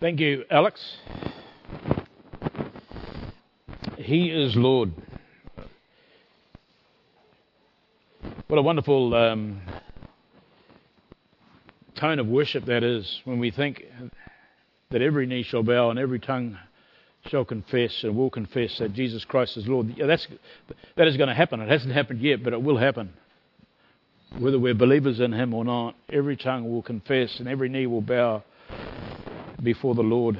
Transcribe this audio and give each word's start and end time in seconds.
Thank 0.00 0.18
you, 0.18 0.46
Alex. 0.50 0.80
He 3.98 4.30
is 4.30 4.56
Lord. 4.56 4.92
What 8.46 8.56
a 8.56 8.62
wonderful 8.62 9.14
um, 9.14 9.60
tone 11.96 12.18
of 12.18 12.28
worship 12.28 12.64
that 12.64 12.82
is 12.82 13.20
when 13.26 13.38
we 13.40 13.50
think 13.50 13.84
that 14.88 15.02
every 15.02 15.26
knee 15.26 15.42
shall 15.42 15.62
bow 15.62 15.90
and 15.90 15.98
every 15.98 16.18
tongue 16.18 16.56
shall 17.26 17.44
confess 17.44 18.02
and 18.02 18.16
will 18.16 18.30
confess 18.30 18.78
that 18.78 18.94
Jesus 18.94 19.26
Christ 19.26 19.58
is 19.58 19.68
Lord. 19.68 19.94
That's, 19.98 20.26
that 20.96 21.08
is 21.08 21.18
going 21.18 21.28
to 21.28 21.34
happen. 21.34 21.60
It 21.60 21.68
hasn't 21.68 21.92
happened 21.92 22.22
yet, 22.22 22.42
but 22.42 22.54
it 22.54 22.62
will 22.62 22.78
happen. 22.78 23.12
Whether 24.38 24.58
we're 24.58 24.72
believers 24.72 25.20
in 25.20 25.34
Him 25.34 25.52
or 25.52 25.62
not, 25.62 25.94
every 26.10 26.38
tongue 26.38 26.72
will 26.72 26.80
confess 26.80 27.38
and 27.38 27.46
every 27.46 27.68
knee 27.68 27.86
will 27.86 28.00
bow 28.00 28.44
before 29.62 29.94
the 29.94 30.02
Lord. 30.02 30.38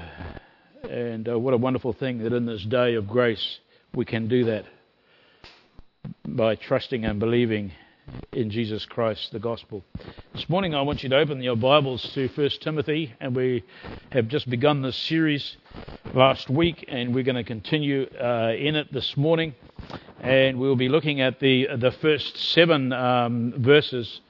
And 0.89 1.29
uh, 1.29 1.39
what 1.39 1.55
a 1.55 1.59
wonderful 1.59 1.93
thing 1.93 2.19
that 2.19 2.33
in 2.33 2.47
this 2.47 2.65
day 2.65 2.95
of 2.95 3.07
grace 3.07 3.59
we 3.95 4.05
can 4.05 4.29
do 4.29 4.45
that 4.45 4.65
by 6.27 6.55
trusting 6.55 7.05
and 7.05 7.21
believing 7.21 7.73
in 8.33 8.51
Jesus 8.51 8.85
Christ, 8.87 9.33
the 9.33 9.39
gospel. 9.39 9.85
This 10.33 10.49
morning, 10.49 10.75
I 10.75 10.83
want 10.83 11.03
you 11.03 11.09
to 11.11 11.17
open 11.17 11.43
your 11.43 11.57
Bibles 11.57 12.03
to 12.15 12.29
1 12.29 12.51
Timothy, 12.61 13.15
and 13.21 13.37
we 13.37 13.65
have 14.11 14.29
just 14.29 14.49
begun 14.49 14.83
this 14.83 14.97
series 14.97 15.57
last 16.15 16.49
week, 16.49 16.85
and 16.89 17.15
we're 17.15 17.25
going 17.25 17.37
to 17.37 17.45
continue 17.45 18.07
uh, 18.21 18.53
in 18.57 18.77
it 18.77 18.93
this 18.93 19.17
morning. 19.17 19.55
And 20.21 20.59
we'll 20.59 20.77
be 20.77 20.89
looking 20.89 21.21
at 21.21 21.41
the 21.41 21.69
the 21.77 21.93
first 21.93 22.37
seven 22.53 22.93
um, 22.93 23.55
verses 23.57 24.21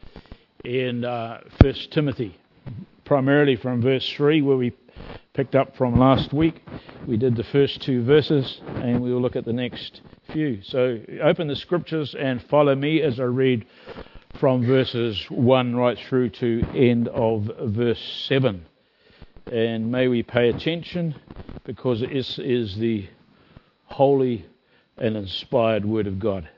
in 0.65 1.05
uh, 1.05 1.41
1 1.61 1.75
Timothy, 1.91 2.37
primarily 3.05 3.57
from 3.57 3.83
verse 3.83 4.09
3, 4.13 4.43
where 4.43 4.57
we 4.57 4.71
picked 5.33 5.55
up 5.55 5.77
from 5.77 5.99
last 5.99 6.33
week. 6.33 6.63
We 7.07 7.17
did 7.17 7.37
the 7.37 7.45
first 7.45 7.83
two 7.83 8.03
verses, 8.03 8.61
and 8.67 9.01
we 9.01 9.13
will 9.13 9.21
look 9.21 9.37
at 9.37 9.45
the 9.45 9.53
next 9.53 10.01
few. 10.33 10.61
So 10.63 10.99
open 11.23 11.47
the 11.47 11.57
scriptures 11.57 12.15
and 12.19 12.43
follow 12.43 12.75
me 12.75 13.01
as 13.01 13.21
I 13.21 13.25
read 13.25 13.65
from 14.39 14.65
verses 14.65 15.25
1 15.31 15.77
right 15.77 15.99
through 15.99 16.31
to 16.31 16.65
end 16.75 17.09
of 17.09 17.51
verse 17.61 18.25
7. 18.29 18.67
And 19.51 19.91
may 19.91 20.09
we 20.09 20.23
pay 20.23 20.49
attention 20.49 21.15
because 21.65 22.01
this 22.01 22.39
is 22.39 22.77
the 22.77 23.09
holy 23.85 24.47
and 24.97 25.17
inspired 25.17 25.85
Word 25.85 26.07
of 26.07 26.19
God. 26.19 26.49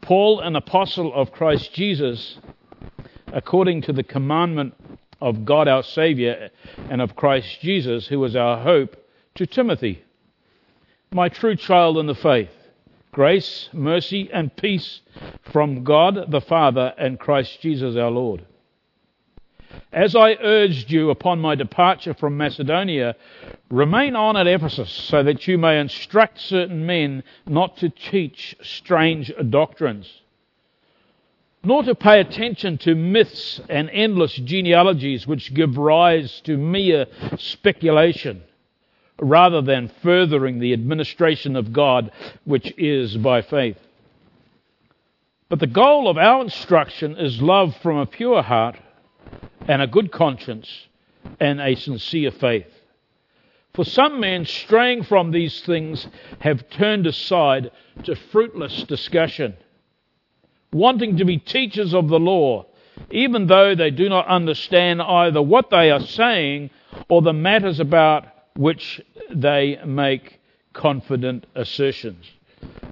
Paul, 0.00 0.40
an 0.40 0.54
apostle 0.54 1.12
of 1.14 1.32
Christ 1.32 1.72
Jesus, 1.72 2.38
according 3.28 3.82
to 3.82 3.92
the 3.92 4.02
commandment 4.02 4.74
of 5.24 5.46
God 5.46 5.68
our 5.68 5.82
Saviour 5.82 6.50
and 6.90 7.00
of 7.00 7.16
Christ 7.16 7.62
Jesus, 7.62 8.06
who 8.06 8.22
is 8.24 8.36
our 8.36 8.62
hope, 8.62 8.94
to 9.36 9.46
Timothy, 9.46 10.04
my 11.10 11.30
true 11.30 11.56
child 11.56 11.96
in 11.96 12.06
the 12.06 12.14
faith. 12.14 12.50
Grace, 13.10 13.70
mercy, 13.72 14.28
and 14.32 14.54
peace 14.54 15.00
from 15.40 15.82
God 15.82 16.30
the 16.30 16.42
Father 16.42 16.92
and 16.98 17.18
Christ 17.18 17.62
Jesus 17.62 17.96
our 17.96 18.10
Lord. 18.10 18.44
As 19.92 20.14
I 20.14 20.34
urged 20.34 20.90
you 20.90 21.08
upon 21.08 21.40
my 21.40 21.54
departure 21.54 22.12
from 22.12 22.36
Macedonia, 22.36 23.16
remain 23.70 24.14
on 24.14 24.36
at 24.36 24.46
Ephesus 24.46 24.90
so 24.90 25.22
that 25.22 25.48
you 25.48 25.56
may 25.56 25.80
instruct 25.80 26.38
certain 26.38 26.84
men 26.84 27.22
not 27.46 27.78
to 27.78 27.88
teach 27.88 28.54
strange 28.60 29.32
doctrines 29.48 30.20
nor 31.64 31.82
to 31.82 31.94
pay 31.94 32.20
attention 32.20 32.78
to 32.78 32.94
myths 32.94 33.60
and 33.68 33.88
endless 33.90 34.34
genealogies 34.34 35.26
which 35.26 35.54
give 35.54 35.78
rise 35.78 36.40
to 36.42 36.56
mere 36.56 37.06
speculation, 37.38 38.42
rather 39.18 39.62
than 39.62 39.90
furthering 40.02 40.58
the 40.58 40.72
administration 40.72 41.56
of 41.56 41.72
God, 41.72 42.10
which 42.44 42.72
is 42.76 43.16
by 43.16 43.40
faith. 43.40 43.78
But 45.48 45.60
the 45.60 45.66
goal 45.66 46.08
of 46.08 46.18
our 46.18 46.42
instruction 46.42 47.16
is 47.16 47.40
love 47.40 47.76
from 47.78 47.96
a 47.96 48.06
pure 48.06 48.42
heart 48.42 48.76
and 49.66 49.80
a 49.80 49.86
good 49.86 50.12
conscience 50.12 50.68
and 51.40 51.60
a 51.60 51.74
sincere 51.74 52.30
faith. 52.30 52.66
For 53.72 53.84
some 53.84 54.20
men 54.20 54.44
straying 54.44 55.04
from 55.04 55.30
these 55.30 55.62
things 55.62 56.06
have 56.40 56.68
turned 56.70 57.06
aside 57.06 57.70
to 58.04 58.14
fruitless 58.14 58.84
discussion 58.84 59.56
wanting 60.74 61.16
to 61.16 61.24
be 61.24 61.38
teachers 61.38 61.94
of 61.94 62.08
the 62.08 62.18
law, 62.18 62.66
even 63.10 63.46
though 63.46 63.74
they 63.74 63.90
do 63.90 64.08
not 64.08 64.26
understand 64.26 65.00
either 65.00 65.40
what 65.40 65.70
they 65.70 65.90
are 65.90 66.00
saying 66.00 66.68
or 67.08 67.22
the 67.22 67.32
matters 67.32 67.80
about 67.80 68.26
which 68.56 69.00
they 69.32 69.78
make 69.86 70.40
confident 70.72 71.46
assertions. 71.54 72.26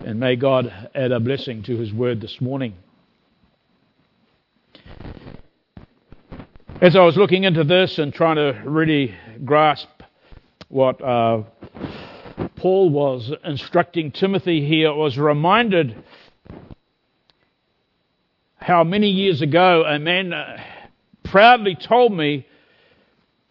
And 0.04 0.20
may 0.20 0.36
God 0.36 0.72
add 0.94 1.12
a 1.12 1.20
blessing 1.20 1.62
to 1.64 1.76
His 1.76 1.92
word 1.92 2.20
this 2.20 2.40
morning. 2.40 2.74
As 6.80 6.96
I 6.96 7.00
was 7.00 7.16
looking 7.16 7.44
into 7.44 7.64
this 7.64 7.98
and 7.98 8.12
trying 8.12 8.36
to 8.36 8.60
really 8.64 9.14
grasp 9.44 9.88
what 10.68 11.00
uh, 11.00 11.42
Paul 12.56 12.90
was 12.90 13.32
instructing 13.44 14.10
Timothy 14.10 14.66
here, 14.66 14.90
I 14.90 14.94
was 14.94 15.18
reminded 15.18 16.02
how 18.62 18.84
many 18.84 19.08
years 19.08 19.42
ago 19.42 19.84
a 19.84 19.98
man 19.98 20.32
uh, 20.32 20.56
proudly 21.24 21.74
told 21.74 22.12
me 22.12 22.46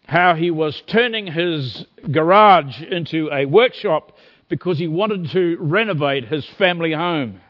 how 0.06 0.34
he 0.34 0.50
was 0.50 0.82
turning 0.86 1.26
his 1.26 1.84
garage 2.10 2.80
into 2.80 3.30
a 3.30 3.44
workshop 3.44 4.16
because 4.48 4.78
he 4.78 4.88
wanted 4.88 5.30
to 5.30 5.58
renovate 5.60 6.24
his 6.24 6.46
family 6.56 6.92
home. 6.92 7.40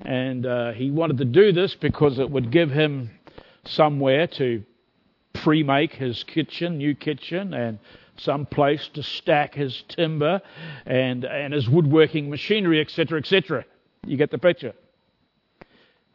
And 0.00 0.46
uh, 0.46 0.72
he 0.72 0.92
wanted 0.92 1.18
to 1.18 1.24
do 1.24 1.50
this 1.50 1.74
because 1.74 2.20
it 2.20 2.30
would 2.30 2.52
give 2.52 2.70
him 2.70 3.10
somewhere 3.64 4.28
to 4.28 4.62
pre 5.34 5.64
make 5.64 5.94
his 5.94 6.22
kitchen, 6.24 6.78
new 6.78 6.94
kitchen, 6.94 7.54
and 7.54 7.80
some 8.16 8.46
place 8.46 8.88
to 8.94 9.02
stack 9.02 9.56
his 9.56 9.82
timber 9.88 10.40
and, 10.86 11.24
and 11.24 11.52
his 11.52 11.68
woodworking 11.68 12.30
machinery, 12.30 12.80
etc., 12.80 13.18
etc. 13.18 13.64
You 14.06 14.16
get 14.16 14.30
the 14.30 14.38
picture. 14.38 14.74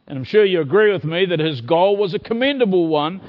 And 0.06 0.18
I'm 0.18 0.24
sure 0.24 0.44
you 0.44 0.60
agree 0.60 0.92
with 0.92 1.04
me 1.04 1.26
that 1.26 1.40
his 1.40 1.60
goal 1.60 1.96
was 1.96 2.12
a 2.12 2.18
commendable 2.18 2.88
one, 2.88 3.20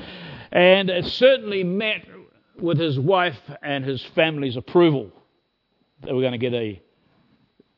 and 0.51 0.89
it 0.89 1.05
certainly 1.05 1.63
met 1.63 2.05
with 2.59 2.77
his 2.77 2.99
wife 2.99 3.39
and 3.61 3.85
his 3.85 4.03
family's 4.03 4.57
approval. 4.57 5.11
They 6.03 6.11
were 6.11 6.21
going 6.21 6.33
to 6.33 6.37
get 6.37 6.53
a 6.53 6.81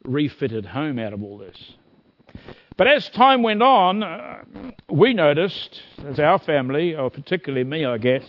refitted 0.03 0.65
home 0.65 0.97
out 0.99 1.13
of 1.13 1.23
all 1.23 1.37
this. 1.37 1.73
But 2.75 2.87
as 2.87 3.09
time 3.09 3.41
went 3.43 3.61
on, 3.63 4.03
uh, 4.03 4.43
we 4.89 5.13
noticed, 5.13 5.81
as 6.05 6.19
our 6.19 6.39
family, 6.39 6.95
or 6.95 7.09
particularly 7.09 7.63
me, 7.63 7.85
I 7.85 7.97
guess, 7.97 8.23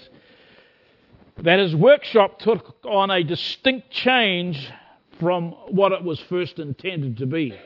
that 1.38 1.58
his 1.58 1.74
workshop 1.74 2.40
took 2.40 2.76
on 2.84 3.10
a 3.10 3.22
distinct 3.22 3.90
change 3.90 4.70
from 5.20 5.50
what 5.68 5.92
it 5.92 6.02
was 6.02 6.18
first 6.20 6.58
intended 6.58 7.18
to 7.18 7.26
be. 7.26 7.58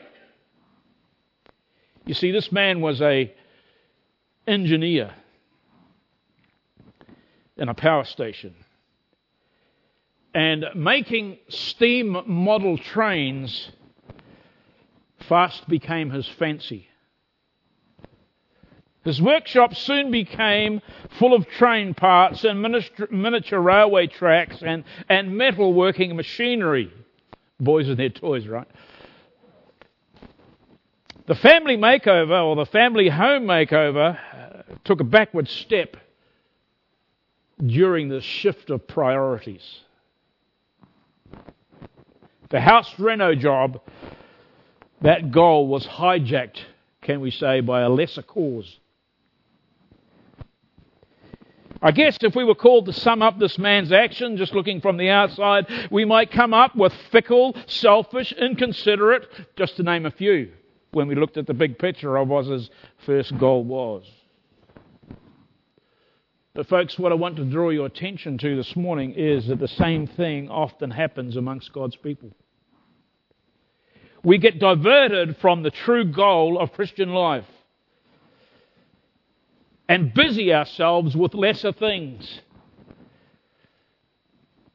You 2.05 2.13
see, 2.13 2.31
this 2.31 2.51
man 2.51 2.81
was 2.81 3.01
a 3.01 3.33
engineer 4.45 5.13
in 7.57 7.69
a 7.69 7.73
power 7.73 8.03
station. 8.03 8.55
And 10.33 10.65
making 10.75 11.37
steam 11.49 12.17
model 12.25 12.77
trains 12.77 13.69
fast 15.27 15.67
became 15.69 16.09
his 16.09 16.27
fancy. 16.27 16.87
His 19.05 19.21
workshop 19.21 19.75
soon 19.75 20.11
became 20.11 20.81
full 21.19 21.33
of 21.33 21.47
train 21.47 21.93
parts 21.93 22.43
and 22.45 22.61
miniature 22.61 23.59
railway 23.59 24.07
tracks 24.07 24.57
and, 24.61 24.85
and 25.09 25.31
metalworking 25.31 26.15
machinery. 26.15 26.91
Boys 27.59 27.89
and 27.89 27.97
their 27.97 28.09
toys, 28.09 28.47
right? 28.47 28.67
The 31.25 31.35
family 31.35 31.77
makeover 31.77 32.43
or 32.43 32.57
the 32.57 32.65
family 32.65 33.07
home 33.07 33.43
makeover 33.43 34.17
uh, 34.17 34.63
took 34.83 34.99
a 34.99 35.05
backward 35.05 35.47
step 35.47 35.95
during 37.65 38.09
the 38.09 38.19
shift 38.19 38.69
of 38.69 38.85
priorities. 38.87 39.63
The 42.49 42.59
house 42.59 42.99
reno 42.99 43.35
job, 43.35 43.79
that 45.01 45.31
goal 45.31 45.67
was 45.67 45.87
hijacked, 45.87 46.59
can 47.01 47.21
we 47.21 47.31
say, 47.31 47.61
by 47.61 47.81
a 47.81 47.89
lesser 47.89 48.21
cause. 48.21 48.79
I 51.81 51.91
guess 51.91 52.17
if 52.21 52.35
we 52.35 52.43
were 52.43 52.55
called 52.55 52.85
to 52.87 52.93
sum 52.93 53.21
up 53.21 53.39
this 53.39 53.57
man's 53.57 53.93
action, 53.93 54.35
just 54.35 54.53
looking 54.53 54.81
from 54.81 54.97
the 54.97 55.09
outside, 55.09 55.67
we 55.89 56.03
might 56.03 56.31
come 56.31 56.53
up 56.53 56.75
with 56.75 56.93
fickle, 57.11 57.55
selfish, 57.67 58.33
inconsiderate, 58.33 59.25
just 59.55 59.77
to 59.77 59.83
name 59.83 60.05
a 60.05 60.11
few 60.11 60.51
when 60.93 61.07
we 61.07 61.15
looked 61.15 61.37
at 61.37 61.47
the 61.47 61.53
big 61.53 61.77
picture 61.77 62.15
of 62.17 62.27
what 62.27 62.45
his 62.45 62.69
first 63.05 63.37
goal 63.37 63.63
was. 63.63 64.03
But, 66.55 66.67
folks, 66.67 66.99
what 66.99 67.11
I 67.11 67.15
want 67.15 67.37
to 67.37 67.45
draw 67.45 67.69
your 67.69 67.87
attention 67.87 68.37
to 68.37 68.55
this 68.55 68.75
morning 68.75 69.15
is 69.17 69.47
that 69.47 69.59
the 69.59 69.67
same 69.67 70.05
thing 70.05 70.49
often 70.49 70.91
happens 70.91 71.35
amongst 71.35 71.73
God's 71.73 71.95
people. 71.95 72.31
We 74.23 74.37
get 74.37 74.59
diverted 74.59 75.37
from 75.37 75.63
the 75.63 75.71
true 75.71 76.05
goal 76.05 76.59
of 76.59 76.71
Christian 76.73 77.09
life 77.09 77.45
and 79.89 80.13
busy 80.13 80.53
ourselves 80.53 81.15
with 81.15 81.33
lesser 81.33 81.73
things. 81.73 82.39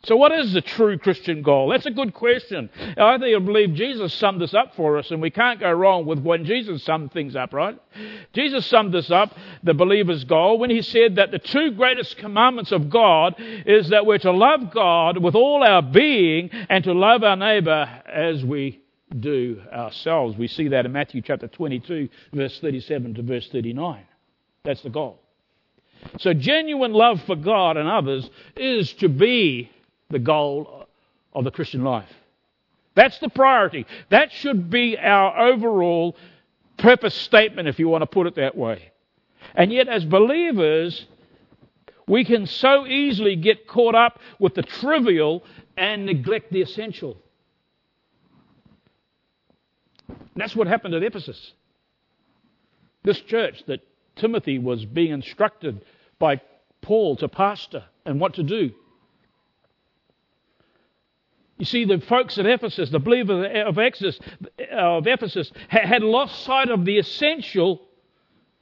So, 0.04 0.16
what 0.16 0.30
is 0.30 0.52
the 0.52 0.60
true 0.60 0.96
Christian 0.96 1.42
goal? 1.42 1.70
That's 1.70 1.86
a 1.86 1.90
good 1.90 2.14
question. 2.14 2.70
I 2.96 3.18
think 3.18 3.36
I 3.36 3.38
believe 3.40 3.74
Jesus 3.74 4.14
summed 4.14 4.40
this 4.40 4.54
up 4.54 4.76
for 4.76 4.96
us, 4.96 5.10
and 5.10 5.20
we 5.20 5.30
can't 5.30 5.58
go 5.58 5.72
wrong 5.72 6.06
with 6.06 6.20
when 6.20 6.44
Jesus 6.44 6.84
summed 6.84 7.12
things 7.12 7.34
up, 7.34 7.52
right? 7.52 7.76
Jesus 8.32 8.64
summed 8.66 8.94
this 8.94 9.10
up, 9.10 9.36
the 9.64 9.74
believer's 9.74 10.22
goal, 10.22 10.58
when 10.58 10.70
he 10.70 10.82
said 10.82 11.16
that 11.16 11.32
the 11.32 11.40
two 11.40 11.72
greatest 11.72 12.16
commandments 12.16 12.70
of 12.70 12.88
God 12.88 13.34
is 13.38 13.88
that 13.88 14.06
we're 14.06 14.18
to 14.18 14.30
love 14.30 14.70
God 14.70 15.18
with 15.18 15.34
all 15.34 15.64
our 15.64 15.82
being 15.82 16.50
and 16.68 16.84
to 16.84 16.92
love 16.92 17.24
our 17.24 17.36
neighbor 17.36 18.02
as 18.06 18.44
we 18.44 18.80
do 19.18 19.60
ourselves. 19.72 20.36
We 20.36 20.46
see 20.46 20.68
that 20.68 20.86
in 20.86 20.92
Matthew 20.92 21.22
chapter 21.22 21.48
22, 21.48 22.08
verse 22.32 22.60
37 22.60 23.14
to 23.14 23.22
verse 23.22 23.48
39. 23.50 24.04
That's 24.62 24.82
the 24.82 24.90
goal. 24.90 25.20
So, 26.20 26.32
genuine 26.32 26.92
love 26.92 27.20
for 27.24 27.34
God 27.34 27.76
and 27.76 27.88
others 27.88 28.30
is 28.56 28.92
to 28.94 29.08
be 29.08 29.72
the 30.10 30.19
goal 30.19 30.87
of 31.32 31.44
the 31.44 31.50
Christian 31.50 31.84
life. 31.84 32.08
That's 32.94 33.19
the 33.19 33.28
priority. 33.28 33.87
That 34.10 34.32
should 34.32 34.70
be 34.70 34.99
our 34.99 35.50
overall 35.50 36.16
purpose 36.78 37.14
statement, 37.14 37.69
if 37.69 37.78
you 37.78 37.88
want 37.88 38.02
to 38.02 38.06
put 38.06 38.26
it 38.26 38.37
that 38.37 38.56
way. 38.56 38.90
And 39.55 39.72
yet, 39.72 39.88
as 39.88 40.05
believers, 40.05 41.06
we 42.06 42.25
can 42.25 42.46
so 42.46 42.87
easily 42.87 43.37
get 43.37 43.69
caught 43.69 43.94
up 43.94 44.19
with 44.38 44.55
the 44.55 44.62
trivial 44.62 45.44
and 45.76 46.06
neglect 46.06 46.52
the 46.52 46.62
essential. 46.62 47.19
that's 50.34 50.54
what 50.54 50.69
happened 50.69 50.94
at 50.94 51.02
Ephesus. 51.02 51.52
This 53.02 53.20
church 53.20 53.64
that 53.66 53.81
Timothy 54.16 54.58
was 54.58 54.84
being 54.84 55.12
instructed 55.12 55.84
by 56.19 56.40
Paul 56.81 57.16
to 57.16 57.28
pastor 57.28 57.84
and 58.04 58.20
what 58.20 58.34
to 58.34 58.43
do. 58.43 58.72
You 61.58 61.64
see, 61.64 61.84
the 61.84 61.99
folks 61.99 62.38
at 62.38 62.46
Ephesus, 62.46 62.90
the 62.90 63.00
believers 63.00 63.50
of 63.66 63.78
Ephesus, 63.78 64.19
of 64.70 65.06
Ephesus 65.08 65.50
had 65.69 66.02
lost 66.05 66.44
sight 66.44 66.70
of 66.70 66.84
the 66.84 66.99
essential, 66.99 67.82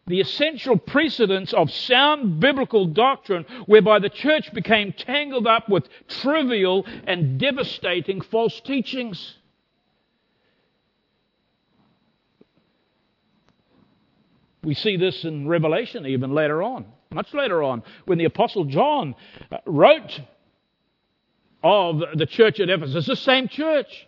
the 0.06 0.20
essential 0.20 0.78
precedents 0.78 1.52
of 1.52 1.70
sound 1.70 2.40
biblical 2.40 2.86
doctrine, 2.86 3.44
whereby 3.66 3.98
the 3.98 4.08
church 4.08 4.50
became 4.54 4.94
tangled 4.94 5.46
up 5.46 5.68
with 5.68 5.86
trivial 6.08 6.86
and 7.06 7.38
devastating 7.38 8.22
false 8.22 8.58
teachings. 8.60 9.36
We 14.64 14.72
see 14.72 14.96
this 14.96 15.22
in 15.24 15.46
Revelation 15.46 16.06
even 16.06 16.32
later 16.32 16.62
on, 16.62 16.86
much 17.12 17.34
later 17.34 17.62
on, 17.62 17.82
when 18.06 18.16
the 18.16 18.24
Apostle 18.24 18.64
John 18.64 19.14
uh, 19.52 19.58
wrote 19.66 20.18
of 21.66 22.00
the 22.14 22.26
church 22.26 22.60
at 22.60 22.70
Ephesus, 22.70 23.06
the 23.06 23.16
same 23.16 23.48
church. 23.48 24.06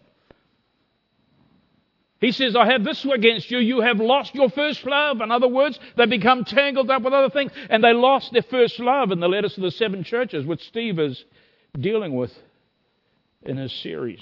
He 2.21 2.33
says, 2.33 2.55
I 2.57 2.71
have 2.71 2.85
this 2.85 3.05
against 3.05 3.51
you. 3.51 3.59
You 3.59 3.81
have 3.81 3.99
lost 4.01 4.35
your 4.35 4.49
first 4.49 4.85
love. 4.85 5.21
In 5.21 5.31
other 5.31 5.49
words, 5.49 5.79
they 5.97 6.07
become 6.07 6.45
tangled 6.45 6.91
up 6.91 7.03
with 7.03 7.13
other 7.13 7.31
things, 7.31 7.53
and 7.69 7.83
they 7.83 7.93
lost 7.93 8.33
their 8.33 8.43
first 8.43 8.79
love 8.79 9.11
in 9.13 9.21
the 9.21 9.29
letters 9.29 9.55
to 9.55 9.61
the 9.61 9.71
seven 9.71 10.05
churches, 10.05 10.45
which 10.45 10.67
Steve 10.67 10.99
is 10.99 11.25
dealing 11.79 12.15
with 12.15 12.33
in 13.43 13.57
his 13.57 13.73
series. 13.73 14.21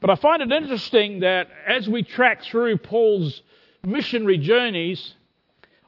But 0.00 0.10
I 0.10 0.16
find 0.16 0.42
it 0.42 0.52
interesting 0.52 1.20
that 1.20 1.48
as 1.66 1.88
we 1.88 2.02
track 2.02 2.42
through 2.44 2.78
Paul's 2.78 3.42
missionary 3.84 4.38
journeys, 4.38 5.14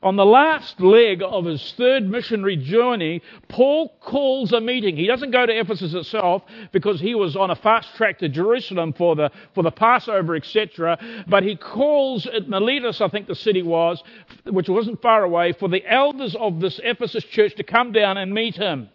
on 0.03 0.17
the 0.17 0.27
last 0.27 0.79
leg 0.79 1.23
of 1.23 1.47
his 1.47 1.73
third 1.77 2.09
missionary 2.09 2.57
journey, 2.57 3.23
Paul 3.49 3.97
calls 4.01 4.53
a 4.53 4.61
meeting. 4.61 4.97
He 4.97 5.07
doesn't 5.07 5.31
go 5.31 5.47
to 5.47 5.59
Ephesus 5.59 5.95
itself 5.95 6.43
because 6.71 7.01
he 7.01 7.15
was 7.15 7.35
on 7.35 7.51
a 7.51 7.57
fast 7.57 7.95
track 7.97 8.19
to 8.19 8.29
Jerusalem 8.29 8.93
for 8.93 9.17
the, 9.17 9.31
for 9.55 9.63
the 9.63 9.71
Passover, 9.71 10.37
etc. 10.37 10.99
But 11.27 11.45
he 11.45 11.57
calls 11.57 12.27
at 12.27 12.49
Miletus, 12.49 13.01
I 13.01 13.09
think 13.09 13.27
the 13.27 13.35
city 13.35 13.63
was, 13.63 14.03
which 14.45 14.69
wasn't 14.69 15.01
far 15.01 15.25
away, 15.25 15.53
for 15.53 15.69
the 15.69 15.85
elders 15.91 16.37
of 16.39 16.61
this 16.61 16.79
Ephesus 16.85 17.25
church 17.25 17.55
to 17.57 17.63
come 17.63 17.93
down 17.93 18.19
and 18.19 18.35
meet 18.35 18.55
him. 18.55 18.91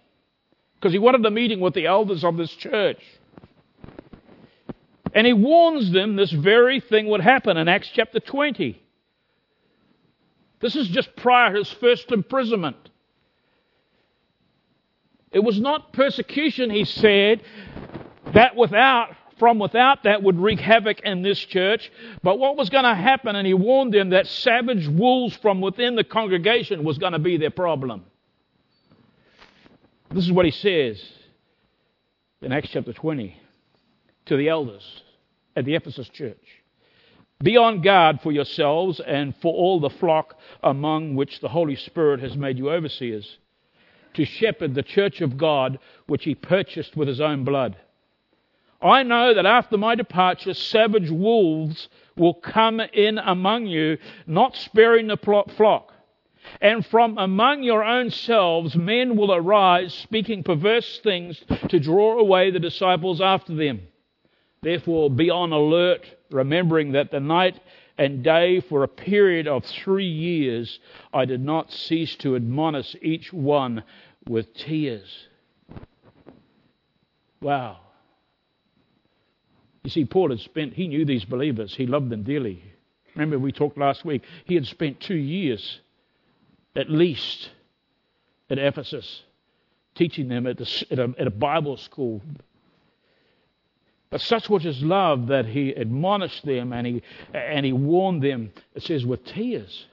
Because 0.76 0.94
he 0.94 1.00
wanted 1.00 1.26
a 1.26 1.32
meeting 1.32 1.60
with 1.60 1.74
the 1.74 1.88
elders 1.88 2.24
of 2.24 2.38
this 2.38 2.52
church. 2.52 3.02
And 5.14 5.28
he 5.28 5.34
warns 5.34 5.92
them 5.92 6.16
this 6.16 6.32
very 6.32 6.80
thing 6.80 7.08
would 7.08 7.22
happen 7.22 7.58
in 7.58 7.68
Acts 7.68 7.90
chapter 7.94 8.20
20. 8.20 8.81
This 10.62 10.76
is 10.76 10.88
just 10.88 11.16
prior 11.16 11.54
to 11.54 11.60
his 11.60 11.72
first 11.72 12.12
imprisonment. 12.12 12.78
It 15.32 15.40
was 15.40 15.60
not 15.60 15.94
persecution, 15.94 16.70
he 16.70 16.86
said, 16.86 17.42
that 18.34 18.56
without 18.56 19.16
from 19.42 19.58
without 19.58 20.04
that 20.04 20.22
would 20.22 20.38
wreak 20.38 20.60
havoc 20.60 21.00
in 21.00 21.24
this 21.24 21.40
church. 21.40 21.92
But 22.22 22.38
what 22.38 22.58
was 22.58 22.70
going 22.70 22.84
to 22.84 22.94
happen, 22.94 23.36
and 23.36 23.48
he 23.48 23.56
warned 23.56 23.92
them 23.92 24.12
that 24.12 24.28
savage 24.28 24.88
wolves 24.88 25.36
from 25.38 25.62
within 25.62 25.96
the 25.96 26.04
congregation 26.04 26.84
was 26.84 27.00
going 27.00 27.14
to 27.14 27.20
be 27.20 27.38
their 27.38 27.50
problem. 27.50 28.06
This 30.12 30.26
is 30.26 30.32
what 30.32 30.46
he 30.46 30.52
says 30.52 31.02
in 32.44 32.52
Acts 32.52 32.70
chapter 32.70 32.94
20 32.94 33.36
to 34.28 34.38
the 34.38 34.48
elders 34.48 35.02
at 35.56 35.66
the 35.66 35.74
Ephesus 35.74 36.08
church. 36.10 36.61
Be 37.44 37.58
on 37.58 37.82
guard 37.82 38.22
for 38.22 38.32
yourselves 38.32 39.00
and 39.00 39.36
for 39.38 39.54
all 39.54 39.80
the 39.80 39.90
flock 39.90 40.38
among 40.64 41.16
which 41.16 41.40
the 41.40 41.50
Holy 41.50 41.76
Spirit 41.76 42.20
has 42.20 42.38
made 42.38 42.58
you 42.58 42.70
overseers, 42.70 43.38
to 44.14 44.26
shepherd 44.26 44.76
the 44.76 44.84
church 44.84 45.22
of 45.22 45.38
God 45.38 45.80
which 46.06 46.24
he 46.24 46.36
purchased 46.36 46.96
with 46.96 47.08
his 47.08 47.20
own 47.20 47.44
blood. 47.44 47.78
I 48.82 49.04
know 49.04 49.34
that 49.34 49.46
after 49.46 49.78
my 49.78 49.96
departure, 49.96 50.54
savage 50.54 51.10
wolves 51.10 51.88
will 52.16 52.34
come 52.34 52.80
in 52.80 53.18
among 53.18 53.68
you, 53.68 53.98
not 54.28 54.56
sparing 54.56 55.08
the 55.08 55.18
flock. 55.18 55.94
And 56.60 56.86
from 56.86 57.18
among 57.18 57.64
your 57.64 57.84
own 57.84 58.10
selves, 58.10 58.76
men 58.76 59.16
will 59.16 59.34
arise, 59.34 59.94
speaking 59.94 60.44
perverse 60.44 61.00
things 61.00 61.44
to 61.70 61.80
draw 61.80 62.20
away 62.20 62.50
the 62.50 62.60
disciples 62.60 63.22
after 63.22 63.54
them. 63.54 63.82
Therefore, 64.62 65.10
be 65.10 65.30
on 65.30 65.52
alert 65.52 66.06
remembering 66.32 66.94
that 66.94 67.12
the 67.12 67.20
night 67.20 67.60
and 67.98 68.24
day 68.24 68.62
for 68.62 68.84
a 68.84 68.88
period 68.88 69.48
of 69.48 69.66
three 69.66 70.08
years 70.08 70.80
I 71.14 71.26
did 71.26 71.42
not 71.42 71.72
cease 71.72 72.16
to 72.18 72.36
admonish 72.36 72.96
each 73.02 73.32
one 73.32 73.84
with 74.28 74.54
tears. 74.54 75.28
Wow. 77.42 77.80
You 79.84 79.90
see, 79.90 80.06
Paul 80.06 80.30
had 80.30 80.40
spent, 80.40 80.74
he 80.74 80.88
knew 80.88 81.06
these 81.06 81.26
believers, 81.26 81.76
he 81.76 81.88
loved 81.88 82.10
them 82.10 82.24
dearly. 82.24 82.64
Remember, 83.16 83.40
we 83.40 83.52
talked 83.52 83.78
last 83.78 84.06
week, 84.06 84.24
he 84.46 84.56
had 84.56 84.68
spent 84.68 85.00
two 85.00 85.16
years 85.16 85.82
at 86.76 86.90
least 86.90 87.50
at 88.50 88.58
Ephesus 88.58 89.24
teaching 89.96 90.28
them 90.28 90.48
at, 90.48 90.58
the, 90.58 90.86
at, 90.92 91.00
a, 91.00 91.14
at 91.20 91.28
a 91.28 91.32
Bible 91.32 91.78
school, 91.78 92.22
but 94.12 94.22
such 94.22 94.50
was 94.50 94.62
his 94.62 94.84
love 94.84 95.28
that 95.28 95.46
he 95.46 95.70
admonished 95.70 96.46
them 96.46 96.74
and 96.74 96.86
he, 96.86 97.02
and 97.34 97.66
he 97.66 97.72
warned 97.72 98.22
them, 98.22 98.52
it 98.76 98.84
says, 98.84 99.06
with 99.06 99.24
tears. 99.26 99.86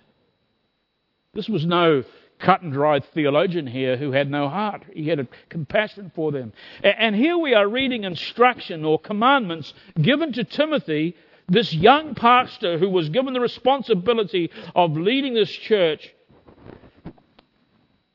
This 1.34 1.48
was 1.48 1.64
no 1.64 2.02
cut 2.40 2.62
and 2.62 2.72
dried 2.72 3.04
theologian 3.14 3.68
here 3.68 3.96
who 3.96 4.10
had 4.10 4.28
no 4.28 4.48
heart. 4.48 4.84
He 4.92 5.08
had 5.08 5.26
compassion 5.48 6.10
for 6.16 6.32
them. 6.32 6.52
And 6.82 7.14
here 7.14 7.38
we 7.38 7.54
are 7.54 7.68
reading 7.68 8.02
instruction 8.02 8.84
or 8.84 8.98
commandments 8.98 9.72
given 10.00 10.32
to 10.32 10.42
Timothy, 10.42 11.16
this 11.48 11.72
young 11.72 12.16
pastor 12.16 12.76
who 12.76 12.90
was 12.90 13.08
given 13.10 13.34
the 13.34 13.40
responsibility 13.40 14.50
of 14.75 14.96
leading 14.96 15.34
this 15.34 15.50
church. 15.50 16.12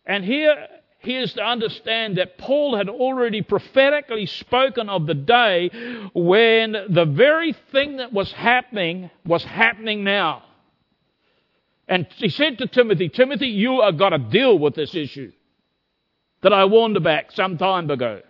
And 0.06 0.26
here 0.26 0.68
he 1.04 1.18
is 1.18 1.34
to 1.34 1.44
understand 1.44 2.18
that 2.18 2.38
Paul 2.38 2.78
had 2.78 2.88
already 2.90 3.42
prophetically 3.42 4.26
spoken 4.26 4.90
of 4.90 5.06
the 5.06 5.14
day 5.14 5.70
when 6.14 6.72
the 6.90 7.06
very 7.06 7.54
thing 7.72 7.98
that 7.98 8.14
was 8.14 8.32
happening 8.32 9.10
was 9.26 9.44
happening 9.44 10.04
now. 10.04 10.44
And 11.88 12.08
he 12.16 12.30
said 12.30 12.58
to 12.60 12.68
Timothy, 12.68 13.10
Timothy, 13.10 13.48
you 13.48 13.82
are 13.82 13.92
got 13.92 14.10
to 14.10 14.18
deal 14.18 14.58
with 14.58 14.76
this 14.76 14.96
issue 14.96 15.34
that 16.42 16.54
I 16.54 16.66
warned 16.66 16.96
about 16.96 17.34
some 17.34 17.58
time 17.58 17.90
ago. 17.90 18.22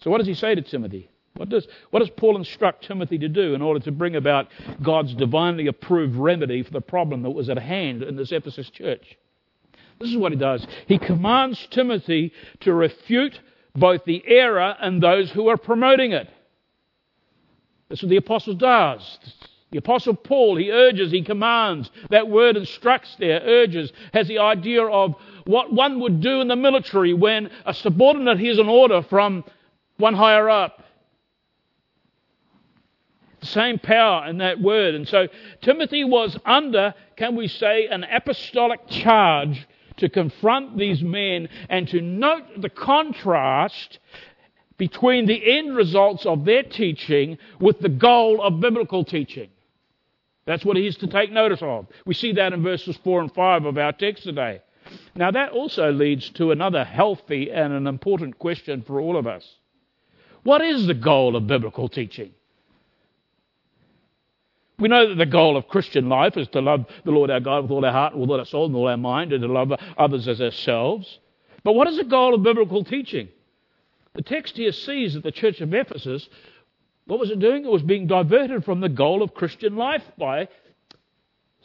So 0.00 0.10
what 0.10 0.18
does 0.18 0.28
he 0.28 0.34
say 0.34 0.54
to 0.54 0.62
Timothy? 0.62 1.10
What 1.34 1.48
does, 1.48 1.66
what 1.90 2.00
does 2.00 2.10
Paul 2.10 2.36
instruct 2.36 2.84
Timothy 2.84 3.18
to 3.18 3.28
do 3.28 3.54
in 3.54 3.62
order 3.62 3.80
to 3.80 3.92
bring 3.92 4.16
about 4.16 4.48
God's 4.82 5.14
divinely 5.14 5.66
approved 5.66 6.16
remedy 6.16 6.62
for 6.62 6.72
the 6.72 6.80
problem 6.80 7.22
that 7.22 7.30
was 7.30 7.48
at 7.48 7.58
hand 7.58 8.02
in 8.02 8.16
this 8.16 8.30
Ephesus 8.30 8.70
church? 8.70 9.16
This 9.98 10.10
is 10.10 10.16
what 10.16 10.32
he 10.32 10.38
does. 10.38 10.66
He 10.86 10.98
commands 10.98 11.66
Timothy 11.70 12.32
to 12.60 12.72
refute 12.72 13.40
both 13.74 14.04
the 14.04 14.22
error 14.26 14.76
and 14.80 15.02
those 15.02 15.30
who 15.30 15.48
are 15.48 15.56
promoting 15.56 16.12
it. 16.12 16.28
That's 17.88 18.02
what 18.02 18.10
the 18.10 18.16
apostle 18.16 18.54
does. 18.54 19.18
The 19.70 19.78
apostle 19.78 20.14
Paul, 20.14 20.56
he 20.56 20.70
urges, 20.70 21.10
he 21.10 21.22
commands. 21.22 21.90
That 22.10 22.28
word 22.28 22.56
instructs 22.56 23.16
there, 23.18 23.40
urges, 23.40 23.92
has 24.14 24.26
the 24.28 24.38
idea 24.38 24.84
of 24.84 25.14
what 25.44 25.72
one 25.72 26.00
would 26.00 26.20
do 26.20 26.40
in 26.40 26.48
the 26.48 26.56
military 26.56 27.12
when 27.12 27.50
a 27.66 27.74
subordinate 27.74 28.38
hears 28.38 28.58
an 28.58 28.68
order 28.68 29.02
from 29.02 29.44
one 29.98 30.14
higher 30.14 30.48
up. 30.48 30.84
The 33.40 33.46
same 33.46 33.78
power 33.78 34.26
in 34.26 34.38
that 34.38 34.60
word. 34.60 34.94
And 34.94 35.06
so 35.06 35.28
Timothy 35.60 36.02
was 36.02 36.36
under, 36.44 36.94
can 37.16 37.36
we 37.36 37.46
say, 37.46 37.86
an 37.86 38.04
apostolic 38.04 38.88
charge 38.88 39.66
to 39.98 40.08
confront 40.08 40.76
these 40.76 41.02
men 41.02 41.48
and 41.68 41.88
to 41.88 42.00
note 42.00 42.44
the 42.60 42.68
contrast 42.68 43.98
between 44.76 45.26
the 45.26 45.58
end 45.58 45.76
results 45.76 46.24
of 46.24 46.44
their 46.44 46.62
teaching 46.62 47.38
with 47.60 47.80
the 47.80 47.88
goal 47.88 48.40
of 48.42 48.60
biblical 48.60 49.04
teaching. 49.04 49.50
That's 50.46 50.64
what 50.64 50.76
he's 50.76 50.96
to 50.98 51.08
take 51.08 51.30
notice 51.30 51.60
of. 51.60 51.86
We 52.06 52.14
see 52.14 52.32
that 52.32 52.52
in 52.52 52.62
verses 52.62 52.98
4 53.04 53.20
and 53.20 53.34
5 53.34 53.64
of 53.66 53.76
our 53.76 53.92
text 53.92 54.22
today. 54.22 54.62
Now, 55.14 55.30
that 55.30 55.52
also 55.52 55.92
leads 55.92 56.30
to 56.30 56.52
another 56.52 56.84
healthy 56.84 57.50
and 57.50 57.72
an 57.72 57.86
important 57.86 58.38
question 58.38 58.82
for 58.86 59.00
all 59.00 59.18
of 59.18 59.26
us. 59.26 59.46
What 60.44 60.62
is 60.62 60.86
the 60.86 60.94
goal 60.94 61.36
of 61.36 61.46
biblical 61.46 61.88
teaching? 61.88 62.32
We 64.78 64.88
know 64.88 65.08
that 65.08 65.16
the 65.16 65.26
goal 65.26 65.56
of 65.56 65.66
Christian 65.66 66.08
life 66.08 66.36
is 66.36 66.46
to 66.48 66.60
love 66.60 66.86
the 67.04 67.10
Lord 67.10 67.30
our 67.30 67.40
God 67.40 67.62
with 67.62 67.72
all 67.72 67.84
our 67.84 67.92
heart, 67.92 68.16
with 68.16 68.30
all 68.30 68.38
our 68.38 68.46
soul, 68.46 68.66
and 68.66 68.76
all 68.76 68.86
our 68.86 68.96
mind, 68.96 69.32
and 69.32 69.42
to 69.42 69.48
love 69.48 69.72
others 69.96 70.28
as 70.28 70.40
ourselves. 70.40 71.18
But 71.64 71.74
what 71.74 71.88
is 71.88 71.96
the 71.96 72.04
goal 72.04 72.34
of 72.34 72.44
biblical 72.44 72.84
teaching? 72.84 73.28
The 74.14 74.22
text 74.22 74.56
here 74.56 74.72
sees 74.72 75.14
that 75.14 75.24
the 75.24 75.32
church 75.32 75.60
of 75.60 75.74
Ephesus, 75.74 76.28
what 77.06 77.18
was 77.18 77.30
it 77.30 77.40
doing? 77.40 77.64
It 77.64 77.70
was 77.70 77.82
being 77.82 78.06
diverted 78.06 78.64
from 78.64 78.80
the 78.80 78.88
goal 78.88 79.22
of 79.22 79.34
Christian 79.34 79.76
life 79.76 80.04
by 80.16 80.48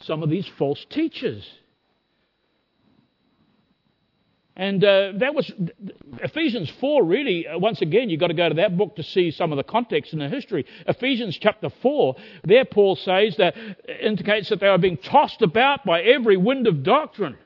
some 0.00 0.22
of 0.22 0.30
these 0.30 0.46
false 0.58 0.84
teachers. 0.90 1.48
And 4.56 4.84
uh, 4.84 5.12
that 5.16 5.34
was 5.34 5.50
Ephesians 6.22 6.70
4, 6.80 7.04
really. 7.04 7.46
Uh, 7.46 7.58
once 7.58 7.82
again, 7.82 8.08
you've 8.08 8.20
got 8.20 8.28
to 8.28 8.34
go 8.34 8.48
to 8.48 8.54
that 8.56 8.76
book 8.76 8.94
to 8.96 9.02
see 9.02 9.32
some 9.32 9.50
of 9.50 9.56
the 9.56 9.64
context 9.64 10.12
and 10.12 10.22
the 10.22 10.28
history. 10.28 10.64
Ephesians 10.86 11.36
chapter 11.36 11.70
4, 11.82 12.14
there 12.44 12.64
Paul 12.64 12.94
says 12.94 13.36
that 13.38 13.56
indicates 14.00 14.50
that 14.50 14.60
they 14.60 14.68
are 14.68 14.78
being 14.78 14.96
tossed 14.96 15.42
about 15.42 15.84
by 15.84 16.02
every 16.02 16.36
wind 16.36 16.68
of 16.68 16.84
doctrine. 16.84 17.36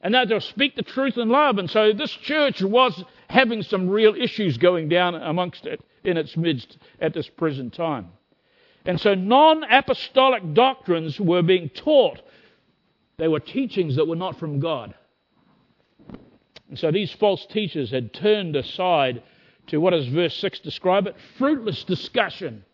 And 0.00 0.14
that 0.14 0.28
they'll 0.28 0.40
speak 0.40 0.76
the 0.76 0.82
truth 0.82 1.18
in 1.18 1.28
love. 1.28 1.58
And 1.58 1.68
so 1.68 1.92
this 1.92 2.12
church 2.12 2.62
was 2.62 3.02
having 3.28 3.62
some 3.62 3.90
real 3.90 4.14
issues 4.14 4.56
going 4.56 4.88
down 4.88 5.16
amongst 5.16 5.66
it 5.66 5.80
in 6.04 6.16
its 6.16 6.36
midst 6.36 6.78
at 7.00 7.12
this 7.12 7.28
present 7.28 7.74
time. 7.74 8.10
And 8.84 9.00
so 9.00 9.14
non 9.14 9.64
apostolic 9.64 10.54
doctrines 10.54 11.20
were 11.20 11.42
being 11.42 11.68
taught. 11.70 12.22
They 13.18 13.28
were 13.28 13.40
teachings 13.40 13.96
that 13.96 14.06
were 14.06 14.16
not 14.16 14.38
from 14.38 14.60
God. 14.60 14.94
And 16.70 16.78
so 16.78 16.92
these 16.92 17.10
false 17.10 17.44
teachers 17.46 17.90
had 17.90 18.14
turned 18.14 18.54
aside 18.54 19.24
to 19.66 19.80
what 19.80 19.90
does 19.90 20.06
verse 20.06 20.36
6 20.36 20.60
describe 20.60 21.08
it? 21.08 21.16
Fruitless 21.36 21.82
discussion. 21.82 22.64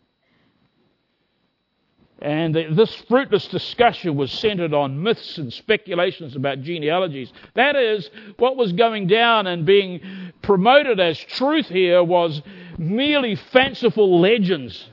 And 2.19 2.53
this 2.53 2.93
fruitless 3.07 3.47
discussion 3.47 4.15
was 4.15 4.31
centered 4.31 4.73
on 4.73 5.01
myths 5.01 5.39
and 5.39 5.51
speculations 5.51 6.35
about 6.35 6.61
genealogies. 6.61 7.33
That 7.55 7.75
is, 7.75 8.09
what 8.37 8.55
was 8.55 8.71
going 8.71 9.07
down 9.07 9.47
and 9.47 9.65
being 9.65 10.01
promoted 10.43 10.99
as 10.99 11.17
truth 11.17 11.67
here 11.67 12.03
was 12.03 12.41
merely 12.77 13.35
fanciful 13.35 14.19
legends. 14.19 14.89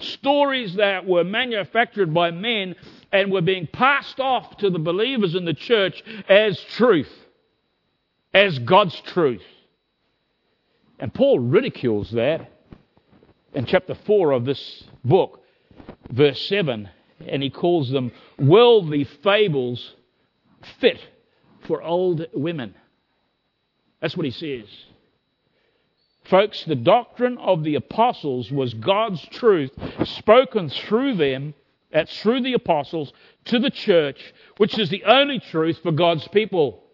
Stories 0.00 0.74
that 0.74 1.06
were 1.06 1.24
manufactured 1.24 2.12
by 2.12 2.30
men 2.30 2.76
and 3.10 3.32
were 3.32 3.42
being 3.42 3.66
passed 3.66 4.20
off 4.20 4.58
to 4.58 4.68
the 4.68 4.78
believers 4.78 5.34
in 5.34 5.46
the 5.46 5.54
church 5.54 6.02
as 6.28 6.60
truth 6.60 7.17
as 8.32 8.58
God's 8.58 9.00
truth. 9.00 9.42
And 10.98 11.12
Paul 11.12 11.38
ridicules 11.38 12.10
that 12.12 12.50
in 13.54 13.66
chapter 13.66 13.94
4 13.94 14.32
of 14.32 14.44
this 14.44 14.84
book, 15.04 15.42
verse 16.10 16.40
7, 16.48 16.88
and 17.26 17.42
he 17.42 17.50
calls 17.50 17.90
them 17.90 18.12
worldly 18.38 19.04
fables 19.04 19.94
fit 20.80 21.00
for 21.66 21.82
old 21.82 22.26
women. 22.32 22.74
That's 24.00 24.16
what 24.16 24.26
he 24.26 24.30
says. 24.30 24.68
Folks, 26.24 26.64
the 26.64 26.74
doctrine 26.74 27.38
of 27.38 27.64
the 27.64 27.74
apostles 27.74 28.52
was 28.52 28.74
God's 28.74 29.22
truth 29.28 29.70
spoken 30.04 30.68
through 30.68 31.14
them, 31.14 31.54
through 32.06 32.42
the 32.42 32.52
apostles, 32.52 33.12
to 33.46 33.58
the 33.58 33.70
church, 33.70 34.34
which 34.58 34.78
is 34.78 34.90
the 34.90 35.04
only 35.04 35.38
truth 35.38 35.78
for 35.82 35.90
God's 35.90 36.28
people. 36.28 36.84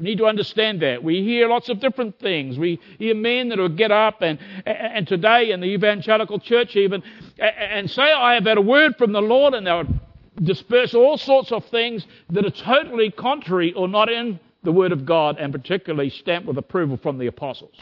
We 0.00 0.06
need 0.06 0.18
to 0.18 0.26
understand 0.26 0.80
that. 0.80 1.04
We 1.04 1.22
hear 1.22 1.46
lots 1.46 1.68
of 1.68 1.78
different 1.78 2.18
things. 2.18 2.58
We 2.58 2.80
hear 2.98 3.14
men 3.14 3.50
that 3.50 3.58
will 3.58 3.68
get 3.68 3.92
up 3.92 4.22
and, 4.22 4.38
and 4.64 5.06
today 5.06 5.50
in 5.50 5.60
the 5.60 5.66
evangelical 5.66 6.38
church 6.40 6.74
even 6.74 7.02
and 7.38 7.90
say, 7.90 8.10
I 8.10 8.32
have 8.32 8.46
had 8.46 8.56
a 8.56 8.62
word 8.62 8.96
from 8.96 9.12
the 9.12 9.20
Lord, 9.20 9.52
and 9.52 9.66
they'll 9.66 9.84
disperse 10.42 10.94
all 10.94 11.18
sorts 11.18 11.52
of 11.52 11.66
things 11.66 12.06
that 12.30 12.46
are 12.46 12.50
totally 12.50 13.10
contrary 13.10 13.74
or 13.74 13.88
not 13.88 14.08
in 14.08 14.40
the 14.62 14.72
Word 14.72 14.92
of 14.92 15.04
God, 15.04 15.36
and 15.38 15.52
particularly 15.52 16.08
stamped 16.08 16.48
with 16.48 16.56
approval 16.56 16.96
from 16.96 17.18
the 17.18 17.26
apostles. 17.26 17.74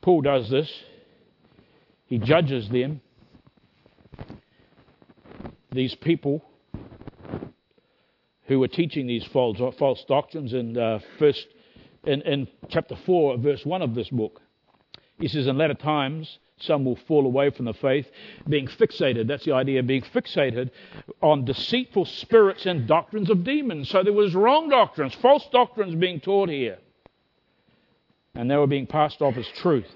Paul 0.00 0.20
does 0.20 0.48
this. 0.48 0.72
He 2.06 2.18
judges 2.18 2.68
them, 2.68 3.00
these 5.72 5.96
people 5.96 6.44
who 8.52 8.60
were 8.60 8.68
teaching 8.68 9.06
these 9.06 9.24
false, 9.24 9.58
false 9.78 10.04
doctrines 10.06 10.52
in, 10.52 10.76
uh, 10.76 11.00
first, 11.18 11.46
in, 12.04 12.20
in 12.22 12.46
chapter 12.68 12.94
4, 12.94 13.38
verse 13.38 13.64
1 13.64 13.82
of 13.82 13.94
this 13.94 14.10
book. 14.10 14.40
He 15.18 15.28
says, 15.28 15.46
In 15.46 15.56
latter 15.56 15.74
times, 15.74 16.38
some 16.58 16.84
will 16.84 16.98
fall 17.08 17.24
away 17.24 17.50
from 17.50 17.64
the 17.64 17.72
faith, 17.74 18.06
being 18.48 18.66
fixated. 18.66 19.26
That's 19.26 19.44
the 19.44 19.52
idea, 19.52 19.82
being 19.82 20.02
fixated 20.02 20.70
on 21.22 21.44
deceitful 21.44 22.04
spirits 22.04 22.66
and 22.66 22.86
doctrines 22.86 23.30
of 23.30 23.42
demons. 23.42 23.88
So 23.88 24.02
there 24.02 24.12
was 24.12 24.34
wrong 24.34 24.68
doctrines, 24.68 25.14
false 25.14 25.46
doctrines 25.50 25.94
being 25.94 26.20
taught 26.20 26.50
here. 26.50 26.78
And 28.34 28.50
they 28.50 28.56
were 28.56 28.66
being 28.66 28.86
passed 28.86 29.22
off 29.22 29.36
as 29.36 29.46
truth 29.48 29.90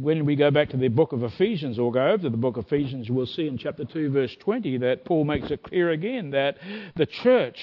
when 0.00 0.24
we 0.24 0.34
go 0.34 0.50
back 0.50 0.70
to 0.70 0.76
the 0.76 0.88
book 0.88 1.12
of 1.12 1.22
Ephesians 1.22 1.78
or 1.78 1.92
go 1.92 2.08
over 2.08 2.22
to 2.22 2.30
the 2.30 2.36
book 2.36 2.56
of 2.56 2.66
Ephesians, 2.66 3.10
we'll 3.10 3.26
see 3.26 3.46
in 3.46 3.58
chapter 3.58 3.84
2, 3.84 4.10
verse 4.10 4.34
20, 4.36 4.78
that 4.78 5.04
Paul 5.04 5.24
makes 5.24 5.50
it 5.50 5.62
clear 5.62 5.90
again 5.90 6.30
that 6.30 6.56
the 6.96 7.06
church, 7.06 7.60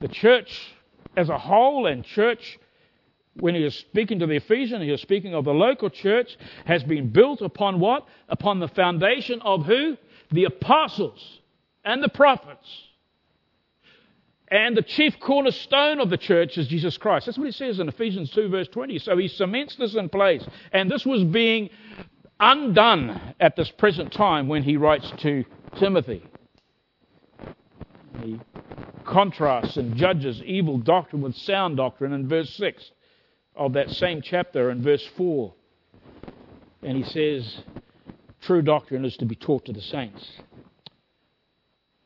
the 0.00 0.08
church 0.08 0.74
as 1.16 1.28
a 1.28 1.38
whole 1.38 1.86
and 1.86 2.04
church, 2.04 2.58
when 3.34 3.54
he 3.54 3.64
is 3.64 3.74
speaking 3.74 4.18
to 4.18 4.26
the 4.26 4.36
Ephesians, 4.36 4.82
he 4.82 4.90
is 4.90 5.00
speaking 5.00 5.34
of 5.34 5.44
the 5.44 5.54
local 5.54 5.90
church, 5.90 6.36
has 6.66 6.84
been 6.84 7.10
built 7.10 7.40
upon 7.40 7.80
what? 7.80 8.06
Upon 8.28 8.60
the 8.60 8.68
foundation 8.68 9.40
of 9.40 9.64
who? 9.64 9.96
The 10.30 10.44
apostles 10.44 11.40
and 11.84 12.02
the 12.02 12.08
prophets 12.08 12.68
and 14.48 14.76
the 14.76 14.82
chief 14.82 15.18
cornerstone 15.20 16.00
of 16.00 16.10
the 16.10 16.18
church 16.18 16.58
is 16.58 16.68
Jesus 16.68 16.98
Christ. 16.98 17.26
That's 17.26 17.38
what 17.38 17.46
he 17.46 17.52
says 17.52 17.80
in 17.80 17.88
Ephesians 17.88 18.30
2, 18.30 18.48
verse 18.48 18.68
20. 18.68 18.98
So 18.98 19.16
he 19.16 19.28
cements 19.28 19.76
this 19.76 19.94
in 19.94 20.08
place. 20.08 20.44
And 20.72 20.90
this 20.90 21.06
was 21.06 21.24
being 21.24 21.70
undone 22.38 23.34
at 23.40 23.56
this 23.56 23.70
present 23.70 24.12
time 24.12 24.48
when 24.48 24.62
he 24.62 24.76
writes 24.76 25.10
to 25.18 25.44
Timothy. 25.76 26.22
He 28.22 28.38
contrasts 29.04 29.76
and 29.76 29.96
judges 29.96 30.42
evil 30.42 30.78
doctrine 30.78 31.22
with 31.22 31.36
sound 31.36 31.78
doctrine 31.78 32.12
in 32.12 32.28
verse 32.28 32.54
6 32.54 32.90
of 33.56 33.72
that 33.74 33.90
same 33.90 34.20
chapter 34.20 34.70
in 34.70 34.82
verse 34.82 35.06
4. 35.16 35.54
And 36.82 36.96
he 36.96 37.04
says, 37.04 37.62
True 38.42 38.60
doctrine 38.60 39.06
is 39.06 39.16
to 39.16 39.24
be 39.24 39.36
taught 39.36 39.64
to 39.64 39.72
the 39.72 39.80
saints. 39.80 40.22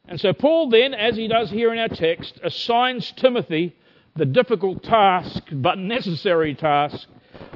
And 0.08 0.18
so 0.18 0.32
Paul 0.32 0.70
then, 0.70 0.94
as 0.94 1.16
he 1.16 1.28
does 1.28 1.50
here 1.50 1.72
in 1.72 1.78
our 1.78 1.88
text, 1.88 2.40
assigns 2.42 3.12
Timothy 3.12 3.76
the 4.16 4.24
difficult 4.24 4.82
task, 4.82 5.42
but 5.52 5.78
necessary 5.78 6.54
task, 6.54 7.06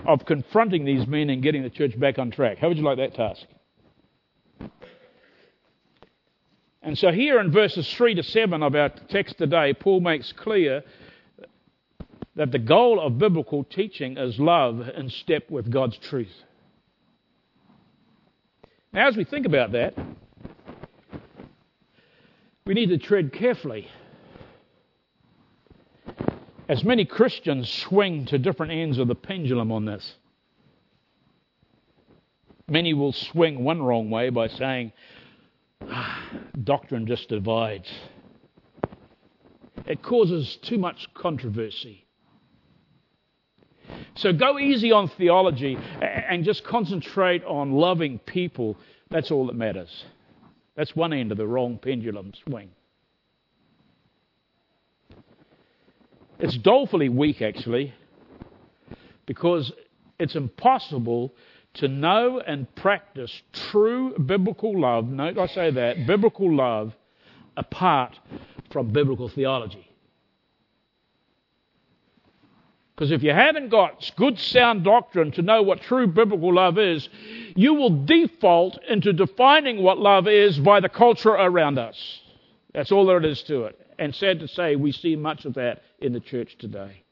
of 0.06 0.24
confronting 0.26 0.84
these 0.84 1.06
men 1.06 1.30
and 1.30 1.42
getting 1.42 1.62
the 1.62 1.70
church 1.70 1.98
back 1.98 2.18
on 2.18 2.30
track. 2.30 2.58
How 2.58 2.68
would 2.68 2.76
you 2.76 2.84
like 2.84 2.98
that 2.98 3.14
task? 3.14 3.46
And 6.82 6.98
so 6.98 7.10
here 7.10 7.40
in 7.40 7.52
verses 7.52 7.90
3 7.94 8.16
to 8.16 8.22
7 8.22 8.62
of 8.62 8.74
our 8.74 8.90
text 9.08 9.38
today, 9.38 9.72
Paul 9.72 10.00
makes 10.00 10.32
clear 10.32 10.82
that 12.34 12.50
the 12.50 12.58
goal 12.58 13.00
of 13.00 13.18
biblical 13.18 13.64
teaching 13.64 14.18
is 14.18 14.38
love 14.38 14.88
in 14.88 15.08
step 15.08 15.50
with 15.50 15.70
God's 15.70 15.96
truth. 15.98 16.32
Now, 18.92 19.08
as 19.08 19.16
we 19.16 19.24
think 19.24 19.46
about 19.46 19.72
that, 19.72 19.94
we 22.64 22.74
need 22.74 22.90
to 22.90 22.98
tread 22.98 23.32
carefully. 23.32 23.88
As 26.68 26.84
many 26.84 27.04
Christians 27.04 27.68
swing 27.68 28.26
to 28.26 28.38
different 28.38 28.72
ends 28.72 28.98
of 28.98 29.08
the 29.08 29.14
pendulum 29.14 29.72
on 29.72 29.84
this, 29.84 30.14
many 32.68 32.94
will 32.94 33.12
swing 33.12 33.64
one 33.64 33.82
wrong 33.82 34.10
way 34.10 34.30
by 34.30 34.48
saying, 34.48 34.92
ah, 35.88 36.22
doctrine 36.62 37.06
just 37.06 37.28
divides. 37.28 37.90
It 39.86 40.02
causes 40.02 40.56
too 40.62 40.78
much 40.78 41.08
controversy. 41.14 42.06
So 44.14 44.32
go 44.32 44.58
easy 44.58 44.92
on 44.92 45.08
theology 45.08 45.76
and 46.00 46.44
just 46.44 46.64
concentrate 46.64 47.44
on 47.44 47.72
loving 47.72 48.18
people. 48.20 48.76
That's 49.10 49.30
all 49.30 49.46
that 49.46 49.56
matters. 49.56 50.04
That's 50.76 50.96
one 50.96 51.12
end 51.12 51.32
of 51.32 51.38
the 51.38 51.46
wrong 51.46 51.78
pendulum 51.78 52.32
swing. 52.44 52.70
It's 56.38 56.56
dolefully 56.56 57.08
weak, 57.08 57.40
actually, 57.42 57.94
because 59.26 59.72
it's 60.18 60.34
impossible 60.34 61.34
to 61.74 61.88
know 61.88 62.40
and 62.40 62.72
practice 62.74 63.42
true 63.70 64.18
biblical 64.18 64.78
love. 64.78 65.06
Note 65.06 65.38
I 65.38 65.46
say 65.46 65.70
that 65.70 66.06
biblical 66.06 66.54
love 66.54 66.92
apart 67.56 68.18
from 68.72 68.92
biblical 68.92 69.28
theology. 69.28 69.91
Because 73.02 73.10
if 73.10 73.24
you 73.24 73.32
haven't 73.32 73.70
got 73.70 74.12
good 74.14 74.38
sound 74.38 74.84
doctrine 74.84 75.32
to 75.32 75.42
know 75.42 75.60
what 75.60 75.80
true 75.80 76.06
biblical 76.06 76.54
love 76.54 76.78
is, 76.78 77.08
you 77.56 77.74
will 77.74 78.04
default 78.04 78.78
into 78.88 79.12
defining 79.12 79.82
what 79.82 79.98
love 79.98 80.28
is 80.28 80.56
by 80.60 80.78
the 80.78 80.88
culture 80.88 81.30
around 81.30 81.80
us. 81.80 82.20
That's 82.72 82.92
all 82.92 83.04
there 83.04 83.20
is 83.26 83.42
to 83.42 83.64
it. 83.64 83.76
And 83.98 84.14
sad 84.14 84.38
to 84.38 84.46
say, 84.46 84.76
we 84.76 84.92
see 84.92 85.16
much 85.16 85.44
of 85.46 85.54
that 85.54 85.82
in 85.98 86.12
the 86.12 86.20
church 86.20 86.56
today. 86.60 87.02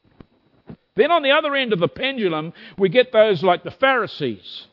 Then 0.94 1.10
on 1.10 1.24
the 1.24 1.32
other 1.32 1.56
end 1.56 1.72
of 1.72 1.80
the 1.80 1.88
pendulum, 1.88 2.52
we 2.78 2.88
get 2.88 3.10
those 3.10 3.42
like 3.42 3.64
the 3.64 3.72
Pharisees 3.72 4.68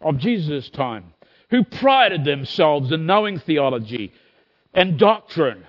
of 0.00 0.16
Jesus' 0.16 0.70
time, 0.70 1.12
who 1.50 1.64
prided 1.64 2.24
themselves 2.24 2.92
in 2.92 3.04
knowing 3.04 3.40
theology 3.40 4.14
and 4.72 4.98
doctrine 4.98 5.66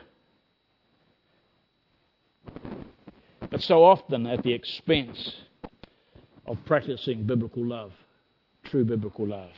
but 3.50 3.62
so 3.62 3.84
often 3.84 4.28
at 4.28 4.44
the 4.44 4.54
expense 4.54 5.36
of 6.46 6.58
practicing 6.66 7.24
biblical 7.24 7.66
love, 7.66 7.92
true 8.64 8.86
biblical 8.86 9.28
love. 9.28 9.52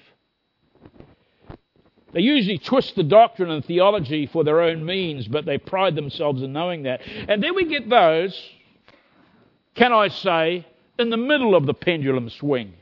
They 2.11 2.21
usually 2.21 2.57
twist 2.57 2.95
the 2.95 3.03
doctrine 3.03 3.51
and 3.51 3.63
theology 3.63 4.25
for 4.25 4.43
their 4.43 4.61
own 4.61 4.83
means, 4.83 5.27
but 5.27 5.45
they 5.45 5.59
pride 5.59 5.95
themselves 5.95 6.41
in 6.41 6.53
knowing 6.53 6.83
that. 6.83 7.01
And 7.27 7.43
then 7.43 7.53
we 7.53 7.65
get 7.65 7.87
those, 7.87 8.39
can 9.75 9.93
I 9.93 10.07
say, 10.07 10.65
in 10.97 11.11
the 11.11 11.17
middle 11.17 11.55
of 11.55 11.65
the 11.65 11.73
pendulum 11.73 12.29
swing, 12.29 12.73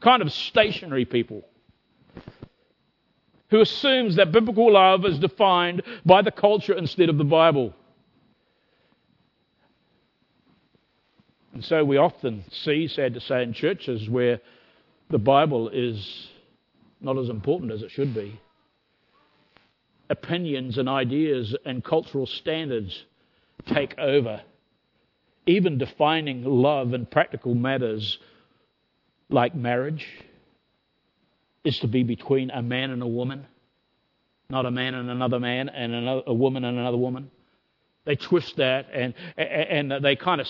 kind 0.00 0.22
of 0.22 0.32
stationary 0.32 1.04
people, 1.04 1.42
who 3.50 3.60
assumes 3.60 4.16
that 4.16 4.32
biblical 4.32 4.72
love 4.72 5.04
is 5.04 5.18
defined 5.18 5.82
by 6.06 6.22
the 6.22 6.30
culture 6.30 6.72
instead 6.72 7.08
of 7.08 7.18
the 7.18 7.24
Bible. 7.24 7.74
And 11.52 11.64
so 11.64 11.84
we 11.84 11.96
often 11.96 12.44
see, 12.50 12.88
sad 12.88 13.14
to 13.14 13.20
say, 13.20 13.42
in 13.42 13.52
churches 13.52 14.08
where 14.08 14.40
the 15.08 15.18
Bible 15.18 15.68
is 15.68 16.28
not 17.00 17.18
as 17.18 17.28
important 17.28 17.72
as 17.72 17.82
it 17.82 17.90
should 17.90 18.14
be. 18.14 18.40
Opinions 20.08 20.78
and 20.78 20.88
ideas 20.88 21.56
and 21.64 21.84
cultural 21.84 22.26
standards 22.26 23.04
take 23.66 23.98
over, 23.98 24.42
even 25.46 25.78
defining 25.78 26.44
love 26.44 26.92
and 26.92 27.10
practical 27.10 27.54
matters 27.54 28.18
like 29.28 29.54
marriage 29.54 30.06
is 31.64 31.78
to 31.80 31.88
be 31.88 32.02
between 32.02 32.50
a 32.50 32.62
man 32.62 32.90
and 32.90 33.02
a 33.02 33.06
woman, 33.06 33.46
not 34.48 34.66
a 34.66 34.70
man 34.70 34.94
and 34.94 35.10
another 35.10 35.38
man 35.38 35.68
and 35.68 35.94
another, 35.94 36.22
a 36.26 36.34
woman 36.34 36.64
and 36.64 36.78
another 36.78 36.96
woman. 36.96 37.30
They 38.10 38.16
twist 38.16 38.56
that 38.56 38.88
and, 38.92 39.14
and 39.36 39.92
they 40.02 40.16
kind 40.16 40.40
of 40.40 40.48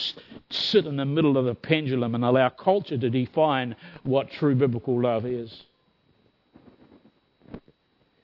sit 0.49 0.87
in 0.87 0.97
the 0.97 1.05
middle 1.05 1.37
of 1.37 1.45
the 1.45 1.55
pendulum 1.55 2.15
and 2.15 2.25
allow 2.25 2.49
culture 2.49 2.97
to 2.97 3.11
define 3.11 3.77
what 4.03 4.31
true 4.31 4.55
biblical 4.55 4.99
love 4.99 5.27
is. 5.27 5.67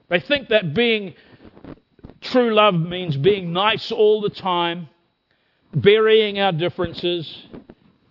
They 0.08 0.20
think 0.20 0.48
that 0.48 0.72
being 0.72 1.12
true 2.22 2.54
love 2.54 2.76
means 2.76 3.18
being 3.18 3.52
nice 3.52 3.92
all 3.92 4.22
the 4.22 4.30
time, 4.30 4.88
burying 5.74 6.40
our 6.40 6.52
differences, 6.52 7.46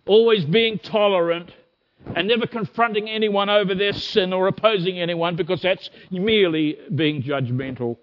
always 0.06 0.46
being 0.46 0.78
tolerant, 0.78 1.52
and 2.16 2.28
never 2.28 2.46
confronting 2.46 3.10
anyone 3.10 3.50
over 3.50 3.74
their 3.74 3.94
sin 3.94 4.32
or 4.32 4.46
opposing 4.46 5.00
anyone 5.00 5.36
because 5.36 5.64
that's 5.64 5.90
merely 6.12 6.78
being 6.94 7.24
judgmental. 7.24 7.98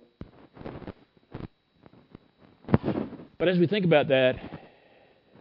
But 3.42 3.48
as 3.48 3.58
we 3.58 3.66
think 3.66 3.84
about 3.84 4.06
that, 4.06 4.36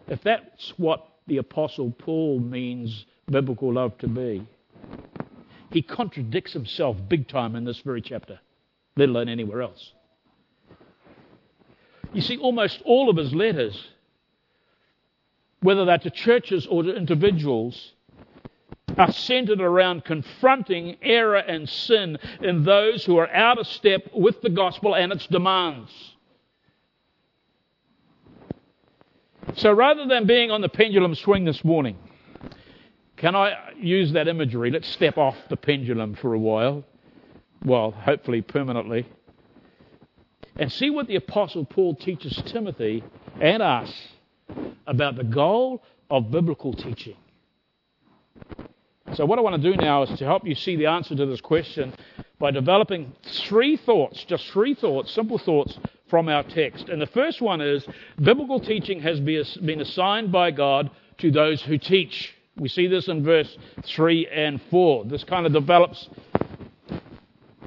if 0.07 0.23
that's 0.23 0.73
what 0.77 1.07
the 1.27 1.37
Apostle 1.37 1.91
Paul 1.91 2.39
means 2.39 3.05
biblical 3.29 3.71
love 3.71 3.95
to 3.99 4.07
be, 4.07 4.43
he 5.69 5.83
contradicts 5.83 6.51
himself 6.51 6.97
big 7.07 7.27
time 7.27 7.55
in 7.55 7.63
this 7.63 7.79
very 7.81 8.01
chapter, 8.01 8.39
let 8.95 9.09
alone 9.09 9.29
anywhere 9.29 9.61
else. 9.61 9.93
You 12.11 12.21
see, 12.21 12.37
almost 12.37 12.81
all 12.85 13.07
of 13.07 13.17
his 13.17 13.35
letters, 13.35 13.79
whether 15.59 15.85
they're 15.85 15.99
to 15.99 16.09
churches 16.09 16.65
or 16.65 16.81
to 16.81 16.95
individuals, 16.95 17.91
are 18.97 19.11
centered 19.11 19.61
around 19.61 20.05
confronting 20.05 20.97
error 21.03 21.37
and 21.37 21.69
sin 21.69 22.17
in 22.41 22.63
those 22.63 23.05
who 23.05 23.17
are 23.17 23.29
out 23.31 23.59
of 23.59 23.67
step 23.67 24.09
with 24.11 24.41
the 24.41 24.49
gospel 24.49 24.95
and 24.95 25.11
its 25.11 25.27
demands. 25.27 26.10
So 29.55 29.71
rather 29.71 30.07
than 30.07 30.27
being 30.27 30.49
on 30.49 30.61
the 30.61 30.69
pendulum 30.69 31.13
swing 31.15 31.45
this 31.45 31.63
morning, 31.63 31.97
can 33.17 33.35
I 33.35 33.73
use 33.77 34.13
that 34.13 34.27
imagery? 34.27 34.71
Let's 34.71 34.87
step 34.87 35.17
off 35.17 35.35
the 35.49 35.57
pendulum 35.57 36.15
for 36.15 36.33
a 36.33 36.39
while. 36.39 36.83
Well, 37.63 37.91
hopefully 37.91 38.41
permanently. 38.41 39.05
And 40.55 40.71
see 40.71 40.89
what 40.89 41.07
the 41.07 41.15
Apostle 41.17 41.65
Paul 41.65 41.95
teaches 41.95 42.35
Timothy 42.47 43.03
and 43.39 43.61
us 43.61 43.93
about 44.87 45.15
the 45.15 45.23
goal 45.23 45.83
of 46.09 46.31
biblical 46.31 46.73
teaching. 46.73 47.15
So, 49.13 49.25
what 49.25 49.37
I 49.37 49.41
want 49.41 49.61
to 49.61 49.71
do 49.71 49.75
now 49.75 50.03
is 50.03 50.17
to 50.19 50.25
help 50.25 50.47
you 50.47 50.55
see 50.55 50.77
the 50.77 50.85
answer 50.85 51.15
to 51.15 51.25
this 51.25 51.41
question 51.41 51.93
by 52.39 52.51
developing 52.51 53.13
three 53.23 53.75
thoughts, 53.77 54.23
just 54.25 54.47
three 54.47 54.73
thoughts, 54.73 55.11
simple 55.11 55.37
thoughts 55.37 55.77
from 56.11 56.29
our 56.29 56.43
text. 56.43 56.89
And 56.89 57.01
the 57.01 57.07
first 57.07 57.41
one 57.41 57.61
is 57.61 57.87
biblical 58.21 58.59
teaching 58.59 58.99
has 59.01 59.19
been 59.19 59.81
assigned 59.81 60.31
by 60.31 60.51
God 60.51 60.91
to 61.19 61.31
those 61.31 61.61
who 61.63 61.79
teach. 61.79 62.35
We 62.57 62.67
see 62.67 62.85
this 62.87 63.07
in 63.07 63.23
verse 63.23 63.57
3 63.85 64.27
and 64.27 64.61
4. 64.69 65.05
This 65.05 65.23
kind 65.23 65.47
of 65.47 65.53
develops 65.53 66.09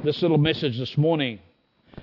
this 0.05 0.21
little 0.21 0.39
message 0.39 0.79
this 0.79 0.97
morning. 0.99 1.41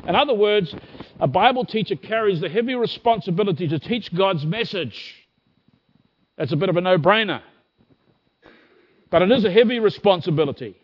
In 0.07 0.15
other 0.15 0.33
words, 0.33 0.73
a 1.19 1.27
Bible 1.27 1.63
teacher 1.63 1.95
carries 1.95 2.41
the 2.41 2.49
heavy 2.49 2.73
responsibility 2.73 3.67
to 3.67 3.77
teach 3.77 4.13
God's 4.13 4.43
message. 4.43 5.15
That's 6.37 6.51
a 6.51 6.55
bit 6.55 6.69
of 6.69 6.75
a 6.75 6.81
no 6.81 6.97
brainer. 6.97 7.41
But 9.11 9.21
it 9.21 9.31
is 9.31 9.45
a 9.45 9.51
heavy 9.51 9.79
responsibility. 9.79 10.75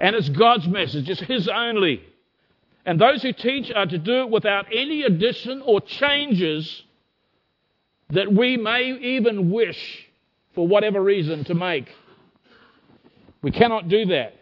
And 0.00 0.16
it's 0.16 0.28
God's 0.28 0.66
message, 0.66 1.08
it's 1.08 1.20
His 1.20 1.46
only. 1.46 2.02
And 2.86 3.00
those 3.00 3.22
who 3.22 3.32
teach 3.32 3.70
are 3.70 3.86
to 3.86 3.98
do 3.98 4.22
it 4.22 4.30
without 4.30 4.66
any 4.72 5.02
addition 5.02 5.62
or 5.62 5.80
changes 5.80 6.82
that 8.10 8.32
we 8.32 8.56
may 8.56 8.92
even 8.98 9.50
wish, 9.50 10.08
for 10.54 10.66
whatever 10.66 11.02
reason, 11.02 11.44
to 11.44 11.54
make. 11.54 11.88
We 13.42 13.50
cannot 13.50 13.88
do 13.88 14.06
that. 14.06 14.34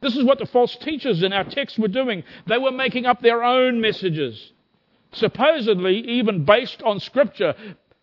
This 0.00 0.16
is 0.16 0.24
what 0.24 0.38
the 0.38 0.46
false 0.46 0.76
teachers 0.76 1.22
in 1.22 1.32
our 1.32 1.44
text 1.44 1.78
were 1.78 1.88
doing. 1.88 2.24
They 2.46 2.58
were 2.58 2.72
making 2.72 3.06
up 3.06 3.22
their 3.22 3.42
own 3.42 3.80
messages, 3.80 4.52
supposedly 5.12 5.98
even 5.98 6.44
based 6.44 6.82
on 6.82 6.98
Scripture, 6.98 7.54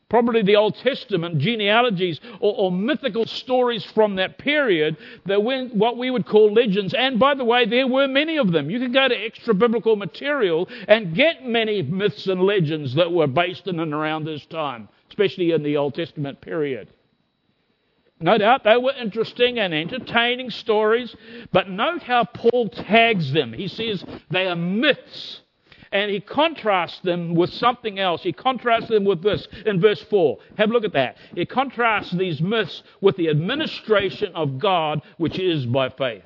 probably 0.09 0.41
the 0.41 0.55
Old 0.55 0.75
Testament 0.75 1.37
genealogies 1.37 2.19
or, 2.39 2.53
or, 2.57 2.71
mythical 2.71 3.25
stories 3.25 3.83
from 3.83 4.15
that 4.15 4.37
period 4.37 4.97
that 5.25 5.43
were 5.43 5.65
what 5.67 5.97
we 5.97 6.09
would 6.09 6.25
call 6.25 6.51
legends. 6.51 6.93
And 6.93 7.19
by 7.19 7.35
the 7.35 7.45
way, 7.45 7.65
there 7.65 7.87
were 7.87 8.07
many 8.07 8.37
of 8.37 8.51
them. 8.51 8.69
You 8.69 8.79
can 8.79 8.91
go 8.91 9.07
to 9.07 9.15
extra 9.15 9.53
biblical 9.53 9.95
material 9.95 10.67
and 10.87 11.15
get 11.15 11.45
many 11.45 11.81
myths 11.81 12.27
and 12.27 12.41
legends 12.41 12.95
that 12.95 13.11
were 13.11 13.27
based 13.27 13.67
in 13.67 13.79
and 13.79 13.93
around 13.93 14.25
this 14.25 14.45
time, 14.47 14.89
especially 15.09 15.51
in 15.51 15.63
the 15.63 15.77
Old 15.77 15.93
Testament 15.93 16.41
period. 16.41 16.89
No 18.21 18.37
doubt 18.37 18.63
they 18.65 18.75
were 18.75 18.93
interesting 18.93 19.59
and 19.59 19.73
entertaining 19.73 20.49
stories, 20.49 21.15
but 21.53 21.69
note 21.69 22.03
how 22.03 22.25
Paul 22.25 22.67
tags 22.69 23.31
them. 23.31 23.53
He 23.53 23.69
says 23.69 24.03
they 24.29 24.47
are 24.47 24.57
myths. 24.57 25.41
And 25.91 26.11
he 26.11 26.19
contrasts 26.19 26.99
them 26.99 27.33
with 27.33 27.51
something 27.53 27.99
else. 27.99 28.21
He 28.21 28.33
contrasts 28.33 28.89
them 28.89 29.05
with 29.05 29.23
this 29.23 29.47
in 29.65 29.81
verse 29.81 30.01
4. 30.03 30.37
Have 30.57 30.69
a 30.69 30.73
look 30.73 30.85
at 30.85 30.93
that. 30.93 31.17
He 31.35 31.45
contrasts 31.45 32.11
these 32.11 32.41
myths 32.41 32.83
with 33.01 33.17
the 33.17 33.29
administration 33.29 34.33
of 34.35 34.59
God, 34.59 35.01
which 35.17 35.39
is 35.39 35.65
by 35.65 35.89
faith. 35.89 36.23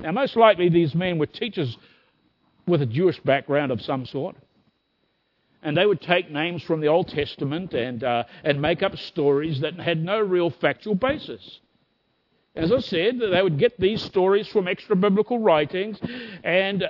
Now, 0.00 0.12
most 0.12 0.36
likely 0.36 0.68
these 0.68 0.94
men 0.94 1.18
were 1.18 1.26
teachers 1.26 1.76
with 2.66 2.80
a 2.80 2.86
Jewish 2.86 3.20
background 3.20 3.72
of 3.72 3.82
some 3.82 4.06
sort 4.06 4.36
and 5.62 5.76
they 5.76 5.86
would 5.86 6.00
take 6.00 6.30
names 6.30 6.62
from 6.62 6.80
the 6.80 6.88
Old 6.88 7.08
Testament 7.08 7.72
and, 7.72 8.02
uh, 8.02 8.24
and 8.44 8.60
make 8.60 8.82
up 8.82 8.96
stories 8.96 9.60
that 9.60 9.78
had 9.78 10.02
no 10.02 10.20
real 10.20 10.50
factual 10.50 10.94
basis. 10.94 11.60
As 12.54 12.70
I 12.70 12.80
said, 12.80 13.18
they 13.18 13.42
would 13.42 13.58
get 13.58 13.80
these 13.80 14.02
stories 14.02 14.46
from 14.46 14.68
extra 14.68 14.94
biblical 14.94 15.38
writings, 15.38 15.98
and 16.44 16.82
uh, 16.82 16.88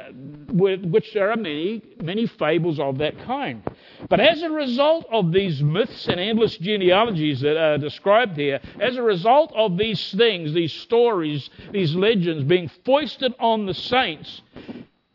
with 0.49 0.85
which 0.85 1.13
there 1.15 1.31
are 1.31 1.37
many, 1.37 1.81
many 2.03 2.27
fables 2.27 2.81
of 2.81 2.99
that 2.99 3.17
kind. 3.21 3.63
But 4.09 4.19
as 4.19 4.43
a 4.43 4.51
result 4.51 5.07
of 5.13 5.31
these 5.31 5.63
myths 5.63 6.09
and 6.09 6.19
endless 6.19 6.57
genealogies 6.57 7.41
that 7.43 7.57
are 7.57 7.79
described 7.79 8.37
here, 8.37 8.61
as 8.81 8.97
a 8.97 9.03
result 9.03 9.53
of 9.55 9.79
these 9.79 10.11
things, 10.11 10.53
these 10.53 10.73
stories, 10.73 11.49
these 11.71 11.95
legends 11.95 12.43
being 12.43 12.69
foisted 12.85 13.33
on 13.39 13.67
the 13.67 13.75
saints, 13.75 14.43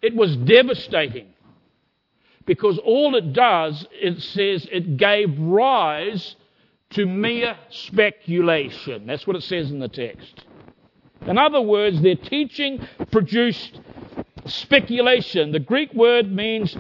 it 0.02 0.16
was 0.16 0.38
devastating 0.38 1.28
because 2.46 2.78
all 2.78 3.16
it 3.16 3.34
does, 3.34 3.86
it 3.92 4.22
says 4.22 4.66
it 4.72 4.96
gave 4.96 5.38
rise 5.38 6.38
to 6.92 7.06
mere 7.06 7.58
speculation. 7.70 9.06
That's 9.08 9.28
what 9.28 9.36
it 9.36 9.44
says 9.44 9.72
in 9.72 9.80
the 9.80 9.90
text. 9.90 10.46
In 11.26 11.38
other 11.38 11.62
words, 11.62 12.02
their 12.02 12.16
teaching 12.16 12.88
produced 13.12 13.80
speculation. 14.46 15.52
The 15.52 15.60
Greek 15.60 15.94
word 15.94 16.32
means 16.32 16.76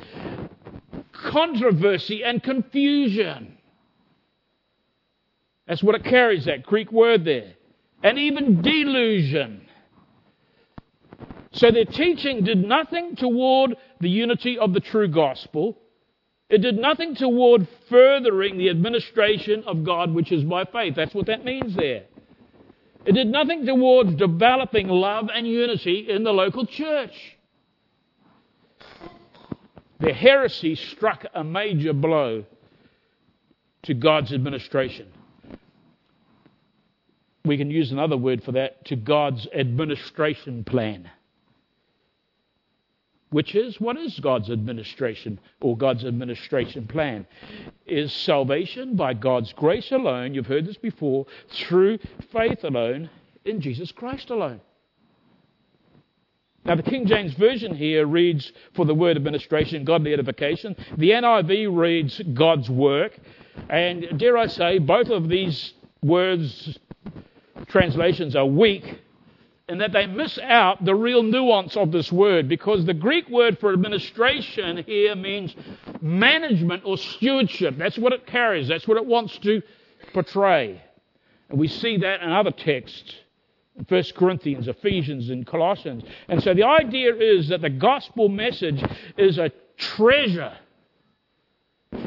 controversy 1.12 2.24
and 2.24 2.42
confusion. 2.42 3.58
That's 5.68 5.84
what 5.84 5.96
it 5.96 6.06
carries, 6.06 6.46
that 6.46 6.64
Greek 6.64 6.92
word 6.92 7.26
there. 7.26 7.54
And 8.04 8.18
even 8.18 8.62
delusion. 8.62 9.68
So 11.52 11.72
their 11.72 11.86
teaching 11.86 12.44
did 12.44 12.60
nothing 12.60 13.16
toward 13.16 13.76
the 14.00 14.10
unity 14.10 14.58
of 14.58 14.74
the 14.74 14.80
true 14.80 15.08
gospel. 15.08 15.78
It 16.50 16.60
did 16.60 16.78
nothing 16.78 17.16
toward 17.16 17.68
furthering 17.90 18.58
the 18.58 18.70
administration 18.70 19.64
of 19.66 19.84
God, 19.84 20.14
which 20.14 20.32
is 20.32 20.44
by 20.44 20.64
faith. 20.66 20.96
That's 20.96 21.14
what 21.14 21.26
that 21.26 21.44
means 21.44 21.76
there. 21.76 22.04
It 23.06 23.14
did 23.14 23.28
nothing 23.28 23.66
towards 23.66 24.16
developing 24.16 24.88
love 24.88 25.30
and 25.34 25.48
unity 25.48 26.08
in 26.10 26.24
the 26.24 26.32
local 26.32 26.66
church. 26.66 27.36
The 30.00 30.14
heresy 30.14 30.76
struck 30.76 31.26
a 31.34 31.44
major 31.44 31.94
blow 31.94 32.46
to 33.84 33.94
God's 33.94 34.32
administration. 34.32 35.08
We 37.44 37.58
can 37.58 37.72
use 37.72 37.92
another 37.92 38.18
word 38.18 38.44
for 38.44 38.54
that 38.54 38.86
to 38.86 38.96
God's 38.96 39.48
administration 39.54 40.64
plan 40.64 41.10
which 43.30 43.56
is 43.56 43.80
what 43.80 43.98
is 43.98 44.20
God's 44.20 44.50
administration 44.50 45.40
or 45.62 45.78
God's 45.78 46.06
administration 46.06 46.88
plan? 46.88 47.28
Is 47.86 48.14
salvation 48.14 48.96
by 48.96 49.14
God's 49.14 49.54
grace 49.54 49.92
alone, 49.92 50.34
you've 50.34 50.48
heard 50.48 50.66
this 50.66 50.78
before, 50.78 51.26
through 51.50 52.00
faith 52.32 52.64
alone, 52.64 53.10
in 53.46 53.62
Jesus 53.62 53.92
Christ 53.92 54.30
alone. 54.30 54.62
Now, 56.66 56.76
the 56.76 56.84
King 56.84 57.06
James 57.06 57.34
Version 57.36 57.74
here 57.74 58.06
reads 58.06 58.52
for 58.76 58.84
the 58.84 58.94
word 58.94 59.16
administration, 59.16 59.86
godly 59.86 60.12
edification. 60.12 60.76
The 60.98 61.12
NIV 61.12 61.78
reads 61.78 62.22
God's 62.34 62.70
work. 62.70 63.18
And 63.70 64.20
dare 64.20 64.38
I 64.38 64.48
say, 64.48 64.78
both 64.78 65.08
of 65.08 65.30
these 65.30 65.74
words, 66.04 66.78
translations, 67.68 68.36
are 68.36 68.46
weak 68.46 69.00
and 69.70 69.82
that 69.82 69.92
they 69.92 70.06
miss 70.06 70.38
out 70.40 70.84
the 70.86 70.96
real 70.96 71.24
nuance 71.24 71.76
of 71.76 71.92
this 71.92 72.12
word 72.12 72.48
because 72.48 72.86
the 72.86 72.94
Greek 72.94 73.28
word 73.30 73.60
for 73.60 73.74
administration 73.74 74.84
here 74.86 75.16
means 75.16 75.56
management 76.02 76.84
or 76.86 76.98
stewardship. 76.98 77.78
That's 77.78 77.98
what 77.98 78.14
it 78.14 78.26
carries, 78.26 78.68
that's 78.68 78.88
what 78.88 78.98
it 78.98 79.06
wants 79.06 79.38
to 79.40 79.62
portray. 80.14 80.82
And 81.50 81.60
we 81.60 81.68
see 81.68 81.98
that 81.98 82.22
in 82.22 82.32
other 82.32 82.52
texts. 82.52 83.14
1 83.90 84.04
Corinthians, 84.16 84.68
Ephesians, 84.68 85.30
and 85.30 85.46
Colossians. 85.46 86.04
And 86.28 86.42
so 86.42 86.54
the 86.54 86.64
idea 86.64 87.14
is 87.16 87.50
that 87.50 87.62
the 87.62 87.70
gospel 87.70 88.28
message 88.28 88.84
is 89.18 89.38
a 89.38 89.52
treasure 89.78 90.58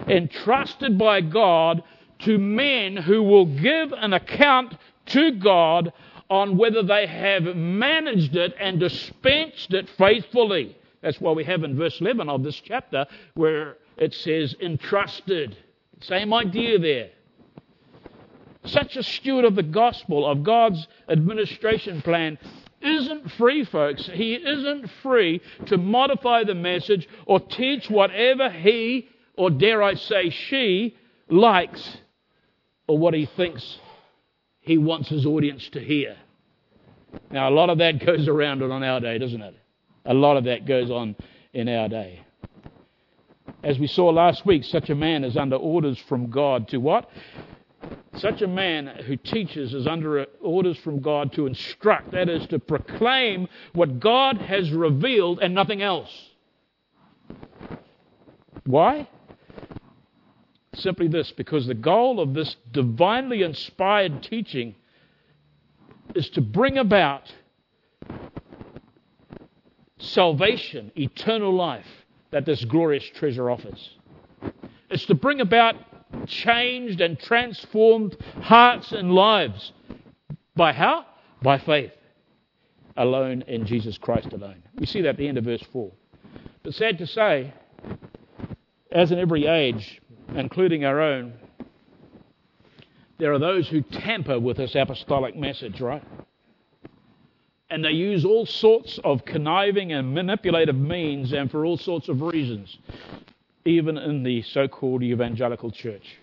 entrusted 0.09 0.99
by 0.99 1.20
God 1.20 1.85
to 2.20 2.38
men 2.38 2.96
who 2.96 3.23
will 3.23 3.46
give 3.46 3.92
an 3.92 4.12
account 4.12 4.77
to 5.07 5.33
God 5.33 5.92
on 6.31 6.57
whether 6.57 6.83
they 6.83 7.07
have 7.09 7.43
managed 7.57 8.37
it 8.37 8.55
and 8.59 8.79
dispensed 8.79 9.75
it 9.75 9.90
faithfully. 9.99 10.77
That's 11.03 11.21
why 11.21 11.33
we 11.33 11.45
have 11.45 11.64
in 11.64 11.77
verse 11.77 12.01
11 12.01 12.29
of 12.29 12.45
this 12.45 12.61
chapter 12.64 13.07
where 13.35 13.77
it 13.97 14.14
says 14.14 14.55
entrusted. 14.61 15.57
Same 16.01 16.33
idea 16.33 16.79
there. 16.79 17.11
Such 18.64 18.97
a 18.97 19.03
steward 19.03 19.45
of 19.45 19.57
the 19.57 19.62
gospel, 19.62 20.31
of 20.31 20.45
God's 20.45 20.87
administration 21.09 22.01
plan, 22.03 22.38
isn't 22.81 23.33
free, 23.33 23.64
folks. 23.64 24.07
He 24.07 24.35
isn't 24.35 24.88
free 25.03 25.40
to 25.66 25.77
modify 25.77 26.45
the 26.45 26.55
message 26.55 27.09
or 27.27 27.40
teach 27.40 27.90
whatever 27.90 28.51
he, 28.51 29.09
or 29.37 29.51
dare 29.51 29.83
I 29.83 29.95
say 29.95 30.31
she, 30.31 30.97
likes 31.29 31.99
or 32.87 32.99
what 32.99 33.14
he 33.14 33.27
thinks 33.27 33.79
he 34.61 34.79
wants 34.79 35.09
his 35.09 35.27
audience 35.27 35.68
to 35.70 35.81
hear. 35.81 36.16
Now, 37.31 37.49
a 37.49 37.55
lot 37.55 37.70
of 37.70 37.79
that 37.79 38.05
goes 38.07 38.29
around 38.29 38.62
on 38.62 38.83
our 38.83 39.01
day, 39.01 39.18
doesn't 39.18 39.40
it? 39.40 39.57
A 40.07 40.14
lot 40.14 40.37
of 40.37 40.44
that 40.44 40.66
goes 40.66 40.90
on 40.90 41.16
in 41.53 41.68
our 41.68 41.88
day. 41.88 42.25
As 43.62 43.79
we 43.79 43.87
saw 43.87 44.07
last 44.09 44.46
week, 44.46 44.64
such 44.64 44.88
a 44.88 44.94
man 44.94 45.25
is 45.25 45.37
under 45.37 45.57
orders 45.57 45.99
from 46.09 46.31
God 46.31 46.68
to 46.68 46.79
what? 46.79 47.11
Such 48.16 48.42
a 48.42 48.46
man 48.46 48.87
who 49.07 49.16
teaches 49.16 49.75
is 49.75 49.87
under 49.87 50.27
orders 50.40 50.79
from 50.79 51.01
God 51.01 51.33
to 51.35 51.46
instruct, 51.46 52.12
that 52.12 52.29
is, 52.29 52.46
to 52.49 52.59
proclaim 52.59 53.49
what 53.73 54.01
God 54.01 54.38
has 54.38 54.70
revealed 54.70 55.40
and 55.40 55.55
nothing 55.55 55.83
else. 55.83 56.11
Why? 58.64 59.09
Simply 60.74 61.09
this 61.09 61.33
because 61.33 61.66
the 61.66 61.74
goal 61.74 62.20
of 62.20 62.35
this 62.35 62.56
divinely 62.70 63.42
inspired 63.42 64.22
teaching 64.22 64.74
is 66.14 66.28
to 66.30 66.40
bring 66.40 66.78
about 66.78 67.33
salvation, 69.98 70.92
eternal 70.96 71.54
life 71.54 71.87
that 72.30 72.46
this 72.46 72.64
glorious 72.64 73.04
treasure 73.14 73.50
offers. 73.50 73.90
It's 74.88 75.06
to 75.06 75.14
bring 75.14 75.40
about 75.40 75.76
changed 76.26 77.00
and 77.00 77.18
transformed 77.18 78.16
hearts 78.42 78.92
and 78.92 79.12
lives. 79.12 79.72
By 80.56 80.72
how? 80.72 81.06
By 81.42 81.59
faith 81.59 81.92
alone 82.96 83.42
in 83.42 83.66
Jesus 83.66 83.98
Christ 83.98 84.33
alone. 84.33 84.62
We 84.78 84.87
see 84.87 85.00
that 85.02 85.11
at 85.11 85.16
the 85.16 85.28
end 85.28 85.38
of 85.38 85.44
verse 85.44 85.64
4. 85.72 85.90
But 86.62 86.74
sad 86.74 86.98
to 86.98 87.06
say, 87.06 87.54
as 88.92 89.12
in 89.12 89.18
every 89.18 89.46
age, 89.46 90.00
including 90.35 90.85
our 90.85 91.01
own, 91.01 91.35
there 93.19 93.33
are 93.33 93.38
those 93.38 93.69
who 93.69 93.83
tamper 93.83 94.40
with 94.40 94.57
this 94.57 94.75
apostolic 94.75 95.37
message, 95.37 95.81
right? 95.81 96.03
And 97.69 97.85
they 97.85 97.90
use 97.90 98.25
all 98.25 98.47
sorts 98.47 98.99
of 99.05 99.25
conniving 99.25 99.93
and 99.93 100.14
manipulative 100.14 100.77
means 100.77 101.33
and 101.33 101.51
for 101.51 101.64
all 101.64 101.77
sorts 101.77 102.09
of 102.09 102.23
reasons, 102.23 102.79
even 103.64 103.99
in 103.99 104.23
the 104.23 104.43
so 104.43 104.66
called 104.66 105.03
evangelical 105.03 105.71
church. 105.71 106.16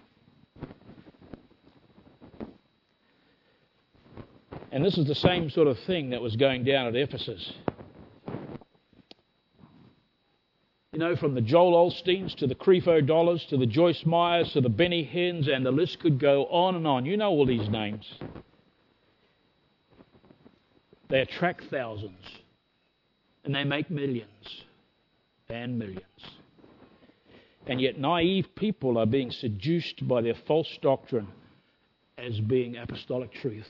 And 4.72 4.84
this 4.84 4.98
is 4.98 5.08
the 5.08 5.16
same 5.16 5.50
sort 5.50 5.68
of 5.68 5.80
thing 5.80 6.10
that 6.10 6.22
was 6.22 6.36
going 6.36 6.64
down 6.64 6.88
at 6.88 6.96
Ephesus. 6.96 7.54
You 10.98 11.04
know, 11.04 11.16
from 11.16 11.36
the 11.36 11.42
Joel 11.42 11.92
Osteens 11.92 12.34
to 12.38 12.48
the 12.48 12.56
Creflo 12.56 13.06
Dollars 13.06 13.46
to 13.52 13.58
the 13.58 13.68
Joyce 13.68 14.04
Meyers 14.04 14.52
to 14.54 14.62
the 14.62 14.70
Benny 14.70 15.04
Hinns, 15.06 15.48
and 15.48 15.64
the 15.64 15.70
list 15.70 16.00
could 16.00 16.18
go 16.18 16.48
on 16.48 16.76
and 16.76 16.88
on. 16.88 17.06
You 17.06 17.18
know 17.18 17.30
all 17.30 17.46
these 17.46 17.70
names. 17.70 18.12
They 21.10 21.20
attract 21.20 21.66
thousands, 21.66 22.26
and 23.44 23.54
they 23.54 23.64
make 23.64 23.92
millions 23.92 24.64
and 25.50 25.78
millions. 25.78 26.02
And 27.68 27.80
yet, 27.80 28.00
naive 28.00 28.56
people 28.56 28.98
are 28.98 29.06
being 29.06 29.30
seduced 29.30 30.08
by 30.08 30.24
their 30.24 30.34
false 30.48 30.80
doctrine 30.82 31.28
as 32.18 32.40
being 32.40 32.76
apostolic 32.76 33.32
truth. 33.34 33.70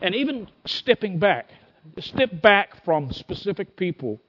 And 0.00 0.14
even 0.14 0.48
stepping 0.64 1.18
back, 1.18 1.50
step 1.98 2.40
back 2.42 2.84
from 2.84 3.12
specific 3.12 3.76
people, 3.76 4.20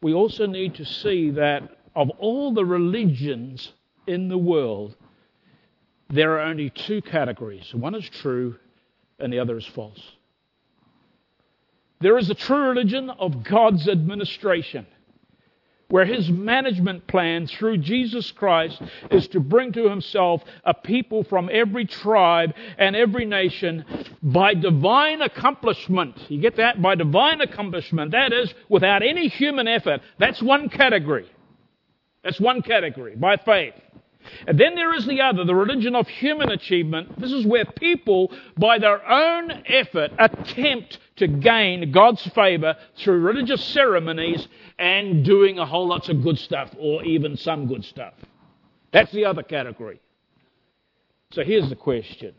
we 0.00 0.12
also 0.14 0.46
need 0.46 0.74
to 0.76 0.84
see 0.84 1.30
that 1.30 1.62
of 1.94 2.10
all 2.18 2.52
the 2.52 2.64
religions 2.64 3.72
in 4.06 4.28
the 4.28 4.38
world, 4.38 4.96
there 6.10 6.38
are 6.38 6.42
only 6.42 6.70
two 6.70 7.02
categories. 7.02 7.74
One 7.74 7.94
is 7.94 8.08
true 8.08 8.56
and 9.18 9.32
the 9.32 9.40
other 9.40 9.56
is 9.56 9.66
false. 9.66 10.00
There 12.00 12.16
is 12.16 12.30
a 12.30 12.34
true 12.34 12.68
religion 12.68 13.10
of 13.10 13.42
God's 13.42 13.88
administration 13.88 14.86
where 15.90 16.04
his 16.04 16.28
management 16.28 17.06
plan 17.06 17.46
through 17.46 17.78
Jesus 17.78 18.30
Christ 18.30 18.80
is 19.10 19.26
to 19.28 19.40
bring 19.40 19.72
to 19.72 19.88
himself 19.88 20.42
a 20.64 20.74
people 20.74 21.24
from 21.24 21.48
every 21.50 21.86
tribe 21.86 22.54
and 22.76 22.94
every 22.94 23.24
nation 23.24 23.84
by 24.22 24.52
divine 24.52 25.22
accomplishment. 25.22 26.14
You 26.28 26.42
get 26.42 26.56
that? 26.56 26.82
By 26.82 26.94
divine 26.94 27.40
accomplishment. 27.40 28.10
That 28.10 28.34
is, 28.34 28.52
without 28.68 29.02
any 29.02 29.28
human 29.28 29.66
effort. 29.66 30.02
That's 30.18 30.42
one 30.42 30.68
category. 30.68 31.26
That's 32.22 32.38
one 32.38 32.60
category, 32.60 33.16
by 33.16 33.38
faith. 33.38 33.74
And 34.46 34.60
then 34.60 34.74
there 34.74 34.94
is 34.94 35.06
the 35.06 35.22
other, 35.22 35.44
the 35.44 35.54
religion 35.54 35.94
of 35.94 36.06
human 36.06 36.50
achievement. 36.50 37.18
This 37.18 37.32
is 37.32 37.46
where 37.46 37.64
people, 37.64 38.30
by 38.58 38.78
their 38.78 39.08
own 39.08 39.62
effort, 39.66 40.10
attempt 40.18 40.98
to 41.18 41.26
gain 41.26 41.92
God's 41.92 42.26
favor 42.28 42.76
through 42.96 43.20
religious 43.20 43.64
ceremonies 43.64 44.46
and 44.78 45.24
doing 45.24 45.58
a 45.58 45.66
whole 45.66 45.88
lot 45.88 46.08
of 46.08 46.22
good 46.22 46.38
stuff, 46.38 46.70
or 46.78 47.02
even 47.04 47.36
some 47.36 47.66
good 47.66 47.84
stuff. 47.84 48.14
That's 48.92 49.12
the 49.12 49.24
other 49.24 49.42
category. 49.42 50.00
So 51.32 51.44
here's 51.44 51.68
the 51.68 51.76
question. 51.76 52.34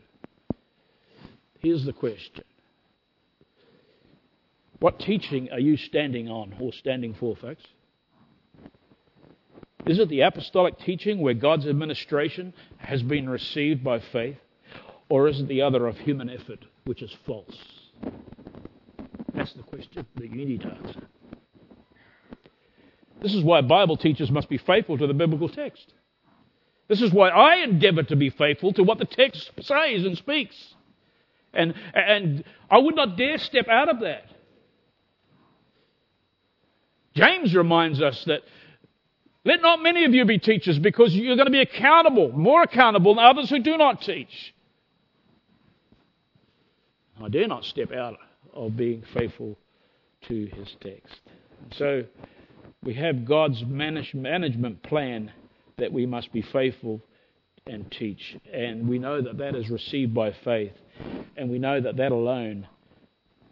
Here's 1.60 1.84
the 1.84 1.92
question. 1.92 2.44
What 4.80 4.98
teaching 4.98 5.50
are 5.52 5.60
you 5.60 5.76
standing 5.76 6.28
on 6.28 6.54
or 6.58 6.72
standing 6.72 7.14
for, 7.14 7.36
folks? 7.36 7.62
Is 9.86 9.98
it 9.98 10.08
the 10.08 10.22
apostolic 10.22 10.78
teaching 10.78 11.20
where 11.20 11.34
God's 11.34 11.66
administration 11.66 12.52
has 12.78 13.02
been 13.02 13.28
received 13.28 13.84
by 13.84 14.00
faith? 14.00 14.36
Or 15.08 15.28
is 15.28 15.40
it 15.40 15.48
the 15.48 15.62
other 15.62 15.86
of 15.86 15.98
human 15.98 16.30
effort, 16.30 16.64
which 16.84 17.02
is 17.02 17.14
false? 17.26 17.56
That's 19.34 19.52
the 19.52 19.62
question 19.62 20.06
that 20.16 20.30
you 20.30 20.44
need 20.44 20.62
to 20.62 20.68
answer. 20.68 21.02
This 23.22 23.34
is 23.34 23.44
why 23.44 23.60
Bible 23.60 23.96
teachers 23.96 24.30
must 24.30 24.48
be 24.48 24.58
faithful 24.58 24.96
to 24.98 25.06
the 25.06 25.14
biblical 25.14 25.48
text. 25.48 25.92
This 26.88 27.02
is 27.02 27.12
why 27.12 27.28
I 27.28 27.56
endeavor 27.56 28.02
to 28.04 28.16
be 28.16 28.30
faithful 28.30 28.72
to 28.72 28.82
what 28.82 28.98
the 28.98 29.04
text 29.04 29.50
says 29.60 30.04
and 30.04 30.16
speaks. 30.16 30.56
And, 31.52 31.74
and 31.94 32.44
I 32.70 32.78
would 32.78 32.96
not 32.96 33.16
dare 33.16 33.38
step 33.38 33.68
out 33.68 33.88
of 33.88 34.00
that. 34.00 34.24
James 37.14 37.54
reminds 37.54 38.00
us 38.00 38.24
that 38.24 38.42
let 39.44 39.62
not 39.62 39.82
many 39.82 40.04
of 40.04 40.14
you 40.14 40.24
be 40.24 40.38
teachers 40.38 40.78
because 40.78 41.14
you're 41.14 41.36
going 41.36 41.46
to 41.46 41.52
be 41.52 41.60
accountable, 41.60 42.32
more 42.32 42.62
accountable 42.62 43.14
than 43.14 43.24
others 43.24 43.50
who 43.50 43.58
do 43.58 43.76
not 43.76 44.02
teach. 44.02 44.54
I 47.22 47.28
dare 47.28 47.48
not 47.48 47.64
step 47.64 47.92
out 47.92 48.14
of 48.54 48.76
being 48.76 49.02
faithful 49.14 49.58
to 50.28 50.46
his 50.46 50.68
text. 50.80 51.20
So 51.76 52.04
we 52.82 52.94
have 52.94 53.24
God's 53.24 53.64
manage, 53.64 54.14
management 54.14 54.82
plan 54.82 55.32
that 55.78 55.92
we 55.92 56.06
must 56.06 56.32
be 56.32 56.42
faithful 56.42 57.00
and 57.66 57.90
teach. 57.90 58.36
And 58.52 58.88
we 58.88 58.98
know 58.98 59.20
that 59.20 59.38
that 59.38 59.54
is 59.54 59.68
received 59.70 60.14
by 60.14 60.34
faith. 60.44 60.72
And 61.36 61.50
we 61.50 61.58
know 61.58 61.80
that 61.80 61.96
that 61.96 62.12
alone 62.12 62.66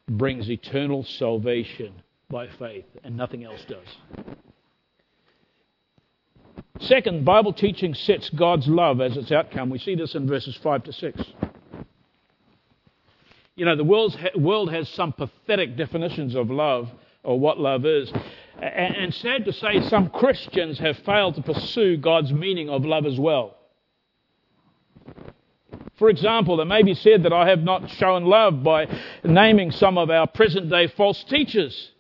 brings 0.08 0.48
eternal 0.50 1.04
salvation 1.04 2.02
by 2.30 2.48
faith, 2.58 2.84
and 3.04 3.16
nothing 3.16 3.44
else 3.44 3.60
does. 3.68 3.86
Second, 6.80 7.24
Bible 7.24 7.52
teaching 7.52 7.94
sets 7.94 8.30
God's 8.30 8.68
love 8.68 9.00
as 9.00 9.16
its 9.16 9.32
outcome. 9.32 9.70
We 9.70 9.78
see 9.78 9.94
this 9.94 10.14
in 10.14 10.26
verses 10.28 10.56
5 10.62 10.84
to 10.84 10.92
6. 10.92 11.20
You 13.58 13.64
know, 13.64 13.74
the 13.74 13.82
world 13.82 14.70
has 14.70 14.88
some 14.90 15.12
pathetic 15.12 15.76
definitions 15.76 16.36
of 16.36 16.48
love 16.48 16.88
or 17.24 17.40
what 17.40 17.58
love 17.58 17.84
is. 17.84 18.08
And 18.62 19.12
sad 19.12 19.44
to 19.46 19.52
say, 19.52 19.80
some 19.88 20.10
Christians 20.10 20.78
have 20.78 20.96
failed 21.00 21.34
to 21.34 21.42
pursue 21.42 21.96
God's 21.96 22.32
meaning 22.32 22.70
of 22.70 22.84
love 22.84 23.04
as 23.04 23.18
well. 23.18 23.56
For 25.96 26.08
example, 26.08 26.60
it 26.60 26.66
may 26.66 26.84
be 26.84 26.94
said 26.94 27.24
that 27.24 27.32
I 27.32 27.48
have 27.48 27.64
not 27.64 27.90
shown 27.90 28.26
love 28.26 28.62
by 28.62 28.86
naming 29.24 29.72
some 29.72 29.98
of 29.98 30.08
our 30.08 30.28
present 30.28 30.70
day 30.70 30.86
false 30.86 31.24
teachers. 31.24 31.90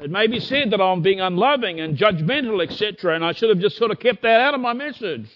It 0.00 0.10
may 0.10 0.28
be 0.28 0.40
said 0.40 0.70
that 0.70 0.80
I'm 0.80 1.02
being 1.02 1.20
unloving 1.20 1.78
and 1.78 1.98
judgmental, 1.98 2.66
etc., 2.66 3.14
and 3.14 3.22
I 3.22 3.32
should 3.32 3.50
have 3.50 3.58
just 3.58 3.76
sort 3.76 3.90
of 3.90 4.00
kept 4.00 4.22
that 4.22 4.40
out 4.40 4.54
of 4.54 4.62
my 4.62 4.72
message. 4.72 5.28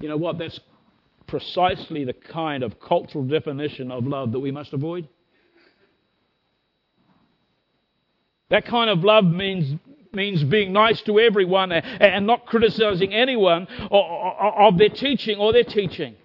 You 0.00 0.08
know 0.08 0.16
what? 0.16 0.38
That's 0.38 0.58
precisely 1.26 2.04
the 2.04 2.12
kind 2.12 2.62
of 2.62 2.80
cultural 2.80 3.24
definition 3.24 3.90
of 3.90 4.06
love 4.06 4.32
that 4.32 4.40
we 4.40 4.50
must 4.50 4.72
avoid. 4.72 5.08
That 8.48 8.64
kind 8.64 8.90
of 8.90 9.02
love 9.02 9.24
means, 9.24 9.78
means 10.12 10.44
being 10.44 10.72
nice 10.72 11.00
to 11.02 11.18
everyone 11.18 11.72
and 11.72 12.26
not 12.26 12.46
criticizing 12.46 13.12
anyone 13.12 13.66
of 13.90 14.78
their 14.78 14.88
teaching 14.88 15.38
or 15.38 15.52
their 15.52 15.64
teaching 15.64 16.16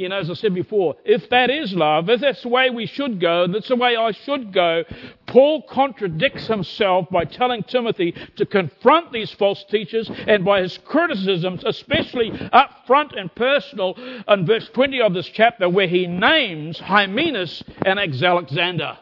you 0.00 0.08
know, 0.08 0.18
as 0.18 0.30
I 0.30 0.34
said 0.34 0.54
before, 0.54 0.96
if 1.04 1.28
that 1.28 1.50
is 1.50 1.74
love, 1.74 2.08
if 2.08 2.22
that's 2.22 2.42
the 2.42 2.48
way 2.48 2.70
we 2.70 2.86
should 2.86 3.20
go, 3.20 3.46
that's 3.46 3.68
the 3.68 3.76
way 3.76 3.96
I 3.96 4.12
should 4.12 4.50
go, 4.52 4.84
Paul 5.26 5.62
contradicts 5.68 6.46
himself 6.46 7.08
by 7.10 7.26
telling 7.26 7.62
Timothy 7.64 8.14
to 8.36 8.46
confront 8.46 9.12
these 9.12 9.30
false 9.32 9.62
teachers 9.64 10.10
and 10.26 10.42
by 10.42 10.62
his 10.62 10.78
criticisms, 10.78 11.62
especially 11.66 12.32
up 12.50 12.86
front 12.86 13.12
and 13.12 13.32
personal, 13.34 13.94
in 14.26 14.46
verse 14.46 14.68
20 14.72 15.02
of 15.02 15.12
this 15.12 15.28
chapter, 15.28 15.68
where 15.68 15.86
he 15.86 16.06
names 16.06 16.78
Hymenaeus 16.78 17.62
and 17.84 17.98
Alexander. 17.98 18.96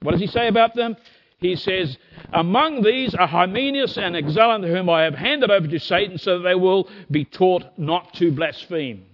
What 0.00 0.12
does 0.12 0.20
he 0.20 0.26
say 0.26 0.48
about 0.48 0.74
them? 0.74 0.96
He 1.38 1.54
says, 1.54 1.96
Among 2.32 2.82
these 2.82 3.14
are 3.14 3.28
Hymenaeus 3.28 3.96
and 3.96 4.16
Alexander, 4.16 4.68
whom 4.68 4.90
I 4.90 5.02
have 5.02 5.14
handed 5.14 5.52
over 5.52 5.68
to 5.68 5.78
Satan, 5.78 6.18
so 6.18 6.38
that 6.38 6.44
they 6.44 6.54
will 6.56 6.88
be 7.10 7.24
taught 7.24 7.78
not 7.78 8.14
to 8.14 8.32
blaspheme. 8.32 9.06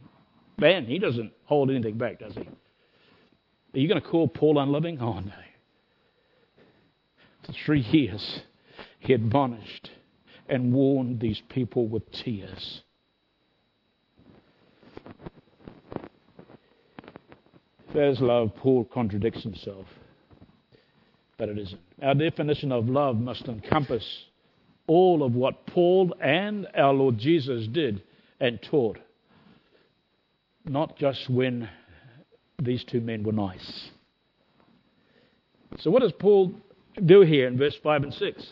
Man, 0.59 0.87
he 0.87 0.99
doesn't 0.99 1.33
hold 1.45 1.71
anything 1.71 1.97
back, 1.97 2.19
does 2.19 2.35
he? 2.35 2.41
Are 2.41 3.79
you 3.79 3.89
going 3.89 4.01
to 4.01 4.07
call 4.07 4.27
Paul 4.27 4.59
unloving? 4.59 4.99
Oh, 5.01 5.21
no. 5.21 5.33
For 7.47 7.53
three 7.65 7.81
years, 7.81 8.41
he 8.99 9.13
admonished 9.13 9.91
and 10.49 10.73
warned 10.73 11.21
these 11.21 11.41
people 11.49 11.87
with 11.87 12.11
tears. 12.11 12.83
There's 17.95 18.21
love, 18.21 18.55
Paul 18.57 18.85
contradicts 18.85 19.43
himself. 19.43 19.87
But 21.39 21.49
it 21.51 21.59
isn't. 21.59 21.81
Our 22.03 22.15
definition 22.15 22.73
of 22.73 22.89
love 22.89 23.17
must 23.17 23.47
encompass 23.47 24.05
all 24.87 25.23
of 25.23 25.35
what 25.35 25.67
Paul 25.67 26.15
and 26.21 26.67
our 26.77 26.93
Lord 26.93 27.19
Jesus 27.19 27.67
did 27.69 28.03
and 28.41 28.61
taught 28.63 28.99
not 30.69 30.97
just 30.97 31.29
when 31.29 31.69
these 32.61 32.85
two 32.85 33.01
men 33.01 33.23
were 33.23 33.33
nice. 33.33 33.91
So, 35.79 35.91
what 35.91 36.03
does 36.03 36.13
Paul 36.13 36.53
do 37.05 37.21
here 37.21 37.47
in 37.47 37.59
verse 37.59 37.77
5 37.83 38.03
and 38.03 38.15
6? 38.15 38.47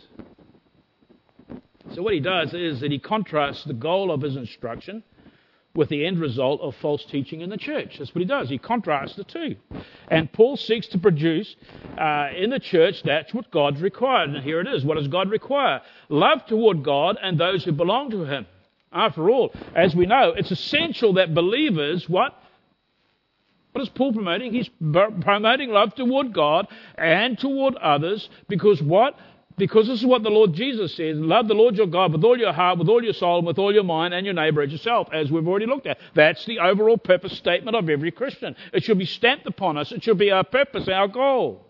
So, 1.95 2.03
what 2.03 2.15
he 2.15 2.21
does 2.21 2.53
is 2.55 2.81
that 2.81 2.91
he 2.91 2.99
contrasts 2.99 3.65
the 3.65 3.73
goal 3.73 4.11
of 4.11 4.21
his 4.23 4.37
instruction 4.37 5.03
with 5.75 5.89
the 5.89 6.07
end 6.07 6.19
result 6.19 6.61
of 6.63 6.75
false 6.77 7.05
teaching 7.05 7.43
in 7.43 7.51
the 7.51 7.57
church. 7.57 7.97
That's 7.99 8.15
what 8.15 8.21
he 8.21 8.27
does. 8.27 8.49
He 8.49 8.59
contrasts 8.59 9.15
the 9.15 9.25
two. 9.25 9.57
And 10.09 10.33
Paul 10.33 10.57
seeks 10.57 10.89
to 10.89 10.99
produce 10.99 11.55
uh, 11.99 12.29
in 12.37 12.51
the 12.51 12.59
church 12.59 13.03
that's 13.05 13.35
what 13.35 13.51
God's 13.51 13.81
required. 13.83 14.31
And 14.31 14.43
here 14.43 14.61
it 14.61 14.69
is. 14.69 14.85
What 14.85 14.97
does 14.97 15.09
God 15.09 15.31
require? 15.31 15.83
Love 16.09 16.47
toward 16.47 16.83
God 16.83 17.19
and 17.23 17.39
those 17.39 17.65
who 17.65 17.73
belong 17.73 18.11
to 18.11 18.25
him. 18.25 18.47
After 18.93 19.29
all, 19.29 19.53
as 19.75 19.95
we 19.95 20.07
know, 20.07 20.33
it's 20.37 20.51
essential 20.51 21.15
that 21.15 21.35
believers, 21.35 22.09
what? 22.09 22.35
What 23.73 23.83
is 23.83 23.89
Paul 23.91 24.15
promoting? 24.15 24.55
He's 24.55 24.71
promoting 24.81 25.71
love 25.71 25.95
toward 25.95 26.33
God 26.33 26.67
and 26.97 27.39
toward 27.39 27.75
others 27.77 28.29
because 28.49 28.81
what? 28.81 29.15
Because 29.59 29.87
this 29.87 30.01
is 30.01 30.07
what 30.07 30.23
the 30.23 30.31
Lord 30.31 30.53
Jesus 30.53 30.95
says 30.95 31.19
love 31.19 31.49
the 31.49 31.55
Lord 31.55 31.77
your 31.77 31.87
God 31.87 32.13
with 32.13 32.25
all 32.25 32.39
your 32.39 32.53
heart, 32.53 32.79
with 32.79 32.89
all 32.89 33.03
your 33.03 33.13
soul, 33.13 33.39
and 33.39 33.47
with 33.47 33.59
all 33.59 33.75
your 33.75 33.85
mind, 33.85 34.15
and 34.15 34.25
your 34.25 34.35
neighbor 34.35 34.63
as 34.63 34.71
yourself, 34.71 35.09
as 35.13 35.31
we've 35.31 35.47
already 35.47 35.67
looked 35.67 35.87
at. 35.87 35.99
That's 36.15 36.45
the 36.47 36.59
overall 36.59 36.99
purpose 36.99 37.37
statement 37.37 37.77
of 37.77 37.89
every 37.91 38.13
Christian. 38.13 38.57
It 38.73 38.85
should 38.85 38.99
be 38.99 39.07
stamped 39.07 39.47
upon 39.47 39.77
us, 39.77 39.93
it 39.93 40.05
should 40.05 40.19
be 40.19 40.31
our 40.31 40.45
purpose, 40.45 40.89
our 40.89 41.09
goal. 41.09 41.66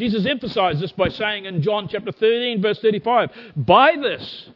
Jesus 0.00 0.24
emphasized 0.24 0.80
this 0.80 0.92
by 0.92 1.10
saying 1.10 1.44
in 1.44 1.60
John 1.60 1.86
chapter 1.86 2.10
13, 2.10 2.62
verse 2.62 2.78
35, 2.78 3.32
By 3.54 3.96
this 4.00 4.48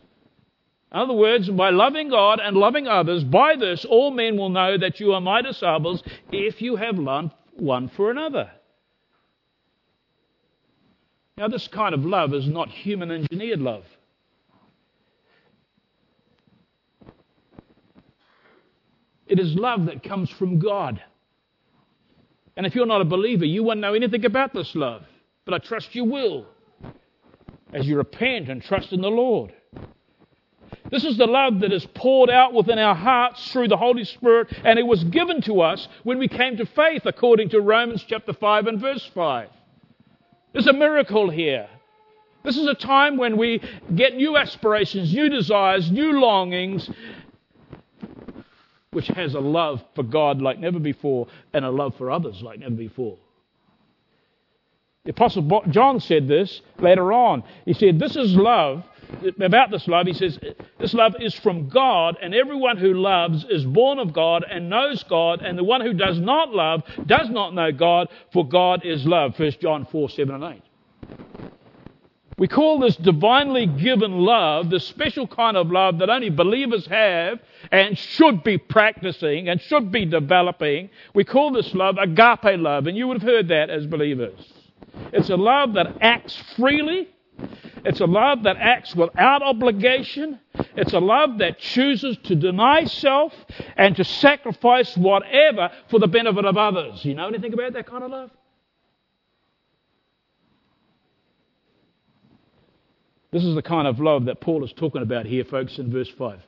In 0.90 0.98
other 0.98 1.12
words, 1.12 1.50
by 1.50 1.68
loving 1.68 2.08
God 2.08 2.40
and 2.42 2.56
loving 2.56 2.88
others, 2.88 3.22
by 3.24 3.54
this 3.54 3.84
all 3.84 4.10
men 4.10 4.38
will 4.38 4.48
know 4.48 4.78
that 4.78 5.00
you 5.00 5.12
are 5.12 5.20
my 5.20 5.42
disciples 5.42 6.02
if 6.32 6.62
you 6.62 6.76
have 6.76 6.98
love 6.98 7.30
one 7.52 7.90
for 7.90 8.10
another. 8.10 8.52
Now, 11.36 11.48
this 11.48 11.68
kind 11.68 11.94
of 11.94 12.06
love 12.06 12.32
is 12.32 12.46
not 12.46 12.70
human 12.70 13.10
engineered 13.10 13.60
love. 13.60 13.84
It 19.26 19.38
is 19.38 19.54
love 19.54 19.84
that 19.86 20.02
comes 20.02 20.30
from 20.30 20.58
God. 20.58 21.02
And 22.56 22.64
if 22.64 22.74
you're 22.74 22.86
not 22.86 23.02
a 23.02 23.04
believer, 23.04 23.44
you 23.44 23.62
won't 23.62 23.80
know 23.80 23.92
anything 23.92 24.24
about 24.24 24.54
this 24.54 24.74
love. 24.74 25.04
But 25.44 25.54
I 25.54 25.58
trust 25.58 25.94
you 25.94 26.04
will 26.04 26.46
as 27.72 27.86
you 27.86 27.96
repent 27.96 28.48
and 28.48 28.62
trust 28.62 28.92
in 28.92 29.00
the 29.00 29.10
Lord. 29.10 29.52
This 30.90 31.04
is 31.04 31.16
the 31.16 31.26
love 31.26 31.60
that 31.60 31.72
is 31.72 31.86
poured 31.94 32.30
out 32.30 32.52
within 32.52 32.78
our 32.78 32.94
hearts 32.94 33.50
through 33.52 33.68
the 33.68 33.76
Holy 33.76 34.04
Spirit, 34.04 34.48
and 34.64 34.78
it 34.78 34.86
was 34.86 35.02
given 35.04 35.40
to 35.42 35.60
us 35.60 35.88
when 36.02 36.18
we 36.18 36.28
came 36.28 36.56
to 36.56 36.66
faith, 36.66 37.02
according 37.04 37.48
to 37.50 37.60
Romans 37.60 38.04
chapter 38.06 38.32
5 38.32 38.66
and 38.66 38.80
verse 38.80 39.04
5. 39.14 39.48
There's 40.52 40.66
a 40.66 40.72
miracle 40.72 41.30
here. 41.30 41.68
This 42.44 42.56
is 42.56 42.66
a 42.66 42.74
time 42.74 43.16
when 43.16 43.36
we 43.36 43.60
get 43.94 44.14
new 44.14 44.36
aspirations, 44.36 45.12
new 45.12 45.28
desires, 45.28 45.90
new 45.90 46.20
longings, 46.20 46.88
which 48.90 49.08
has 49.08 49.34
a 49.34 49.40
love 49.40 49.82
for 49.94 50.02
God 50.02 50.40
like 50.40 50.58
never 50.58 50.78
before 50.78 51.26
and 51.52 51.64
a 51.64 51.70
love 51.70 51.96
for 51.96 52.10
others 52.10 52.42
like 52.42 52.60
never 52.60 52.74
before. 52.74 53.18
The 55.04 55.10
Apostle 55.10 55.62
John 55.68 56.00
said 56.00 56.28
this 56.28 56.62
later 56.78 57.12
on. 57.12 57.44
He 57.66 57.74
said, 57.74 57.98
This 57.98 58.16
is 58.16 58.34
love. 58.34 58.84
About 59.38 59.70
this 59.70 59.86
love, 59.86 60.06
he 60.06 60.14
says, 60.14 60.38
This 60.78 60.94
love 60.94 61.16
is 61.20 61.34
from 61.34 61.68
God, 61.68 62.16
and 62.22 62.34
everyone 62.34 62.78
who 62.78 62.94
loves 62.94 63.44
is 63.50 63.66
born 63.66 63.98
of 63.98 64.14
God 64.14 64.46
and 64.50 64.70
knows 64.70 65.02
God, 65.02 65.42
and 65.42 65.58
the 65.58 65.62
one 65.62 65.82
who 65.82 65.92
does 65.92 66.18
not 66.18 66.54
love 66.54 66.84
does 67.04 67.28
not 67.28 67.52
know 67.52 67.70
God, 67.70 68.08
for 68.32 68.48
God 68.48 68.86
is 68.86 69.04
love. 69.04 69.38
1 69.38 69.52
John 69.60 69.84
4 69.84 70.08
7 70.08 70.42
and 70.42 70.44
8. 70.54 70.62
We 72.38 72.48
call 72.48 72.78
this 72.78 72.96
divinely 72.96 73.66
given 73.66 74.12
love, 74.12 74.70
the 74.70 74.80
special 74.80 75.26
kind 75.26 75.58
of 75.58 75.70
love 75.70 75.98
that 75.98 76.08
only 76.08 76.30
believers 76.30 76.86
have 76.86 77.40
and 77.70 77.98
should 77.98 78.42
be 78.42 78.56
practicing 78.56 79.50
and 79.50 79.60
should 79.60 79.92
be 79.92 80.06
developing. 80.06 80.88
We 81.14 81.24
call 81.24 81.52
this 81.52 81.74
love 81.74 81.98
agape 81.98 82.58
love, 82.58 82.86
and 82.86 82.96
you 82.96 83.06
would 83.08 83.20
have 83.20 83.28
heard 83.28 83.48
that 83.48 83.68
as 83.68 83.86
believers. 83.86 84.53
It's 85.12 85.30
a 85.30 85.36
love 85.36 85.74
that 85.74 85.96
acts 86.00 86.36
freely. 86.56 87.08
It's 87.84 88.00
a 88.00 88.06
love 88.06 88.44
that 88.44 88.56
acts 88.56 88.94
without 88.96 89.42
obligation. 89.42 90.40
It's 90.76 90.92
a 90.92 90.98
love 90.98 91.38
that 91.38 91.58
chooses 91.58 92.16
to 92.24 92.34
deny 92.34 92.84
self 92.84 93.32
and 93.76 93.94
to 93.96 94.04
sacrifice 94.04 94.96
whatever 94.96 95.70
for 95.90 95.98
the 95.98 96.06
benefit 96.06 96.44
of 96.44 96.56
others. 96.56 97.04
You 97.04 97.14
know 97.14 97.28
anything 97.28 97.52
about 97.52 97.74
that 97.74 97.86
kind 97.86 98.04
of 98.04 98.10
love? 98.10 98.30
This 103.32 103.44
is 103.44 103.54
the 103.56 103.62
kind 103.62 103.88
of 103.88 103.98
love 103.98 104.26
that 104.26 104.40
Paul 104.40 104.64
is 104.64 104.72
talking 104.72 105.02
about 105.02 105.26
here, 105.26 105.44
folks, 105.44 105.78
in 105.78 105.90
verse 105.90 106.08
5. 106.16 106.40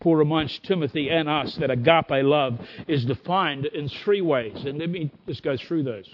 Paul 0.00 0.16
reminds 0.16 0.58
Timothy 0.58 1.10
and 1.10 1.28
us 1.28 1.54
that 1.56 1.70
agape 1.70 2.24
love 2.24 2.58
is 2.86 3.04
defined 3.04 3.66
in 3.66 3.88
three 3.88 4.20
ways. 4.20 4.64
And 4.64 4.78
let 4.78 4.90
me 4.90 5.12
just 5.26 5.42
go 5.42 5.56
through 5.56 5.84
those. 5.84 6.08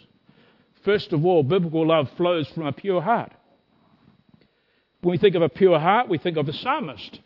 First 0.85 1.13
of 1.13 1.25
all, 1.25 1.43
biblical 1.43 1.87
love 1.87 2.11
flows 2.17 2.49
from 2.49 2.67
a 2.67 2.73
pure 2.73 3.01
heart. 3.01 3.33
When 5.01 5.13
we 5.13 5.19
think 5.19 5.35
of 5.35 5.43
a 5.43 5.49
pure 5.49 5.79
heart, 5.79 6.09
we 6.09 6.19
think 6.19 6.37
of 6.37 6.47
the 6.47 6.53
psalmist 6.53 7.21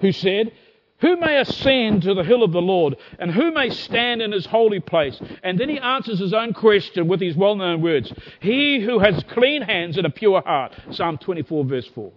who 0.00 0.12
said, 0.12 0.52
Who 1.00 1.16
may 1.16 1.40
ascend 1.40 2.02
to 2.02 2.14
the 2.14 2.24
hill 2.24 2.42
of 2.42 2.52
the 2.52 2.60
Lord, 2.60 2.96
and 3.18 3.30
who 3.30 3.52
may 3.52 3.70
stand 3.70 4.22
in 4.22 4.32
his 4.32 4.46
holy 4.46 4.80
place? 4.80 5.20
And 5.42 5.58
then 5.58 5.68
he 5.68 5.78
answers 5.78 6.18
his 6.18 6.32
own 6.32 6.54
question 6.54 7.08
with 7.08 7.20
these 7.20 7.36
well 7.36 7.56
known 7.56 7.82
words 7.82 8.12
He 8.40 8.80
who 8.80 8.98
has 8.98 9.24
clean 9.30 9.62
hands 9.62 9.96
and 9.96 10.06
a 10.06 10.10
pure 10.10 10.42
heart. 10.42 10.74
Psalm 10.90 11.18
24, 11.18 11.64
verse 11.64 11.86
4. 11.94 12.12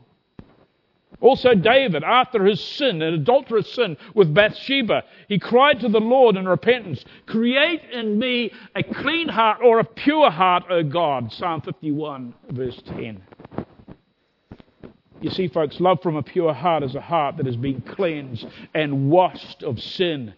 Also, 1.21 1.53
David, 1.53 2.03
after 2.03 2.43
his 2.45 2.59
sin, 2.59 3.01
an 3.03 3.13
adulterous 3.13 3.71
sin 3.73 3.95
with 4.15 4.33
Bathsheba, 4.33 5.03
he 5.27 5.37
cried 5.37 5.79
to 5.81 5.87
the 5.87 5.99
Lord 5.99 6.35
in 6.35 6.47
repentance, 6.47 7.05
Create 7.27 7.83
in 7.91 8.17
me 8.17 8.51
a 8.75 8.81
clean 8.81 9.29
heart 9.29 9.59
or 9.63 9.79
a 9.79 9.83
pure 9.83 10.31
heart, 10.31 10.63
O 10.69 10.83
God. 10.83 11.31
Psalm 11.31 11.61
51, 11.61 12.33
verse 12.49 12.81
10. 12.87 13.21
You 15.21 15.29
see, 15.29 15.47
folks, 15.47 15.79
love 15.79 16.01
from 16.01 16.15
a 16.15 16.23
pure 16.23 16.53
heart 16.53 16.81
is 16.81 16.95
a 16.95 17.01
heart 17.01 17.37
that 17.37 17.45
has 17.45 17.55
been 17.55 17.81
cleansed 17.81 18.47
and 18.73 19.11
washed 19.11 19.61
of 19.61 19.79
sin. 19.79 20.33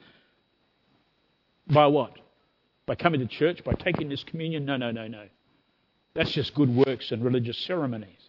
By 1.67 1.87
what? 1.87 2.11
By 2.85 2.95
coming 2.95 3.21
to 3.21 3.25
church? 3.25 3.63
By 3.63 3.73
taking 3.73 4.09
this 4.09 4.25
communion? 4.25 4.65
No, 4.65 4.75
no, 4.75 4.91
no, 4.91 5.07
no. 5.07 5.27
That's 6.13 6.31
just 6.31 6.53
good 6.53 6.69
works 6.69 7.13
and 7.13 7.23
religious 7.23 7.57
ceremonies. 7.59 8.22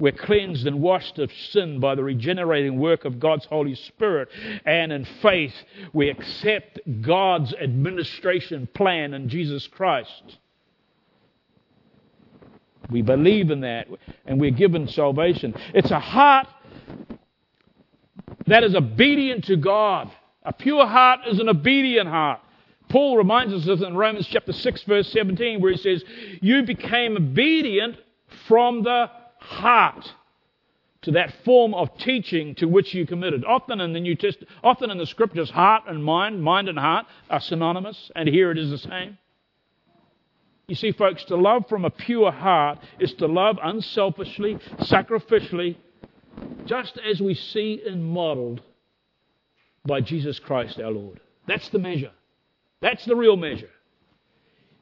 We're 0.00 0.12
cleansed 0.12 0.64
and 0.64 0.80
washed 0.80 1.18
of 1.18 1.32
sin 1.50 1.80
by 1.80 1.96
the 1.96 2.04
regenerating 2.04 2.78
work 2.78 3.04
of 3.04 3.18
God's 3.18 3.46
Holy 3.46 3.74
Spirit. 3.74 4.28
And 4.64 4.92
in 4.92 5.04
faith, 5.20 5.54
we 5.92 6.08
accept 6.08 6.78
God's 7.00 7.52
administration 7.54 8.68
plan 8.74 9.12
in 9.12 9.28
Jesus 9.28 9.66
Christ. 9.66 10.38
We 12.88 13.02
believe 13.02 13.50
in 13.50 13.62
that, 13.62 13.88
and 14.24 14.40
we're 14.40 14.52
given 14.52 14.86
salvation. 14.86 15.52
It's 15.74 15.90
a 15.90 15.98
heart 15.98 16.46
that 18.46 18.62
is 18.62 18.76
obedient 18.76 19.46
to 19.46 19.56
God. 19.56 20.12
A 20.44 20.52
pure 20.52 20.86
heart 20.86 21.20
is 21.26 21.40
an 21.40 21.48
obedient 21.48 22.08
heart. 22.08 22.40
Paul 22.88 23.16
reminds 23.16 23.52
us 23.52 23.66
of 23.66 23.82
in 23.82 23.96
Romans 23.96 24.28
chapter 24.28 24.52
6, 24.52 24.82
verse 24.84 25.10
17, 25.12 25.60
where 25.60 25.72
he 25.72 25.76
says, 25.76 26.04
You 26.40 26.62
became 26.62 27.16
obedient 27.16 27.96
from 28.46 28.84
the 28.84 29.10
heart 29.48 30.12
to 31.02 31.12
that 31.12 31.32
form 31.44 31.74
of 31.74 31.96
teaching 31.98 32.54
to 32.56 32.66
which 32.66 32.92
you 32.94 33.06
committed. 33.06 33.44
Often 33.44 33.80
in 33.80 33.92
the 33.92 34.00
New 34.00 34.14
Testament, 34.14 34.50
often 34.62 34.90
in 34.90 34.98
the 34.98 35.06
scriptures, 35.06 35.50
heart 35.50 35.84
and 35.86 36.04
mind, 36.04 36.42
mind 36.42 36.68
and 36.68 36.78
heart 36.78 37.06
are 37.30 37.40
synonymous, 37.40 38.10
and 38.14 38.28
here 38.28 38.50
it 38.50 38.58
is 38.58 38.70
the 38.70 38.78
same. 38.78 39.18
You 40.66 40.74
see, 40.74 40.92
folks, 40.92 41.24
to 41.24 41.36
love 41.36 41.66
from 41.68 41.84
a 41.84 41.90
pure 41.90 42.30
heart 42.30 42.78
is 42.98 43.14
to 43.14 43.26
love 43.26 43.58
unselfishly, 43.62 44.56
sacrificially, 44.80 45.76
just 46.66 46.98
as 46.98 47.20
we 47.20 47.34
see 47.34 47.80
and 47.86 48.04
modeled 48.04 48.60
by 49.86 50.02
Jesus 50.02 50.38
Christ 50.38 50.78
our 50.78 50.90
Lord. 50.90 51.20
That's 51.46 51.70
the 51.70 51.78
measure. 51.78 52.12
That's 52.82 53.04
the 53.06 53.16
real 53.16 53.36
measure. 53.36 53.70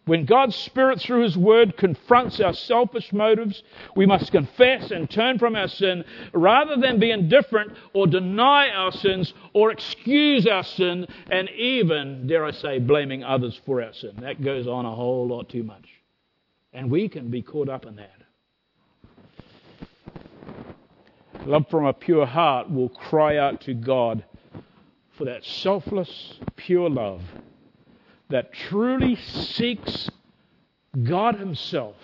When 0.07 0.25
God's 0.25 0.55
Spirit, 0.55 1.01
through 1.01 1.25
His 1.25 1.37
Word, 1.37 1.77
confronts 1.77 2.39
our 2.39 2.55
selfish 2.55 3.13
motives, 3.13 3.65
we 3.97 4.07
must 4.07 4.31
confess 4.31 4.93
and 4.93 5.11
turn 5.11 5.41
from 5.41 5.57
our 5.57 5.67
sin 5.67 6.05
rather 6.33 6.77
than 6.77 7.01
be 7.01 7.11
indifferent 7.11 7.73
or 7.93 8.07
deny 8.07 8.71
our 8.71 8.93
sins 8.93 9.35
or 9.53 9.73
excuse 9.73 10.47
our 10.47 10.63
sin 10.63 11.09
and 11.29 11.51
even, 11.51 12.29
dare 12.29 12.45
I 12.45 12.53
say, 12.53 12.79
blaming 12.79 13.25
others 13.25 13.61
for 13.67 13.83
our 13.83 13.93
sin. 13.93 14.13
That 14.21 14.43
goes 14.43 14.69
on 14.69 14.87
a 14.87 14.95
whole 14.95 15.27
lot 15.27 15.49
too 15.49 15.65
much. 15.65 15.89
And 16.73 16.89
we 16.89 17.09
can 17.09 17.29
be 17.29 17.43
caught 17.43 17.69
up 17.69 17.85
in 17.85 17.97
that. 17.97 18.13
Love 21.45 21.69
from 21.69 21.85
a 21.85 21.93
pure 21.93 22.27
heart 22.27 22.71
will 22.71 22.91
cry 22.91 23.39
out 23.39 23.61
to 23.63 23.75
God 23.75 24.25
for 25.19 25.25
that 25.25 25.45
selfless, 25.45 26.35
pure 26.57 26.89
love 26.89 27.23
that 28.29 28.53
truly 28.53 29.17
seeks 29.17 30.11
God 31.03 31.37
Himself 31.37 31.97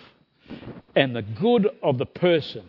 and 0.95 1.15
the 1.15 1.21
good 1.21 1.69
of 1.81 1.97
the 1.97 2.05
person 2.05 2.63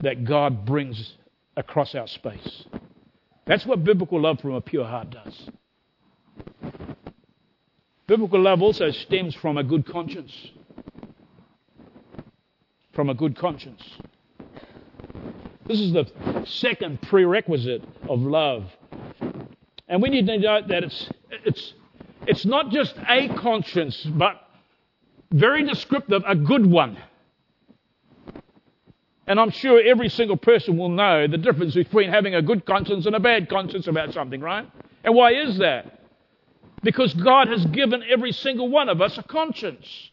that 0.00 0.24
God 0.24 0.64
brings 0.64 1.14
across 1.56 1.94
our 1.94 2.06
space. 2.06 2.64
That's 3.46 3.66
what 3.66 3.84
biblical 3.84 4.20
love 4.20 4.40
from 4.40 4.52
a 4.52 4.60
pure 4.60 4.84
heart 4.84 5.10
does. 5.10 5.48
Biblical 8.06 8.40
love 8.40 8.62
also 8.62 8.90
stems 8.90 9.34
from 9.34 9.58
a 9.58 9.64
good 9.64 9.86
conscience. 9.86 10.32
From 12.92 13.10
a 13.10 13.14
good 13.14 13.36
conscience. 13.36 13.82
This 15.66 15.80
is 15.80 15.92
the 15.92 16.10
second 16.46 17.02
prerequisite 17.02 17.82
of 18.08 18.20
love. 18.20 18.64
And 19.88 20.00
we 20.00 20.08
need 20.08 20.26
to 20.26 20.38
note 20.38 20.68
that 20.68 20.84
it's, 20.84 21.10
it's 21.44 21.74
it's 22.28 22.44
not 22.44 22.70
just 22.70 22.94
a 23.08 23.28
conscience, 23.36 24.04
but 24.04 24.38
very 25.32 25.64
descriptive, 25.64 26.22
a 26.26 26.36
good 26.36 26.66
one. 26.66 26.98
And 29.26 29.40
I'm 29.40 29.50
sure 29.50 29.80
every 29.80 30.10
single 30.10 30.36
person 30.36 30.76
will 30.76 30.90
know 30.90 31.26
the 31.26 31.38
difference 31.38 31.74
between 31.74 32.10
having 32.10 32.34
a 32.34 32.42
good 32.42 32.66
conscience 32.66 33.06
and 33.06 33.16
a 33.16 33.20
bad 33.20 33.48
conscience 33.48 33.86
about 33.86 34.12
something, 34.12 34.42
right? 34.42 34.70
And 35.04 35.14
why 35.14 35.32
is 35.32 35.56
that? 35.58 36.00
Because 36.82 37.14
God 37.14 37.48
has 37.48 37.64
given 37.66 38.02
every 38.06 38.32
single 38.32 38.68
one 38.68 38.90
of 38.90 39.00
us 39.00 39.16
a 39.16 39.22
conscience. 39.22 40.10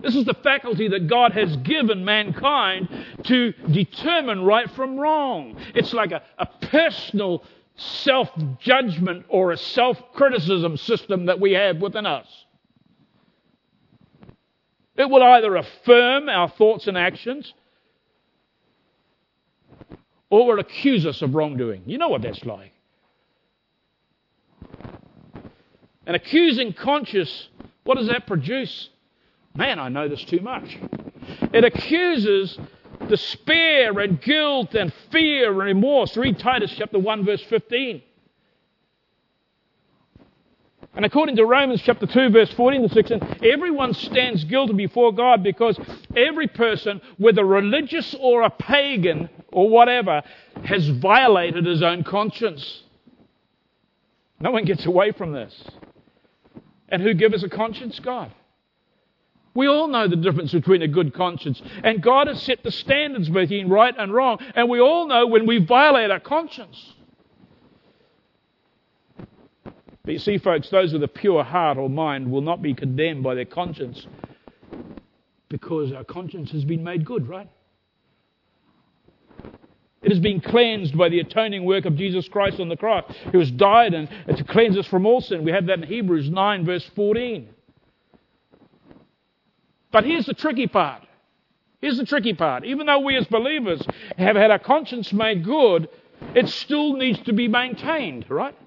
This 0.00 0.16
is 0.16 0.24
the 0.24 0.34
faculty 0.34 0.88
that 0.88 1.08
God 1.08 1.32
has 1.32 1.56
given 1.58 2.06
mankind 2.06 2.88
to 3.24 3.52
determine 3.70 4.44
right 4.44 4.70
from 4.70 4.98
wrong. 4.98 5.56
It's 5.74 5.92
like 5.92 6.12
a, 6.12 6.22
a 6.38 6.46
personal 6.46 7.44
self 7.76 8.30
judgment 8.60 9.26
or 9.28 9.52
a 9.52 9.56
self 9.56 10.00
criticism 10.14 10.76
system 10.76 11.26
that 11.26 11.40
we 11.40 11.52
have 11.52 11.78
within 11.78 12.06
us. 12.06 12.26
It 14.96 15.10
will 15.10 15.22
either 15.22 15.56
affirm 15.56 16.28
our 16.28 16.48
thoughts 16.48 16.86
and 16.86 16.96
actions 16.96 17.52
or 20.30 20.46
will 20.46 20.60
accuse 20.60 21.04
us 21.04 21.20
of 21.22 21.34
wrongdoing. 21.34 21.82
You 21.86 21.98
know 21.98 22.08
what 22.08 22.22
that's 22.22 22.44
like. 22.44 22.72
An 26.06 26.14
accusing 26.14 26.72
conscience, 26.72 27.48
what 27.84 27.96
does 27.96 28.08
that 28.08 28.26
produce? 28.26 28.90
Man, 29.56 29.78
I 29.78 29.88
know 29.88 30.08
this 30.08 30.22
too 30.24 30.40
much. 30.40 30.78
It 31.52 31.64
accuses 31.64 32.58
despair 33.08 33.98
and 33.98 34.20
guilt 34.20 34.74
and 34.74 34.92
fear 35.10 35.50
and 35.50 35.58
remorse. 35.58 36.16
Read 36.16 36.38
Titus 36.38 36.72
chapter 36.76 36.98
1, 36.98 37.24
verse 37.24 37.42
15. 37.42 38.02
And 40.96 41.04
according 41.04 41.36
to 41.36 41.44
Romans 41.44 41.82
chapter 41.82 42.06
2, 42.06 42.30
verse 42.30 42.52
14 42.52 42.82
to 42.82 42.88
16, 42.88 43.38
everyone 43.42 43.94
stands 43.94 44.44
guilty 44.44 44.74
before 44.74 45.12
God 45.12 45.42
because 45.42 45.78
every 46.16 46.46
person, 46.46 47.00
whether 47.18 47.44
religious 47.44 48.14
or 48.20 48.42
a 48.42 48.50
pagan 48.50 49.28
or 49.50 49.68
whatever, 49.68 50.22
has 50.64 50.88
violated 50.88 51.66
his 51.66 51.82
own 51.82 52.04
conscience. 52.04 52.84
No 54.38 54.52
one 54.52 54.64
gets 54.64 54.86
away 54.86 55.10
from 55.10 55.32
this. 55.32 55.64
And 56.88 57.02
who 57.02 57.14
gives 57.14 57.34
us 57.34 57.42
a 57.42 57.48
conscience? 57.48 57.98
God. 57.98 58.32
We 59.54 59.68
all 59.68 59.86
know 59.86 60.08
the 60.08 60.16
difference 60.16 60.52
between 60.52 60.82
a 60.82 60.88
good 60.88 61.14
conscience. 61.14 61.62
And 61.84 62.02
God 62.02 62.26
has 62.26 62.42
set 62.42 62.64
the 62.64 62.72
standards 62.72 63.28
between 63.28 63.68
right 63.68 63.94
and 63.96 64.12
wrong. 64.12 64.38
And 64.54 64.68
we 64.68 64.80
all 64.80 65.06
know 65.06 65.26
when 65.26 65.46
we 65.46 65.58
violate 65.58 66.10
our 66.10 66.20
conscience. 66.20 66.94
But 70.04 70.12
you 70.12 70.18
see, 70.18 70.38
folks, 70.38 70.68
those 70.70 70.92
with 70.92 71.02
a 71.02 71.08
pure 71.08 71.44
heart 71.44 71.78
or 71.78 71.88
mind 71.88 72.30
will 72.30 72.42
not 72.42 72.60
be 72.60 72.74
condemned 72.74 73.22
by 73.22 73.34
their 73.34 73.46
conscience 73.46 74.06
because 75.48 75.92
our 75.92 76.04
conscience 76.04 76.50
has 76.50 76.64
been 76.64 76.82
made 76.82 77.04
good, 77.04 77.28
right? 77.28 77.48
It 80.02 80.10
has 80.10 80.20
been 80.20 80.40
cleansed 80.40 80.98
by 80.98 81.08
the 81.08 81.20
atoning 81.20 81.64
work 81.64 81.86
of 81.86 81.96
Jesus 81.96 82.28
Christ 82.28 82.60
on 82.60 82.68
the 82.68 82.76
cross, 82.76 83.04
who 83.32 83.38
has 83.38 83.50
died 83.50 83.94
and, 83.94 84.08
to 84.36 84.44
cleanse 84.44 84.76
us 84.76 84.86
from 84.86 85.06
all 85.06 85.22
sin. 85.22 85.44
We 85.44 85.52
have 85.52 85.64
that 85.66 85.78
in 85.78 85.84
Hebrews 85.84 86.28
9, 86.28 86.66
verse 86.66 86.84
14. 86.94 87.48
But 89.94 90.04
here's 90.04 90.26
the 90.26 90.34
tricky 90.34 90.66
part. 90.66 91.04
Here's 91.80 91.98
the 91.98 92.04
tricky 92.04 92.34
part. 92.34 92.64
Even 92.64 92.86
though 92.86 92.98
we 92.98 93.14
as 93.16 93.28
believers 93.28 93.80
have 94.18 94.34
had 94.34 94.50
our 94.50 94.58
conscience 94.58 95.12
made 95.12 95.44
good, 95.44 95.88
it 96.34 96.48
still 96.48 96.94
needs 96.94 97.20
to 97.20 97.32
be 97.32 97.46
maintained, 97.46 98.28
right? 98.28 98.58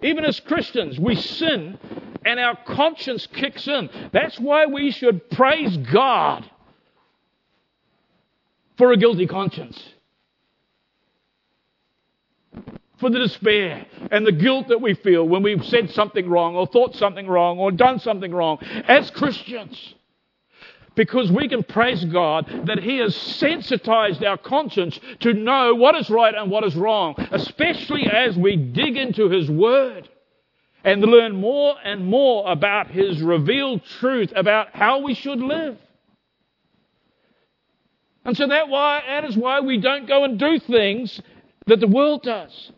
Even 0.00 0.24
as 0.24 0.40
Christians, 0.40 0.98
we 0.98 1.16
sin 1.16 1.78
and 2.24 2.40
our 2.40 2.56
conscience 2.64 3.26
kicks 3.26 3.68
in. 3.68 3.90
That's 4.10 4.40
why 4.40 4.64
we 4.64 4.90
should 4.90 5.28
praise 5.28 5.76
God 5.76 6.48
for 8.78 8.90
a 8.90 8.96
guilty 8.96 9.26
conscience 9.26 9.78
for 13.00 13.10
the 13.10 13.18
despair 13.18 13.86
and 14.10 14.26
the 14.26 14.32
guilt 14.32 14.68
that 14.68 14.80
we 14.80 14.94
feel 14.94 15.26
when 15.26 15.42
we've 15.42 15.64
said 15.64 15.90
something 15.90 16.28
wrong 16.28 16.54
or 16.54 16.66
thought 16.66 16.94
something 16.94 17.26
wrong 17.26 17.58
or 17.58 17.72
done 17.72 17.98
something 17.98 18.32
wrong 18.32 18.58
as 18.62 19.10
Christians. 19.10 19.94
Because 20.94 21.30
we 21.32 21.48
can 21.48 21.62
praise 21.62 22.04
God 22.04 22.46
that 22.66 22.80
He 22.80 22.98
has 22.98 23.16
sensitized 23.16 24.22
our 24.22 24.36
conscience 24.36 24.98
to 25.20 25.32
know 25.32 25.74
what 25.74 25.94
is 25.96 26.10
right 26.10 26.34
and 26.34 26.50
what 26.50 26.64
is 26.64 26.76
wrong, 26.76 27.14
especially 27.30 28.06
as 28.06 28.36
we 28.36 28.56
dig 28.56 28.96
into 28.96 29.30
His 29.30 29.48
Word 29.50 30.08
and 30.84 31.00
learn 31.00 31.36
more 31.36 31.76
and 31.82 32.04
more 32.04 32.50
about 32.50 32.88
His 32.88 33.22
revealed 33.22 33.84
truth 33.84 34.32
about 34.34 34.74
how 34.74 34.98
we 34.98 35.14
should 35.14 35.38
live. 35.38 35.78
And 38.24 38.36
so 38.36 38.48
that, 38.48 38.68
why, 38.68 39.02
that 39.06 39.24
is 39.24 39.36
why 39.36 39.60
we 39.60 39.78
don't 39.78 40.06
go 40.06 40.24
and 40.24 40.38
do 40.38 40.58
things 40.58 41.20
that 41.66 41.80
the 41.80 41.86
world 41.86 42.22
does. 42.22 42.72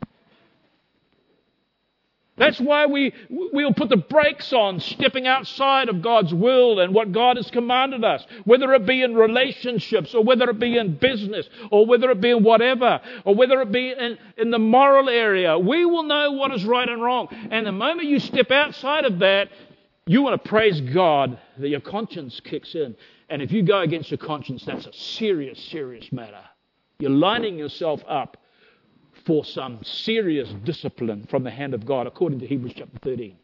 That's 2.42 2.60
why 2.60 2.86
we, 2.86 3.14
we'll 3.30 3.72
put 3.72 3.88
the 3.88 3.96
brakes 3.96 4.52
on 4.52 4.80
stepping 4.80 5.28
outside 5.28 5.88
of 5.88 6.02
God's 6.02 6.34
will 6.34 6.80
and 6.80 6.92
what 6.92 7.12
God 7.12 7.36
has 7.36 7.48
commanded 7.52 8.02
us, 8.02 8.26
whether 8.42 8.74
it 8.74 8.84
be 8.84 9.00
in 9.00 9.14
relationships 9.14 10.12
or 10.12 10.24
whether 10.24 10.50
it 10.50 10.58
be 10.58 10.76
in 10.76 10.96
business 10.96 11.48
or 11.70 11.86
whether 11.86 12.10
it 12.10 12.20
be 12.20 12.30
in 12.30 12.42
whatever 12.42 13.00
or 13.24 13.36
whether 13.36 13.60
it 13.62 13.70
be 13.70 13.92
in, 13.92 14.18
in 14.36 14.50
the 14.50 14.58
moral 14.58 15.08
area. 15.08 15.56
We 15.56 15.84
will 15.84 16.02
know 16.02 16.32
what 16.32 16.52
is 16.52 16.64
right 16.64 16.88
and 16.88 17.00
wrong. 17.00 17.28
And 17.52 17.64
the 17.64 17.70
moment 17.70 18.08
you 18.08 18.18
step 18.18 18.50
outside 18.50 19.04
of 19.04 19.20
that, 19.20 19.48
you 20.06 20.22
want 20.22 20.42
to 20.42 20.48
praise 20.48 20.80
God 20.80 21.38
that 21.58 21.68
your 21.68 21.78
conscience 21.78 22.40
kicks 22.40 22.74
in. 22.74 22.96
And 23.28 23.40
if 23.40 23.52
you 23.52 23.62
go 23.62 23.82
against 23.82 24.10
your 24.10 24.18
conscience, 24.18 24.64
that's 24.64 24.86
a 24.86 24.92
serious, 24.92 25.62
serious 25.70 26.10
matter. 26.10 26.42
You're 26.98 27.10
lining 27.10 27.56
yourself 27.56 28.02
up 28.08 28.36
for 29.24 29.44
some 29.44 29.82
serious 29.82 30.48
discipline 30.64 31.26
from 31.30 31.44
the 31.44 31.50
hand 31.50 31.74
of 31.74 31.86
God, 31.86 32.06
according 32.06 32.40
to 32.40 32.46
Hebrews 32.46 32.74
chapter 32.76 32.98
13. 33.02 33.36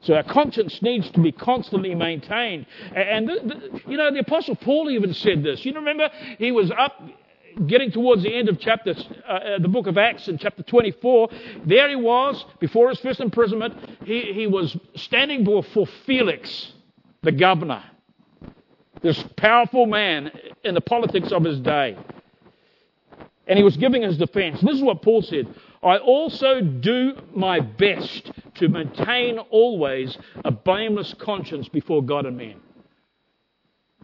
So 0.00 0.14
our 0.14 0.22
conscience 0.22 0.80
needs 0.80 1.10
to 1.10 1.20
be 1.20 1.32
constantly 1.32 1.94
maintained. 1.94 2.66
And, 2.94 3.28
the, 3.28 3.34
the, 3.34 3.90
you 3.90 3.96
know, 3.96 4.12
the 4.12 4.20
Apostle 4.20 4.56
Paul 4.56 4.90
even 4.90 5.12
said 5.12 5.42
this. 5.42 5.64
You 5.64 5.74
remember 5.74 6.08
he 6.38 6.52
was 6.52 6.70
up 6.70 7.02
getting 7.66 7.90
towards 7.90 8.22
the 8.22 8.34
end 8.34 8.48
of 8.48 8.58
chapter, 8.60 8.94
uh, 9.28 9.32
uh, 9.32 9.58
the 9.58 9.68
book 9.68 9.86
of 9.86 9.98
Acts 9.98 10.28
in 10.28 10.38
chapter 10.38 10.62
24. 10.62 11.28
There 11.66 11.88
he 11.88 11.96
was, 11.96 12.44
before 12.60 12.88
his 12.88 13.00
first 13.00 13.20
imprisonment. 13.20 13.74
He, 14.04 14.32
he 14.32 14.46
was 14.46 14.76
standing 14.94 15.44
before 15.44 15.86
Felix, 16.06 16.72
the 17.22 17.32
governor, 17.32 17.82
this 19.02 19.22
powerful 19.36 19.86
man 19.86 20.30
in 20.64 20.74
the 20.74 20.80
politics 20.80 21.32
of 21.32 21.44
his 21.44 21.60
day. 21.60 21.96
And 23.48 23.56
he 23.56 23.64
was 23.64 23.76
giving 23.76 24.02
his 24.02 24.18
defense. 24.18 24.60
This 24.60 24.76
is 24.76 24.82
what 24.82 25.02
Paul 25.02 25.22
said 25.22 25.46
I 25.82 25.98
also 25.98 26.60
do 26.60 27.14
my 27.34 27.60
best 27.60 28.30
to 28.56 28.68
maintain 28.68 29.38
always 29.38 30.16
a 30.44 30.50
blameless 30.50 31.14
conscience 31.18 31.68
before 31.68 32.02
God 32.02 32.26
and 32.26 32.36
men. 32.36 32.56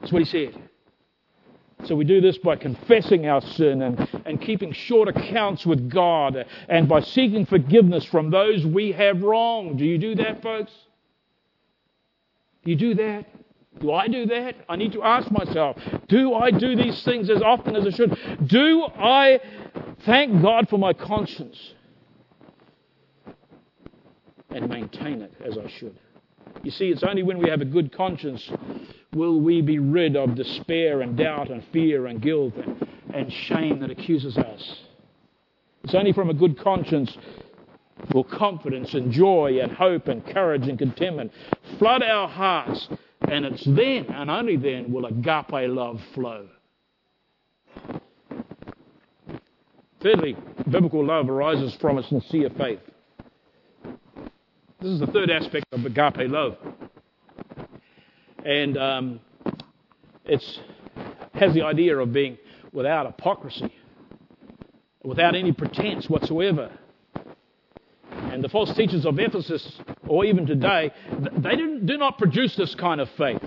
That's 0.01 0.13
what 0.13 0.23
he 0.23 0.27
said. 0.27 0.61
So 1.85 1.95
we 1.95 2.05
do 2.05 2.21
this 2.21 2.39
by 2.39 2.57
confessing 2.57 3.27
our 3.27 3.43
sin 3.43 3.83
and, 3.83 4.09
and 4.25 4.41
keeping 4.41 4.73
short 4.73 5.09
accounts 5.09 5.67
with 5.67 5.91
God 5.91 6.47
and 6.69 6.89
by 6.89 7.01
seeking 7.01 7.45
forgiveness 7.45 8.05
from 8.05 8.31
those 8.31 8.65
we 8.65 8.93
have 8.93 9.23
wronged. 9.23 9.79
Do 9.79 9.85
you 9.85 9.99
do 9.99 10.15
that, 10.15 10.41
folks? 10.41 10.73
Do 12.65 12.71
you 12.71 12.77
do 12.77 12.95
that? 12.95 13.27
Do 13.81 13.93
I 13.93 14.09
do 14.09 14.27
that? 14.27 14.57
I 14.69 14.77
need 14.77 14.93
to 14.93 15.03
ask 15.03 15.31
myself, 15.31 15.77
do 16.09 16.35
I 16.35 16.51
do 16.51 16.77
these 16.77 17.03
things 17.03 17.29
as 17.29 17.43
often 17.43 17.77
as 17.77 17.87
I 17.87 17.91
should? 17.91 18.47
Do 18.47 18.85
I 18.97 19.41
thank 20.07 20.43
God 20.43 20.69
for 20.69 20.79
my 20.79 20.93
conscience 20.93 21.75
and 24.51 24.69
maintain 24.69 25.23
it 25.23 25.33
as 25.45 25.59
I 25.59 25.69
should? 25.69 25.99
You 26.63 26.71
see, 26.71 26.89
it's 26.89 27.03
only 27.03 27.23
when 27.23 27.39
we 27.39 27.51
have 27.51 27.61
a 27.61 27.67
good 27.67 27.93
conscience 27.93 28.51
will 29.13 29.41
we 29.41 29.61
be 29.61 29.79
rid 29.79 30.17
of 30.17 30.35
despair 30.35 31.03
and 31.03 31.17
doubt 31.17 31.51
and 31.51 31.63
fear 31.73 32.07
and 32.07 32.23
guilt 32.23 32.55
and, 32.57 32.89
and 33.13 33.33
shame 33.33 33.81
that 33.81 33.91
accuses 33.91 34.39
us. 34.39 34.83
It's 35.83 35.95
only 35.95 36.13
from 36.13 36.31
a 36.31 36.35
good 36.35 36.59
conscience 36.59 37.17
will 38.13 38.25
confidence 38.25 38.95
and 38.95 39.13
joy 39.13 39.59
and 39.61 39.73
hope 39.73 40.09
and 40.09 40.27
courage 40.27 40.69
and 40.69 40.79
contentment 40.79 41.33
flood 41.79 42.03
our 42.03 42.29
hearts 42.29 42.89
and 43.29 43.45
it's 43.45 43.65
then 43.65 44.07
and 44.09 44.31
only 44.31 44.57
then 44.57 44.93
will 44.93 45.07
agape 45.07 45.69
love 45.69 46.01
flow. 46.15 46.49
Thirdly, 50.03 50.37
biblical 50.71 51.05
love 51.05 51.31
arises 51.31 51.75
from 51.81 51.99
a 51.99 52.03
sincere 52.03 52.51
faith. 52.51 52.81
This 54.81 54.91
is 54.91 55.01
the 55.01 55.07
third 55.07 55.31
aspect 55.31 55.65
of 55.73 55.85
agape 55.87 56.31
love. 56.31 56.59
And 58.45 58.77
um, 58.77 59.21
it 60.27 60.45
has 61.33 61.55
the 61.55 61.63
idea 61.63 61.97
of 61.97 62.13
being 62.13 62.37
without 62.73 63.07
hypocrisy, 63.07 63.73
without 65.03 65.35
any 65.35 65.53
pretense 65.53 66.07
whatsoever. 66.09 66.71
And 68.35 68.43
the 68.43 68.49
false 68.49 68.75
teachers 68.75 69.07
of 69.07 69.17
Ephesus, 69.21 69.79
or 70.09 70.25
even 70.25 70.45
today, 70.45 70.91
they 71.37 71.55
do 71.55 71.97
not 71.97 72.19
produce 72.19 72.57
this 72.57 72.75
kind 72.75 73.01
of 73.01 73.09
faith. 73.11 73.41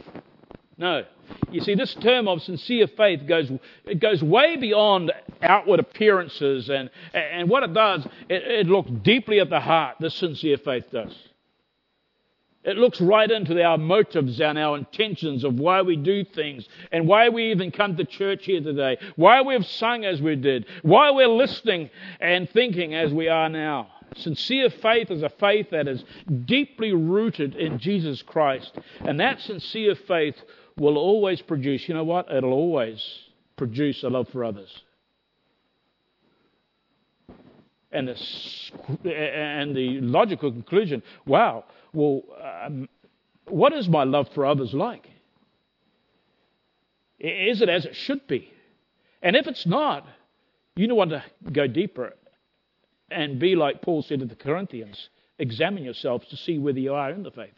No. 0.78 1.04
You 1.52 1.60
see, 1.60 1.76
this 1.76 1.94
term 1.96 2.30
of 2.30 2.42
sincere 2.42 2.88
faith 2.88 3.28
goes, 3.28 3.52
it 3.84 4.00
goes 4.00 4.24
way 4.24 4.56
beyond 4.56 5.12
outward 5.42 5.82
appearances. 5.82 6.70
And, 6.70 6.90
and 7.14 7.50
what 7.50 7.64
it 7.64 7.74
does, 7.74 8.06
it, 8.30 8.44
it 8.44 8.68
looks 8.68 8.90
deeply 8.90 9.42
at 9.42 9.50
the 9.50 9.60
heart, 9.60 9.98
the 10.00 10.10
sincere 10.10 10.58
faith 10.58 10.90
does. 10.90 11.14
It 12.64 12.78
looks 12.78 13.02
right 13.02 13.30
into 13.30 13.62
our 13.62 13.78
motives 13.78 14.40
and 14.40 14.58
our 14.58 14.78
intentions 14.78 15.44
of 15.44 15.60
why 15.60 15.82
we 15.82 15.98
do 15.98 16.24
things 16.24 16.66
and 16.94 17.10
why 17.10 17.28
we 17.28 17.52
even 17.52 17.72
come 17.72 17.98
to 17.98 18.06
church 18.06 18.46
here 18.46 18.62
today, 18.62 19.00
why 19.18 19.42
we've 19.42 19.66
sung 19.66 20.06
as 20.06 20.22
we 20.22 20.38
did, 20.38 20.66
why 20.82 21.12
we're 21.12 21.28
listening 21.28 21.90
and 22.22 22.50
thinking 22.50 22.96
as 22.96 23.12
we 23.12 23.28
are 23.28 23.50
now. 23.50 23.90
Sincere 24.16 24.70
faith 24.70 25.12
is 25.12 25.22
a 25.22 25.30
faith 25.30 25.68
that 25.72 25.88
is 25.88 26.04
deeply 26.46 26.94
rooted 26.94 27.56
in 27.56 27.78
Jesus 27.78 28.22
Christ. 28.22 28.72
And 29.02 29.20
that 29.20 29.42
sincere 29.42 29.96
faith 29.96 30.36
will 30.78 30.98
always 30.98 31.42
produce, 31.42 31.88
you 31.88 31.94
know 31.94 32.04
what? 32.04 32.32
It'll 32.32 32.54
always 32.54 33.04
produce 33.58 34.04
a 34.04 34.10
love 34.10 34.30
for 34.30 34.44
others. 34.44 34.84
And 37.92 38.08
the, 38.08 39.12
and 39.14 39.76
the 39.76 40.02
logical 40.02 40.52
conclusion 40.52 41.02
wow, 41.26 41.66
well, 41.94 42.22
um, 42.66 42.90
what 43.48 43.74
is 43.74 43.88
my 43.88 44.04
love 44.04 44.30
for 44.34 44.46
others 44.46 44.74
like? 44.74 45.08
Is 47.20 47.62
it 47.62 47.70
as 47.70 47.86
it 47.86 47.96
should 47.96 48.28
be? 48.28 48.52
And 49.22 49.36
if 49.36 49.48
it's 49.48 49.66
not, 49.66 50.06
you 50.76 50.88
know 50.88 50.96
want 50.96 51.12
to 51.12 51.24
go 51.52 51.66
deeper 51.66 52.14
and 53.10 53.40
be 53.40 53.56
like 53.56 53.82
Paul 53.82 54.04
said 54.04 54.20
to 54.20 54.26
the 54.26 54.36
Corinthians 54.36 55.10
examine 55.40 55.84
yourselves 55.84 56.28
to 56.30 56.38
see 56.38 56.58
whether 56.58 56.80
you 56.80 56.94
are 56.94 57.12
in 57.12 57.24
the 57.24 57.32
faith. 57.32 57.54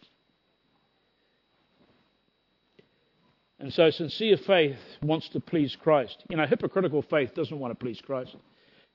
And 3.60 3.74
so, 3.74 3.90
sincere 3.90 4.38
faith 4.38 4.78
wants 5.02 5.28
to 5.30 5.40
please 5.42 5.76
Christ. 5.82 6.24
You 6.30 6.38
know, 6.38 6.46
hypocritical 6.46 7.02
faith 7.02 7.36
doesn't 7.36 7.60
want 7.60 7.72
to 7.72 7.76
please 7.76 8.00
Christ. 8.02 8.36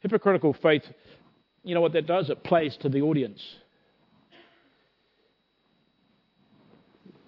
Hypocritical 0.00 0.54
faith, 0.54 0.84
you 1.62 1.74
know 1.74 1.82
what 1.82 1.92
that 1.92 2.06
does? 2.06 2.30
It 2.30 2.44
plays 2.44 2.76
to 2.80 2.88
the 2.88 3.02
audience. 3.02 3.42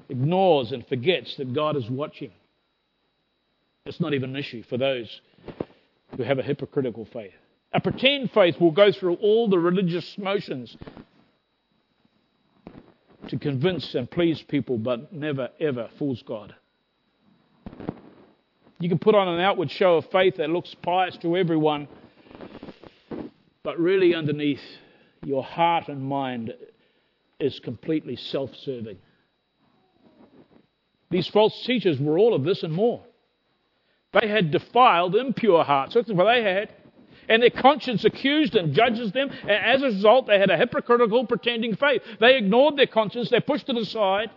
ignores 0.08 0.72
and 0.72 0.86
forgets 0.86 1.36
that 1.36 1.54
God 1.54 1.76
is 1.76 1.88
watching. 1.90 2.30
It's 3.84 4.00
not 4.00 4.14
even 4.14 4.30
an 4.30 4.36
issue 4.36 4.62
for 4.68 4.76
those 4.76 5.20
who 6.16 6.22
have 6.22 6.38
a 6.38 6.42
hypocritical 6.42 7.06
faith. 7.12 7.32
A 7.76 7.80
pretend 7.80 8.30
faith 8.30 8.58
will 8.58 8.70
go 8.70 8.90
through 8.90 9.16
all 9.16 9.50
the 9.50 9.58
religious 9.58 10.16
motions 10.16 10.74
to 13.28 13.38
convince 13.38 13.94
and 13.94 14.10
please 14.10 14.40
people, 14.40 14.78
but 14.78 15.12
never 15.12 15.50
ever 15.60 15.90
fools 15.98 16.22
God. 16.26 16.54
You 18.80 18.88
can 18.88 18.98
put 18.98 19.14
on 19.14 19.28
an 19.28 19.40
outward 19.40 19.70
show 19.70 19.98
of 19.98 20.06
faith 20.10 20.36
that 20.36 20.48
looks 20.48 20.74
pious 20.80 21.18
to 21.18 21.36
everyone, 21.36 21.86
but 23.62 23.78
really 23.78 24.14
underneath, 24.14 24.62
your 25.22 25.44
heart 25.44 25.88
and 25.88 26.02
mind 26.02 26.54
is 27.38 27.60
completely 27.60 28.16
self 28.16 28.56
serving. 28.56 28.96
These 31.10 31.26
false 31.26 31.62
teachers 31.66 32.00
were 32.00 32.18
all 32.18 32.32
of 32.32 32.42
this 32.42 32.62
and 32.62 32.72
more. 32.72 33.04
They 34.18 34.28
had 34.28 34.50
defiled 34.50 35.14
impure 35.14 35.62
hearts. 35.62 35.92
That's 35.92 36.10
what 36.10 36.24
they 36.24 36.42
had. 36.42 36.70
And 37.28 37.42
their 37.42 37.50
conscience 37.50 38.04
accused 38.04 38.54
and 38.54 38.74
judges 38.74 39.12
them. 39.12 39.30
And 39.42 39.50
as 39.50 39.82
a 39.82 39.86
result, 39.86 40.26
they 40.26 40.38
had 40.38 40.50
a 40.50 40.56
hypocritical, 40.56 41.26
pretending 41.26 41.76
faith. 41.76 42.02
They 42.20 42.36
ignored 42.36 42.76
their 42.76 42.86
conscience, 42.86 43.30
they 43.30 43.40
pushed 43.40 43.68
it 43.68 43.76
aside. 43.76 44.30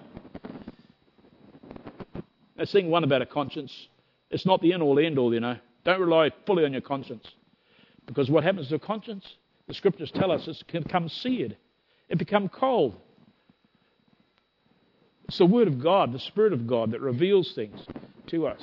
Let's 2.58 2.72
think 2.72 2.90
one 2.90 3.04
about 3.04 3.22
a 3.22 3.26
conscience. 3.26 3.88
It's 4.30 4.46
not 4.46 4.62
the 4.62 4.74
end 4.74 4.84
all, 4.84 4.96
the 4.96 5.06
end 5.06 5.18
all, 5.18 5.34
you 5.34 5.40
know. 5.40 5.58
Don't 5.86 6.02
rely 6.02 6.32
fully 6.46 6.66
on 6.66 6.74
your 6.74 6.82
conscience. 6.82 7.26
Because 8.06 8.30
what 8.30 8.44
happens 8.44 8.68
to 8.70 8.76
a 8.76 8.80
conscience? 8.80 9.26
The 9.68 9.74
scriptures 9.74 10.12
tell 10.12 10.32
us 10.32 10.48
it 10.48 10.64
becomes 10.68 11.14
seared, 11.14 11.56
it 12.10 12.18
becomes 12.18 12.50
cold. 12.52 12.96
It's 15.28 15.38
the 15.38 15.46
Word 15.46 15.68
of 15.68 15.80
God, 15.80 16.12
the 16.12 16.20
Spirit 16.20 16.54
of 16.54 16.66
God, 16.66 16.92
that 16.92 17.02
reveals 17.02 17.54
things 17.54 17.80
to 18.28 18.48
us. 18.48 18.62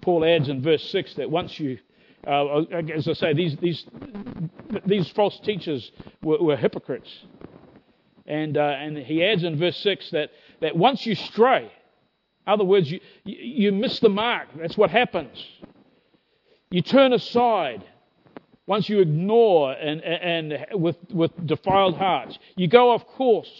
Paul 0.00 0.24
adds 0.24 0.48
in 0.48 0.62
verse 0.62 0.82
6 0.90 1.14
that 1.14 1.30
once 1.30 1.58
you, 1.58 1.78
uh, 2.26 2.62
as 2.94 3.08
I 3.08 3.12
say, 3.14 3.32
these, 3.34 3.56
these, 3.56 3.84
these 4.86 5.08
false 5.10 5.38
teachers 5.40 5.90
were, 6.22 6.38
were 6.38 6.56
hypocrites. 6.56 7.10
And, 8.26 8.56
uh, 8.56 8.76
and 8.78 8.96
he 8.96 9.24
adds 9.24 9.42
in 9.42 9.58
verse 9.58 9.76
6 9.78 10.10
that, 10.10 10.30
that 10.60 10.76
once 10.76 11.04
you 11.04 11.14
stray, 11.14 11.64
in 12.46 12.52
other 12.52 12.64
words, 12.64 12.90
you, 12.90 13.00
you 13.24 13.72
miss 13.72 14.00
the 14.00 14.08
mark. 14.08 14.48
That's 14.56 14.76
what 14.76 14.90
happens. 14.90 15.36
You 16.70 16.82
turn 16.82 17.12
aside 17.12 17.84
once 18.66 18.88
you 18.88 19.00
ignore 19.00 19.72
and, 19.72 20.00
and, 20.00 20.66
with, 20.80 20.96
with 21.12 21.32
defiled 21.44 21.96
hearts, 21.96 22.38
you 22.54 22.68
go 22.68 22.90
off 22.90 23.04
course. 23.04 23.50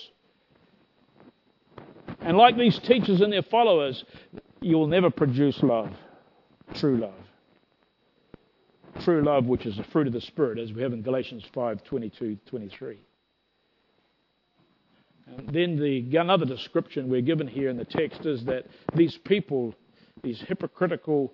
And 2.20 2.36
like 2.36 2.56
these 2.56 2.78
teachers 2.78 3.20
and 3.20 3.32
their 3.32 3.42
followers, 3.42 4.04
you 4.60 4.76
will 4.76 4.86
never 4.86 5.10
produce 5.10 5.60
love, 5.64 5.90
true 6.74 6.98
love. 6.98 7.12
True 9.04 9.22
love, 9.22 9.46
which 9.46 9.66
is 9.66 9.76
the 9.76 9.84
fruit 9.84 10.06
of 10.06 10.12
the 10.12 10.20
Spirit, 10.20 10.58
as 10.58 10.72
we 10.72 10.82
have 10.82 10.92
in 10.92 11.02
Galatians 11.02 11.44
5 11.54 11.84
22 11.84 12.38
23. 12.46 12.98
And 15.36 15.48
then 15.54 15.76
the, 15.78 16.16
another 16.16 16.44
description 16.44 17.08
we're 17.08 17.20
given 17.20 17.46
here 17.46 17.70
in 17.70 17.76
the 17.76 17.84
text 17.84 18.26
is 18.26 18.44
that 18.46 18.66
these 18.94 19.16
people, 19.24 19.74
these 20.22 20.40
hypocritical 20.40 21.32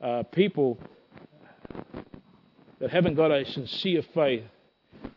uh, 0.00 0.22
people, 0.32 0.78
that 2.78 2.90
haven't 2.90 3.14
got 3.14 3.30
a 3.30 3.44
sincere 3.44 4.02
faith, 4.14 4.44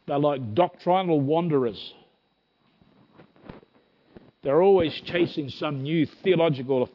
they're 0.08 0.20
like 0.20 0.54
doctrinal 0.54 1.22
wanderers. 1.22 1.94
They're 4.42 4.62
always 4.62 4.94
chasing 5.06 5.50
some 5.50 5.84
new 5.84 6.06
theological 6.24 6.78
or 6.78 6.88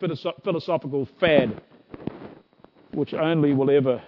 philosophical 0.42 1.08
fad, 1.20 1.60
which 2.94 3.14
only 3.14 3.52
will 3.52 3.70
ever 3.70 4.02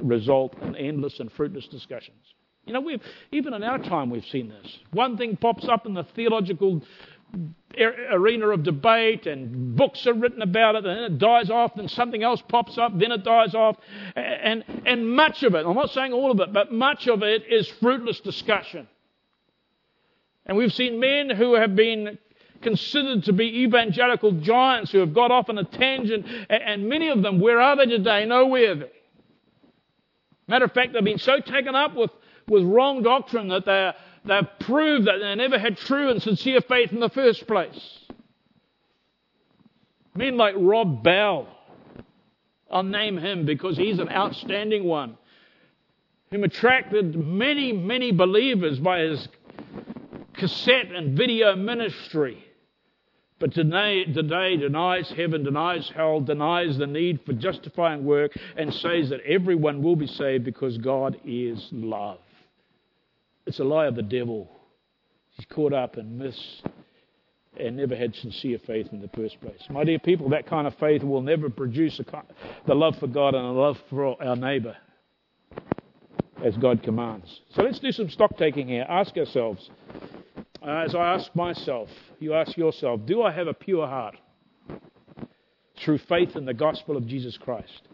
result 0.00 0.56
in 0.62 0.74
endless 0.76 1.20
and 1.20 1.30
fruitless 1.32 1.66
discussions. 1.68 2.34
You 2.66 2.74
know, 2.74 2.80
we've, 2.80 3.02
even 3.32 3.54
in 3.54 3.62
our 3.62 3.78
time, 3.78 4.10
we've 4.10 4.26
seen 4.26 4.48
this. 4.48 4.78
One 4.92 5.16
thing 5.16 5.36
pops 5.36 5.66
up 5.68 5.86
in 5.86 5.94
the 5.94 6.04
theological 6.04 6.82
arena 7.78 8.48
of 8.48 8.62
debate 8.64 9.26
and 9.26 9.76
books 9.76 10.06
are 10.06 10.14
written 10.14 10.42
about 10.42 10.74
it, 10.74 10.84
and 10.84 10.96
then 10.96 11.04
it 11.04 11.18
dies 11.18 11.50
off, 11.50 11.76
and 11.76 11.90
something 11.90 12.22
else 12.22 12.42
pops 12.48 12.76
up, 12.78 12.98
then 12.98 13.12
it 13.12 13.24
dies 13.24 13.54
off. 13.54 13.76
And, 14.16 14.64
and 14.86 15.08
much 15.08 15.42
of 15.42 15.54
it, 15.54 15.64
I'm 15.64 15.74
not 15.74 15.90
saying 15.90 16.12
all 16.12 16.30
of 16.30 16.40
it, 16.40 16.52
but 16.52 16.72
much 16.72 17.06
of 17.06 17.22
it 17.22 17.44
is 17.48 17.68
fruitless 17.80 18.20
discussion. 18.20 18.88
And 20.46 20.56
we've 20.56 20.72
seen 20.72 20.98
men 20.98 21.30
who 21.30 21.54
have 21.54 21.76
been 21.76 22.18
considered 22.62 23.24
to 23.24 23.32
be 23.32 23.62
evangelical 23.62 24.32
giants 24.32 24.92
who 24.92 24.98
have 24.98 25.14
got 25.14 25.30
off 25.30 25.48
on 25.48 25.58
a 25.58 25.64
tangent, 25.64 26.26
and 26.48 26.88
many 26.88 27.08
of 27.08 27.22
them, 27.22 27.40
where 27.40 27.60
are 27.60 27.76
they 27.76 27.86
today? 27.86 28.24
Nowhere. 28.26 28.88
Matter 30.48 30.64
of 30.64 30.72
fact, 30.72 30.92
they've 30.92 31.04
been 31.04 31.18
so 31.18 31.40
taken 31.40 31.74
up 31.74 31.94
with, 31.94 32.10
with 32.48 32.64
wrong 32.64 33.02
doctrine 33.02 33.48
that 33.48 33.64
they're 33.64 33.94
They've 34.24 34.58
proved 34.60 35.06
that 35.06 35.18
they 35.18 35.34
never 35.34 35.58
had 35.58 35.78
true 35.78 36.10
and 36.10 36.22
sincere 36.22 36.60
faith 36.60 36.92
in 36.92 37.00
the 37.00 37.08
first 37.08 37.46
place. 37.46 37.98
Men 40.14 40.36
like 40.36 40.54
Rob 40.58 41.02
Bell, 41.02 41.48
I'll 42.70 42.82
name 42.82 43.16
him 43.16 43.46
because 43.46 43.76
he's 43.76 43.98
an 43.98 44.10
outstanding 44.10 44.84
one, 44.84 45.16
whom 46.30 46.44
attracted 46.44 47.16
many, 47.16 47.72
many 47.72 48.12
believers 48.12 48.78
by 48.78 49.00
his 49.00 49.28
cassette 50.34 50.92
and 50.92 51.16
video 51.16 51.56
ministry. 51.56 52.44
But 53.40 53.54
today, 53.54 54.04
today 54.04 54.58
denies 54.58 55.12
heaven, 55.16 55.42
denies 55.42 55.90
hell, 55.96 56.20
denies 56.20 56.76
the 56.76 56.86
need 56.86 57.20
for 57.24 57.32
justifying 57.32 58.04
work, 58.04 58.32
and 58.56 58.72
says 58.72 59.08
that 59.08 59.20
everyone 59.26 59.82
will 59.82 59.96
be 59.96 60.06
saved 60.06 60.44
because 60.44 60.76
God 60.76 61.18
is 61.24 61.68
love. 61.72 62.18
It's 63.46 63.58
a 63.58 63.64
lie 63.64 63.86
of 63.86 63.96
the 63.96 64.02
devil. 64.02 64.48
He's 65.30 65.46
caught 65.46 65.72
up 65.72 65.96
in 65.96 66.18
myths 66.18 66.62
and 67.58 67.78
never 67.78 67.96
had 67.96 68.14
sincere 68.14 68.58
faith 68.66 68.88
in 68.92 69.00
the 69.00 69.08
first 69.08 69.40
place. 69.40 69.60
My 69.70 69.84
dear 69.84 69.98
people, 69.98 70.28
that 70.28 70.46
kind 70.46 70.66
of 70.66 70.74
faith 70.74 71.02
will 71.02 71.22
never 71.22 71.48
produce 71.48 71.98
the 72.66 72.74
love 72.74 72.96
for 72.98 73.06
God 73.06 73.34
and 73.34 73.44
a 73.44 73.50
love 73.50 73.78
for 73.88 74.22
our 74.22 74.36
neighbour 74.36 74.76
as 76.44 76.56
God 76.58 76.82
commands. 76.82 77.40
So 77.54 77.62
let's 77.62 77.78
do 77.78 77.90
some 77.90 78.10
stock 78.10 78.36
taking 78.36 78.68
here. 78.68 78.86
Ask 78.88 79.16
ourselves, 79.16 79.68
as 80.62 80.94
I 80.94 81.14
ask 81.14 81.34
myself, 81.34 81.88
you 82.18 82.34
ask 82.34 82.56
yourself, 82.56 83.00
do 83.06 83.22
I 83.22 83.30
have 83.32 83.46
a 83.46 83.54
pure 83.54 83.86
heart 83.86 84.16
through 85.78 85.98
faith 85.98 86.36
in 86.36 86.44
the 86.44 86.54
gospel 86.54 86.96
of 86.96 87.06
Jesus 87.06 87.38
Christ? 87.38 87.88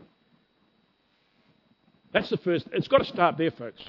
That's 2.13 2.31
the 2.31 2.39
first, 2.39 2.69
it's 2.73 2.89
got 2.89 2.99
to 2.99 3.05
start 3.05 3.37
there, 3.37 3.51
folks. 3.51 3.83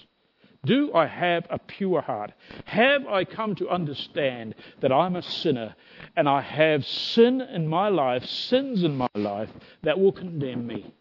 Do 0.66 0.94
I 0.94 1.08
have 1.08 1.48
a 1.50 1.60
pure 1.60 2.02
heart? 2.02 2.34
Have 2.66 3.08
I 3.08 3.24
come 3.24 3.56
to 3.56 3.70
understand 3.70 4.56
that 4.82 4.92
I'm 4.92 5.16
a 5.16 5.22
sinner 5.22 5.76
and 6.16 6.28
I 6.28 6.42
have 6.42 6.86
sin 6.86 7.42
in 7.42 7.68
my 7.68 7.90
life, 7.90 8.26
sins 8.26 8.84
in 8.84 8.98
my 8.98 9.08
life 9.16 9.50
that 9.84 10.00
will 10.00 10.12
condemn 10.12 10.68
me 10.68 10.94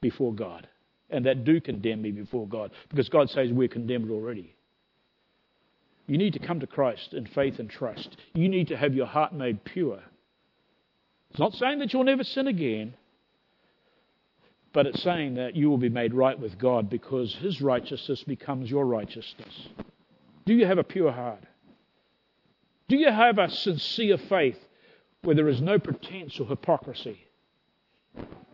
before 0.00 0.32
God 0.34 0.68
and 1.10 1.26
that 1.26 1.44
do 1.44 1.60
condemn 1.60 2.02
me 2.02 2.10
before 2.10 2.46
God 2.46 2.70
because 2.88 3.08
God 3.08 3.28
says 3.28 3.50
we're 3.50 3.68
condemned 3.68 4.10
already. 4.10 4.54
You 6.12 6.18
need 6.18 6.34
to 6.34 6.38
come 6.40 6.60
to 6.60 6.66
Christ 6.66 7.14
in 7.14 7.24
faith 7.24 7.58
and 7.58 7.70
trust. 7.70 8.18
You 8.34 8.46
need 8.46 8.68
to 8.68 8.76
have 8.76 8.92
your 8.92 9.06
heart 9.06 9.32
made 9.32 9.64
pure. 9.64 9.98
It's 11.30 11.38
not 11.38 11.54
saying 11.54 11.78
that 11.78 11.94
you'll 11.94 12.04
never 12.04 12.22
sin 12.22 12.48
again, 12.48 12.92
but 14.74 14.86
it's 14.86 15.02
saying 15.02 15.36
that 15.36 15.56
you 15.56 15.70
will 15.70 15.78
be 15.78 15.88
made 15.88 16.12
right 16.12 16.38
with 16.38 16.58
God 16.58 16.90
because 16.90 17.34
His 17.36 17.62
righteousness 17.62 18.24
becomes 18.24 18.70
your 18.70 18.84
righteousness. 18.84 19.68
Do 20.44 20.52
you 20.52 20.66
have 20.66 20.76
a 20.76 20.84
pure 20.84 21.12
heart? 21.12 21.44
Do 22.88 22.98
you 22.98 23.10
have 23.10 23.38
a 23.38 23.48
sincere 23.48 24.18
faith 24.18 24.58
where 25.22 25.34
there 25.34 25.48
is 25.48 25.62
no 25.62 25.78
pretense 25.78 26.38
or 26.38 26.46
hypocrisy? 26.46 27.22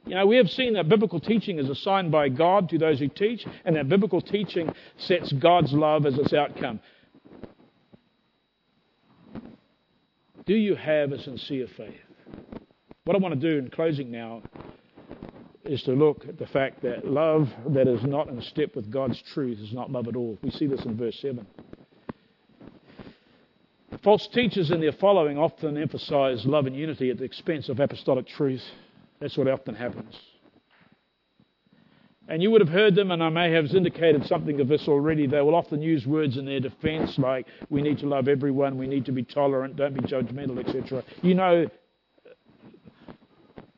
You 0.07 0.15
know, 0.15 0.27
we 0.27 0.37
have 0.37 0.49
seen 0.49 0.75
that 0.75 0.89
biblical 0.89 1.19
teaching 1.19 1.59
is 1.59 1.69
assigned 1.69 2.13
by 2.13 2.29
God 2.29 2.69
to 2.69 2.79
those 2.79 3.01
who 3.01 3.09
teach, 3.09 3.45
and 3.65 3.75
that 3.75 3.89
biblical 3.89 4.21
teaching 4.21 4.73
sets 4.97 5.33
God's 5.33 5.73
love 5.73 6.07
as 6.07 6.17
its 6.17 6.33
outcome. 6.33 6.79
Do 10.49 10.55
you 10.55 10.77
have 10.77 11.13
a 11.13 11.23
sincere 11.23 11.67
faith? 11.77 12.01
What 13.05 13.15
I 13.15 13.19
want 13.19 13.39
to 13.39 13.51
do 13.51 13.59
in 13.59 13.69
closing 13.69 14.11
now 14.11 14.43
is 15.67 15.83
to 15.83 15.93
look 15.93 16.27
at 16.27 16.39
the 16.39 16.47
fact 16.47 16.81
that 16.85 17.07
love 17.07 17.51
that 17.75 17.87
is 17.87 18.03
not 18.03 18.29
in 18.29 18.41
step 18.41 18.75
with 18.75 18.91
God's 18.91 19.21
truth 19.35 19.59
is 19.59 19.75
not 19.75 19.93
love 19.93 20.09
at 20.09 20.17
all. 20.17 20.39
We 20.41 20.51
see 20.51 20.67
this 20.67 20.83
in 20.87 20.97
verse 20.97 21.19
7. 21.21 21.47
False 24.03 24.27
teachers 24.29 24.71
and 24.71 24.83
their 24.83 24.93
following 24.93 25.37
often 25.37 25.77
emphasize 25.77 26.47
love 26.47 26.65
and 26.65 26.75
unity 26.75 27.11
at 27.11 27.19
the 27.19 27.25
expense 27.25 27.69
of 27.69 27.79
apostolic 27.79 28.27
truth. 28.27 28.65
That's 29.21 29.37
what 29.37 29.49
often 29.49 29.75
happens. 29.75 30.15
And 32.29 32.43
you 32.43 32.51
would 32.51 32.61
have 32.61 32.69
heard 32.69 32.95
them, 32.95 33.11
and 33.11 33.23
I 33.23 33.31
may 33.31 33.51
have 33.53 33.67
indicated 33.75 34.27
something 34.27 34.61
of 34.61 34.69
this 34.69 34.87
already. 34.87 35.27
They 35.27 35.41
will 35.41 35.55
often 35.55 35.81
use 35.81 36.07
words 36.07 36.37
in 36.37 36.45
their 36.45 36.61
defense 36.61 37.17
like, 37.17 37.47
we 37.71 37.81
need 37.81 37.99
to 38.01 38.07
love 38.07 38.29
everyone, 38.29 38.77
we 38.77 38.87
need 38.87 39.07
to 39.07 39.13
be 39.13 39.23
tolerant, 39.23 39.77
don't 39.77 39.95
be 39.95 40.01
judgmental, 40.01 40.59
etc. 40.59 41.03
You 41.23 41.35
know 41.35 41.67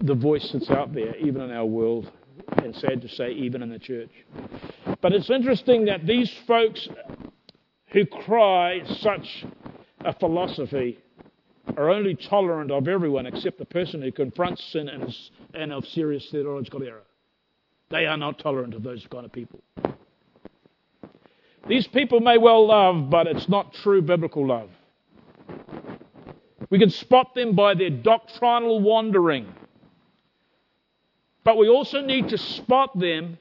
the 0.00 0.14
voice 0.14 0.50
that's 0.52 0.68
out 0.70 0.92
there, 0.92 1.14
even 1.16 1.42
in 1.42 1.52
our 1.52 1.64
world, 1.64 2.10
and 2.56 2.74
sad 2.74 3.02
to 3.02 3.08
say, 3.08 3.30
even 3.30 3.62
in 3.62 3.70
the 3.70 3.78
church. 3.78 4.10
But 5.00 5.12
it's 5.12 5.30
interesting 5.30 5.84
that 5.84 6.04
these 6.04 6.32
folks 6.48 6.88
who 7.92 8.04
cry 8.04 8.80
such 8.98 9.44
a 10.04 10.12
philosophy 10.14 10.98
are 11.76 11.90
only 11.90 12.16
tolerant 12.16 12.72
of 12.72 12.88
everyone 12.88 13.26
except 13.26 13.58
the 13.58 13.64
person 13.64 14.02
who 14.02 14.10
confronts 14.10 14.64
sin 14.72 14.88
and, 14.88 15.04
is, 15.04 15.30
and 15.54 15.72
of 15.72 15.86
serious 15.86 16.26
theological 16.30 16.82
error. 16.82 17.02
They 17.90 18.06
are 18.06 18.16
not 18.16 18.38
tolerant 18.38 18.74
of 18.74 18.82
those 18.82 19.06
kind 19.10 19.24
of 19.24 19.32
people. 19.32 19.60
These 21.68 21.86
people 21.88 22.20
may 22.20 22.38
well 22.38 22.66
love, 22.66 23.10
but 23.10 23.26
it's 23.26 23.48
not 23.48 23.74
true 23.74 24.00
biblical 24.00 24.46
love. 24.46 24.70
We 26.70 26.78
can 26.78 26.90
spot 26.90 27.34
them 27.34 27.54
by 27.54 27.74
their 27.74 27.90
doctrinal 27.90 28.80
wandering. 28.80 29.52
But 31.42 31.58
we 31.58 31.68
also 31.68 32.00
need 32.00 32.28
to 32.28 32.38
spot 32.38 32.96
them 32.98 33.38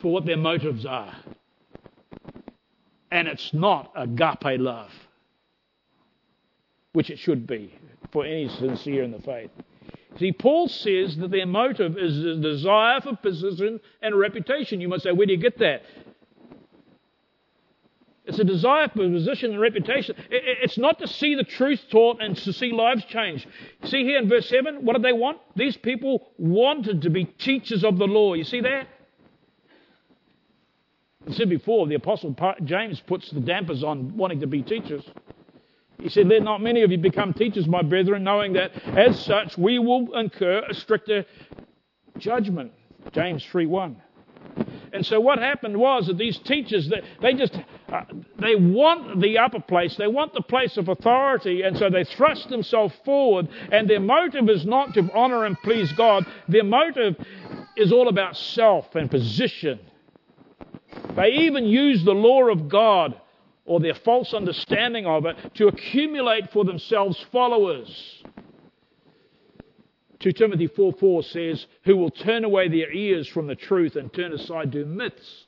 for 0.00 0.12
what 0.12 0.26
their 0.26 0.36
motives 0.36 0.84
are. 0.84 1.14
And 3.10 3.28
it's 3.28 3.54
not 3.54 3.92
agape 3.94 4.58
love, 4.58 4.90
which 6.92 7.10
it 7.10 7.18
should 7.20 7.46
be 7.46 7.72
for 8.12 8.24
any 8.24 8.48
sincere 8.48 9.04
in 9.04 9.12
the 9.12 9.20
faith. 9.20 9.50
See, 10.18 10.32
Paul 10.32 10.68
says 10.68 11.16
that 11.16 11.30
their 11.30 11.46
motive 11.46 11.98
is 11.98 12.22
the 12.22 12.36
desire 12.36 13.00
for 13.00 13.16
position 13.16 13.80
and 14.00 14.16
reputation. 14.16 14.80
You 14.80 14.88
might 14.88 15.02
say, 15.02 15.12
where 15.12 15.26
do 15.26 15.32
you 15.32 15.38
get 15.38 15.58
that? 15.58 15.82
It's 18.26 18.38
a 18.38 18.44
desire 18.44 18.88
for 18.88 19.08
position 19.10 19.50
and 19.50 19.60
reputation. 19.60 20.14
It's 20.30 20.78
not 20.78 20.98
to 21.00 21.08
see 21.08 21.34
the 21.34 21.44
truth 21.44 21.84
taught 21.90 22.22
and 22.22 22.36
to 22.38 22.52
see 22.52 22.72
lives 22.72 23.04
change. 23.04 23.46
See 23.84 24.04
here 24.04 24.18
in 24.18 24.28
verse 24.28 24.48
7, 24.48 24.84
what 24.84 24.94
did 24.94 25.02
they 25.02 25.12
want? 25.12 25.38
These 25.56 25.76
people 25.76 26.26
wanted 26.38 27.02
to 27.02 27.10
be 27.10 27.24
teachers 27.24 27.84
of 27.84 27.98
the 27.98 28.06
law. 28.06 28.34
You 28.34 28.44
see 28.44 28.60
that? 28.62 28.88
I 31.28 31.32
said 31.32 31.50
before, 31.50 31.86
the 31.86 31.96
Apostle 31.96 32.36
James 32.64 33.00
puts 33.00 33.30
the 33.30 33.40
dampers 33.40 33.82
on 33.82 34.16
wanting 34.16 34.40
to 34.40 34.46
be 34.46 34.62
teachers. 34.62 35.04
He 35.98 36.08
said, 36.08 36.28
Let 36.28 36.42
not 36.42 36.60
many 36.60 36.82
of 36.82 36.90
you 36.90 36.98
become 36.98 37.32
teachers, 37.32 37.66
my 37.66 37.82
brethren, 37.82 38.24
knowing 38.24 38.54
that 38.54 38.72
as 38.96 39.18
such 39.24 39.56
we 39.56 39.78
will 39.78 40.14
incur 40.18 40.62
a 40.68 40.74
stricter 40.74 41.24
judgment. 42.18 42.72
James 43.12 43.44
3 43.44 43.66
1. 43.66 44.02
And 44.92 45.04
so 45.04 45.18
what 45.18 45.40
happened 45.40 45.76
was 45.76 46.06
that 46.06 46.18
these 46.18 46.38
teachers, 46.38 46.88
they, 46.88 47.02
they 47.20 47.34
just, 47.34 47.58
uh, 47.92 48.02
they 48.38 48.54
want 48.54 49.20
the 49.20 49.38
upper 49.38 49.58
place. 49.58 49.96
They 49.96 50.06
want 50.06 50.32
the 50.32 50.42
place 50.42 50.76
of 50.76 50.88
authority. 50.88 51.62
And 51.62 51.76
so 51.76 51.90
they 51.90 52.04
thrust 52.04 52.48
themselves 52.48 52.94
forward. 53.04 53.48
And 53.72 53.90
their 53.90 54.00
motive 54.00 54.48
is 54.48 54.64
not 54.64 54.94
to 54.94 55.10
honor 55.12 55.44
and 55.44 55.58
please 55.62 55.92
God. 55.92 56.24
Their 56.48 56.62
motive 56.62 57.16
is 57.76 57.90
all 57.90 58.06
about 58.08 58.36
self 58.36 58.94
and 58.94 59.10
position. 59.10 59.80
They 61.16 61.30
even 61.30 61.64
use 61.64 62.04
the 62.04 62.12
law 62.12 62.48
of 62.48 62.68
God 62.68 63.20
or 63.64 63.80
their 63.80 63.94
false 63.94 64.34
understanding 64.34 65.06
of 65.06 65.26
it 65.26 65.36
to 65.54 65.68
accumulate 65.68 66.52
for 66.52 66.64
themselves 66.64 67.24
followers. 67.32 68.22
2 70.20 70.32
Timothy 70.32 70.66
4 70.66 70.92
4 70.92 71.22
says, 71.22 71.66
Who 71.84 71.96
will 71.96 72.10
turn 72.10 72.44
away 72.44 72.68
their 72.68 72.92
ears 72.92 73.28
from 73.28 73.46
the 73.46 73.54
truth 73.54 73.96
and 73.96 74.12
turn 74.12 74.32
aside 74.32 74.72
to 74.72 74.84
myths. 74.84 75.46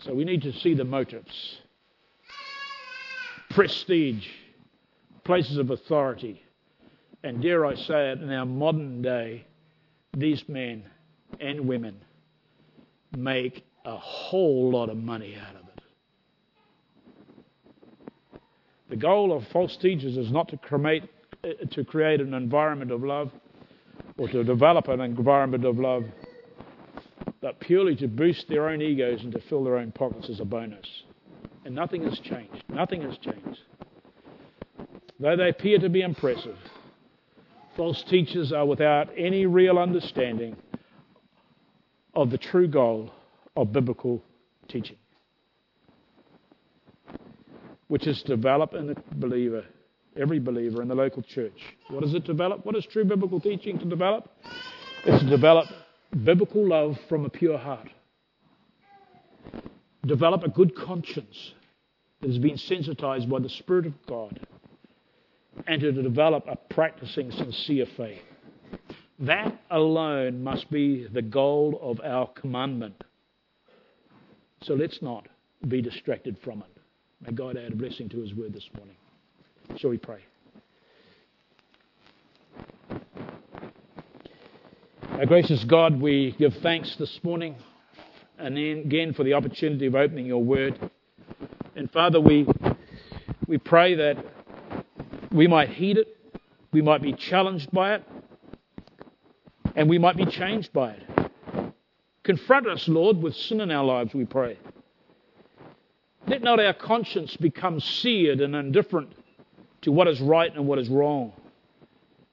So 0.00 0.12
we 0.12 0.24
need 0.24 0.42
to 0.42 0.52
see 0.52 0.74
the 0.74 0.84
motives 0.84 1.58
prestige, 3.50 4.26
places 5.22 5.58
of 5.58 5.70
authority, 5.70 6.42
and 7.22 7.40
dare 7.40 7.64
I 7.64 7.76
say 7.76 8.10
it, 8.10 8.20
in 8.20 8.30
our 8.32 8.44
modern 8.44 9.00
day, 9.00 9.46
these 10.12 10.46
men 10.48 10.82
and 11.38 11.68
women 11.68 12.03
make 13.16 13.64
a 13.84 13.96
whole 13.96 14.70
lot 14.70 14.88
of 14.88 14.96
money 14.96 15.36
out 15.36 15.56
of 15.56 15.68
it. 15.68 15.82
The 18.90 18.96
goal 18.96 19.36
of 19.36 19.46
false 19.48 19.76
teachers 19.76 20.16
is 20.16 20.30
not 20.30 20.48
to 20.48 20.56
create, 20.56 21.04
uh, 21.42 21.48
to 21.72 21.84
create 21.84 22.20
an 22.20 22.34
environment 22.34 22.90
of 22.90 23.02
love 23.02 23.30
or 24.16 24.28
to 24.28 24.44
develop 24.44 24.88
an 24.88 25.00
environment 25.00 25.64
of 25.64 25.78
love, 25.78 26.04
but 27.40 27.58
purely 27.60 27.96
to 27.96 28.08
boost 28.08 28.48
their 28.48 28.68
own 28.68 28.80
egos 28.80 29.20
and 29.22 29.32
to 29.32 29.40
fill 29.48 29.64
their 29.64 29.76
own 29.76 29.92
pockets 29.92 30.28
as 30.30 30.40
a 30.40 30.44
bonus. 30.44 30.86
And 31.64 31.74
nothing 31.74 32.04
has 32.04 32.18
changed. 32.20 32.64
Nothing 32.68 33.02
has 33.02 33.16
changed. 33.18 33.60
Though 35.18 35.36
they 35.36 35.48
appear 35.48 35.78
to 35.78 35.88
be 35.88 36.02
impressive, 36.02 36.56
false 37.76 38.02
teachers 38.08 38.52
are 38.52 38.66
without 38.66 39.08
any 39.16 39.46
real 39.46 39.78
understanding 39.78 40.56
of 42.14 42.30
the 42.30 42.38
true 42.38 42.68
goal 42.68 43.10
of 43.56 43.72
biblical 43.72 44.22
teaching, 44.68 44.96
which 47.88 48.06
is 48.06 48.22
to 48.22 48.36
develop 48.36 48.74
in 48.74 48.86
the 48.86 48.96
believer, 49.16 49.64
every 50.16 50.38
believer 50.38 50.82
in 50.82 50.88
the 50.88 50.94
local 50.94 51.22
church. 51.22 51.60
What 51.88 52.02
does 52.02 52.14
it 52.14 52.24
develop? 52.24 52.64
What 52.64 52.76
is 52.76 52.86
true 52.86 53.04
biblical 53.04 53.40
teaching 53.40 53.78
to 53.78 53.84
develop? 53.84 54.30
It's 55.04 55.22
to 55.22 55.28
develop 55.28 55.66
biblical 56.22 56.66
love 56.68 56.96
from 57.08 57.24
a 57.24 57.28
pure 57.28 57.58
heart. 57.58 57.88
Develop 60.06 60.42
a 60.44 60.48
good 60.48 60.74
conscience 60.76 61.54
that 62.20 62.28
has 62.28 62.38
been 62.38 62.56
sensitized 62.56 63.28
by 63.28 63.38
the 63.38 63.48
Spirit 63.48 63.86
of 63.86 63.94
God. 64.06 64.40
And 65.66 65.80
to 65.80 65.92
develop 65.92 66.44
a 66.48 66.56
practicing 66.74 67.30
sincere 67.30 67.86
faith. 67.96 68.22
That 69.20 69.60
alone 69.70 70.42
must 70.42 70.70
be 70.70 71.06
the 71.06 71.22
goal 71.22 71.78
of 71.80 72.00
our 72.00 72.26
commandment. 72.28 73.04
So 74.62 74.74
let's 74.74 75.00
not 75.02 75.28
be 75.68 75.80
distracted 75.80 76.36
from 76.42 76.60
it. 76.60 76.80
May 77.24 77.32
God 77.32 77.56
add 77.56 77.72
a 77.72 77.76
blessing 77.76 78.08
to 78.10 78.20
his 78.20 78.34
word 78.34 78.52
this 78.52 78.68
morning. 78.76 78.96
Shall 79.76 79.90
we 79.90 79.98
pray? 79.98 80.20
Our 85.12 85.26
gracious 85.26 85.62
God, 85.64 86.00
we 86.00 86.32
give 86.38 86.54
thanks 86.56 86.96
this 86.96 87.20
morning 87.22 87.54
and 88.38 88.58
again 88.58 89.14
for 89.14 89.22
the 89.22 89.34
opportunity 89.34 89.86
of 89.86 89.94
opening 89.94 90.26
your 90.26 90.42
word. 90.42 90.90
And 91.76 91.90
Father, 91.90 92.20
we, 92.20 92.46
we 93.46 93.58
pray 93.58 93.94
that 93.94 94.16
we 95.30 95.46
might 95.46 95.70
heed 95.70 95.98
it, 95.98 96.08
We 96.72 96.82
might 96.82 97.02
be 97.02 97.12
challenged 97.12 97.70
by 97.70 97.94
it, 97.94 98.04
and 99.74 99.88
we 99.88 99.98
might 99.98 100.16
be 100.16 100.26
changed 100.26 100.72
by 100.72 100.92
it. 100.92 101.02
Confront 102.22 102.66
us, 102.66 102.88
Lord, 102.88 103.18
with 103.18 103.34
sin 103.36 103.60
in 103.60 103.70
our 103.70 103.84
lives, 103.84 104.14
we 104.14 104.24
pray. 104.24 104.58
Let 106.26 106.42
not 106.42 106.58
our 106.58 106.72
conscience 106.72 107.36
become 107.36 107.80
seared 107.80 108.40
and 108.40 108.54
indifferent 108.54 109.12
to 109.82 109.92
what 109.92 110.08
is 110.08 110.20
right 110.20 110.54
and 110.54 110.66
what 110.66 110.78
is 110.78 110.88
wrong. 110.88 111.32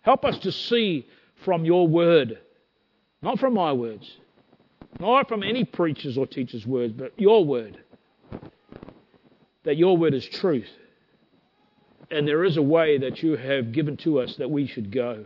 Help 0.01 0.23
us 0.23 0.37
to 0.39 0.51
see 0.51 1.07
from 1.43 1.65
your 1.65 1.87
word, 1.87 2.39
not 3.21 3.39
from 3.39 3.53
my 3.53 3.73
words, 3.73 4.09
not 4.99 5.27
from 5.27 5.43
any 5.43 5.65
preacher's 5.65 6.17
or 6.17 6.25
teacher's 6.25 6.65
words, 6.65 6.93
but 6.93 7.11
your 7.19 7.43
word, 7.43 7.77
that 9.63 9.77
your 9.77 9.97
word 9.97 10.13
is 10.13 10.25
truth. 10.25 10.69
And 12.09 12.27
there 12.27 12.43
is 12.43 12.57
a 12.57 12.61
way 12.61 12.97
that 12.99 13.21
you 13.21 13.35
have 13.35 13.71
given 13.71 13.97
to 13.97 14.19
us 14.19 14.35
that 14.37 14.49
we 14.49 14.67
should 14.67 14.91
go. 14.91 15.25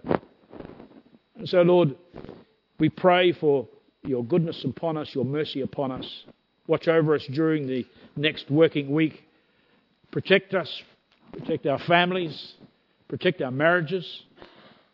And 1.37 1.47
so, 1.49 1.61
Lord, 1.61 1.95
we 2.79 2.89
pray 2.89 3.31
for 3.33 3.67
your 4.03 4.23
goodness 4.23 4.63
upon 4.63 4.97
us, 4.97 5.13
your 5.13 5.25
mercy 5.25 5.61
upon 5.61 5.91
us. 5.91 6.23
Watch 6.67 6.87
over 6.87 7.15
us 7.15 7.25
during 7.31 7.67
the 7.67 7.85
next 8.15 8.49
working 8.49 8.91
week. 8.91 9.23
Protect 10.11 10.53
us, 10.53 10.83
protect 11.33 11.65
our 11.65 11.79
families, 11.79 12.53
protect 13.07 13.41
our 13.41 13.51
marriages. 13.51 14.23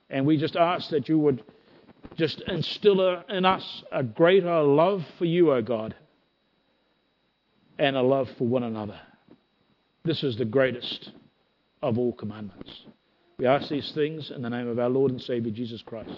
And 0.09 0.25
we 0.25 0.37
just 0.37 0.55
ask 0.55 0.89
that 0.89 1.07
you 1.07 1.19
would 1.19 1.43
just 2.17 2.41
instill 2.47 3.23
in 3.29 3.45
us 3.45 3.83
a 3.91 4.03
greater 4.03 4.61
love 4.61 5.05
for 5.17 5.25
you, 5.25 5.51
O 5.51 5.55
oh 5.55 5.61
God, 5.61 5.95
and 7.77 7.95
a 7.95 8.01
love 8.01 8.29
for 8.37 8.47
one 8.47 8.63
another. 8.63 8.99
This 10.03 10.23
is 10.23 10.37
the 10.37 10.45
greatest 10.45 11.11
of 11.81 11.97
all 11.97 12.13
commandments. 12.13 12.71
We 13.41 13.47
ask 13.47 13.69
these 13.69 13.91
things 13.95 14.29
in 14.29 14.43
the 14.43 14.51
name 14.51 14.67
of 14.67 14.77
our 14.77 14.87
Lord 14.87 15.09
and 15.09 15.19
Savior 15.19 15.51
Jesus 15.51 15.81
Christ. 15.81 16.11